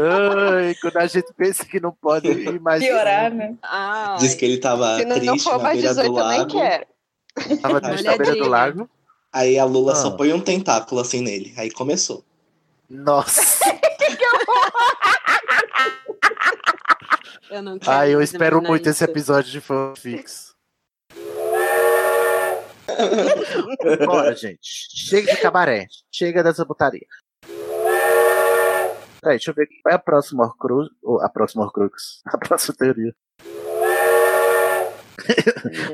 [0.00, 2.82] Ai, quando a gente pensa que não pode ir mais.
[2.82, 3.54] Piorar, né?
[4.18, 6.26] Diz que ele tava Se não, não triste for na mais beira 18, do eu
[6.26, 6.50] nem lago.
[6.50, 6.86] quero.
[7.62, 8.90] Tava triste na beira do lago.
[9.32, 9.96] Aí a Lula Ah.
[9.96, 11.54] só põe um tentáculo assim nele.
[11.56, 12.24] Aí começou.
[12.88, 13.42] Nossa.
[17.50, 19.10] Eu não quero Ai, eu espero muito esse isso.
[19.10, 20.54] episódio de fanfics.
[24.06, 24.58] Bora, gente.
[24.62, 25.86] Chega de cabaré.
[26.10, 27.06] Chega dessa putaria.
[29.20, 30.88] Peraí, deixa eu ver qual é a próxima Horcrux.
[31.02, 32.22] ou A próxima Horcrux.
[32.32, 33.14] A próxima teoria.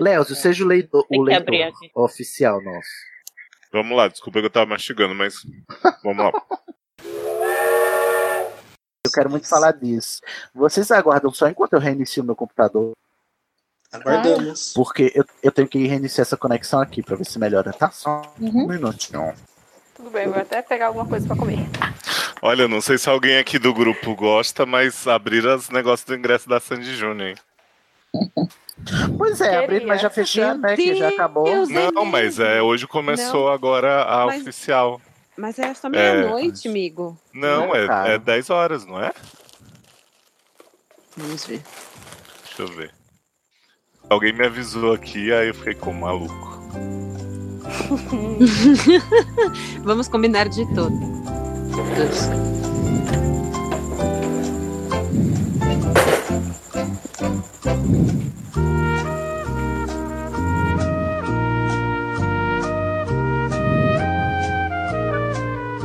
[0.01, 2.89] Léo, seja o leitor, o leitor oficial nosso.
[3.73, 5.47] Vamos lá, desculpa que eu tava mastigando, mas
[6.03, 6.33] vamos lá.
[9.19, 10.21] quero muito falar disso.
[10.55, 12.93] Vocês aguardam só enquanto eu reinicio meu computador?
[13.93, 14.73] Aguardamos.
[14.75, 17.91] Porque eu, eu tenho que reiniciar essa conexão aqui pra ver se melhora, tá?
[17.91, 19.35] Só um minutinho.
[19.95, 21.67] Tudo bem, vou até pegar alguma coisa pra comer.
[22.41, 26.15] Olha, eu não sei se alguém aqui do grupo gosta, mas abriram os negócios do
[26.15, 27.35] ingresso da Sandy Júnior, hein?
[29.17, 30.77] Pois é, abrindo, mas já fechando, né?
[30.77, 31.45] Que já acabou.
[31.45, 35.01] Deus, Não, mas é, hoje começou agora a Mas- oficial.
[35.37, 37.17] Mas é só meia-noite, amigo.
[37.33, 38.13] Não, é, cara.
[38.15, 39.13] é 10 horas, não é?
[41.17, 41.63] Vamos ver.
[42.45, 42.93] Deixa eu ver.
[44.11, 46.59] Alguém me avisou aqui, aí eu fiquei com maluco.
[49.85, 50.99] Vamos combinar de tudo.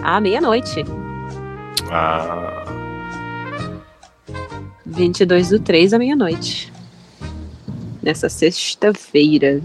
[0.04, 0.86] À meia-noite.
[1.92, 2.64] Ah,
[4.86, 6.72] 22 do 3 à meia-noite.
[8.04, 9.60] Nessa sexta-feira.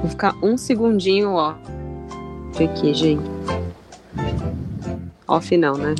[0.00, 1.54] Vou ficar um segundinho, ó.
[2.58, 3.30] Aqui, gente.
[5.28, 5.94] Off não, né?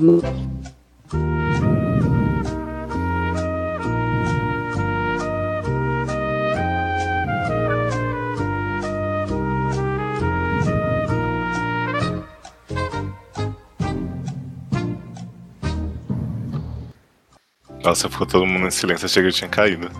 [17.97, 19.91] nossa, ficou todo mundo em silêncio, achei que eu tinha caído.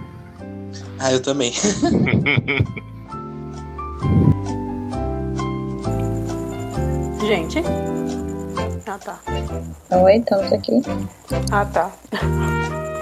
[0.99, 1.53] Ah, eu também.
[7.27, 7.63] Gente.
[8.89, 9.19] Ah, tá.
[9.91, 10.81] Oi, estamos aqui.
[11.51, 11.91] Ah, tá.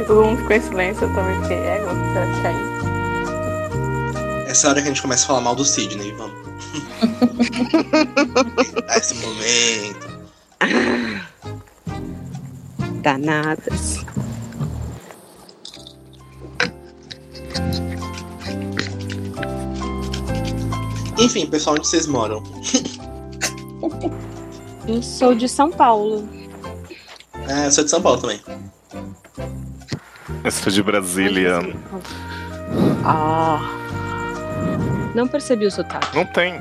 [0.01, 1.59] E todo mundo ficou em silêncio, eu também fiquei.
[1.59, 1.79] É,
[2.15, 2.75] será que caiu?
[4.47, 6.35] Essa hora que a gente começa a falar mal do Sidney, vamos.
[8.97, 10.25] Esse momento.
[13.03, 14.07] Danadas.
[21.19, 22.43] Enfim, pessoal, onde vocês moram?
[24.87, 26.29] Eu sou de São Paulo.
[27.49, 28.41] É, eu sou de São Paulo também.
[30.45, 31.59] Eu sou de Brasília.
[33.05, 33.61] Ah.
[35.15, 36.15] Não percebi o sotaque.
[36.17, 36.55] Não tem.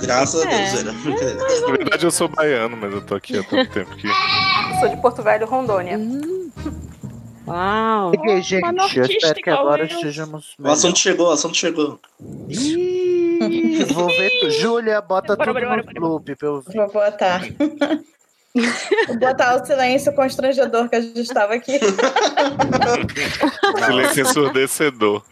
[0.00, 0.58] Graças a É.
[0.70, 0.92] Deus, era.
[0.92, 1.60] Brincadeira.
[1.60, 4.06] Na verdade, eu sou baiano, mas eu tô aqui há tanto tempo que.
[4.06, 5.98] Eu sou de Porto Velho, Rondônia.
[7.46, 8.12] Uau!
[8.14, 8.96] Cheguei, gente.
[8.98, 10.54] Eu espero que agora estejamos.
[10.58, 11.98] O assunto chegou, o assunto chegou.
[12.48, 14.30] Ih, Vou ver.
[14.40, 16.74] tu- Júlia, bota Bora, tudo bora, no loop pra eu ver.
[16.76, 17.40] Vou botar.
[19.08, 21.78] Vou botar o silêncio constrangedor que a gente estava aqui.
[23.86, 25.22] Silêncio ensurdecedor.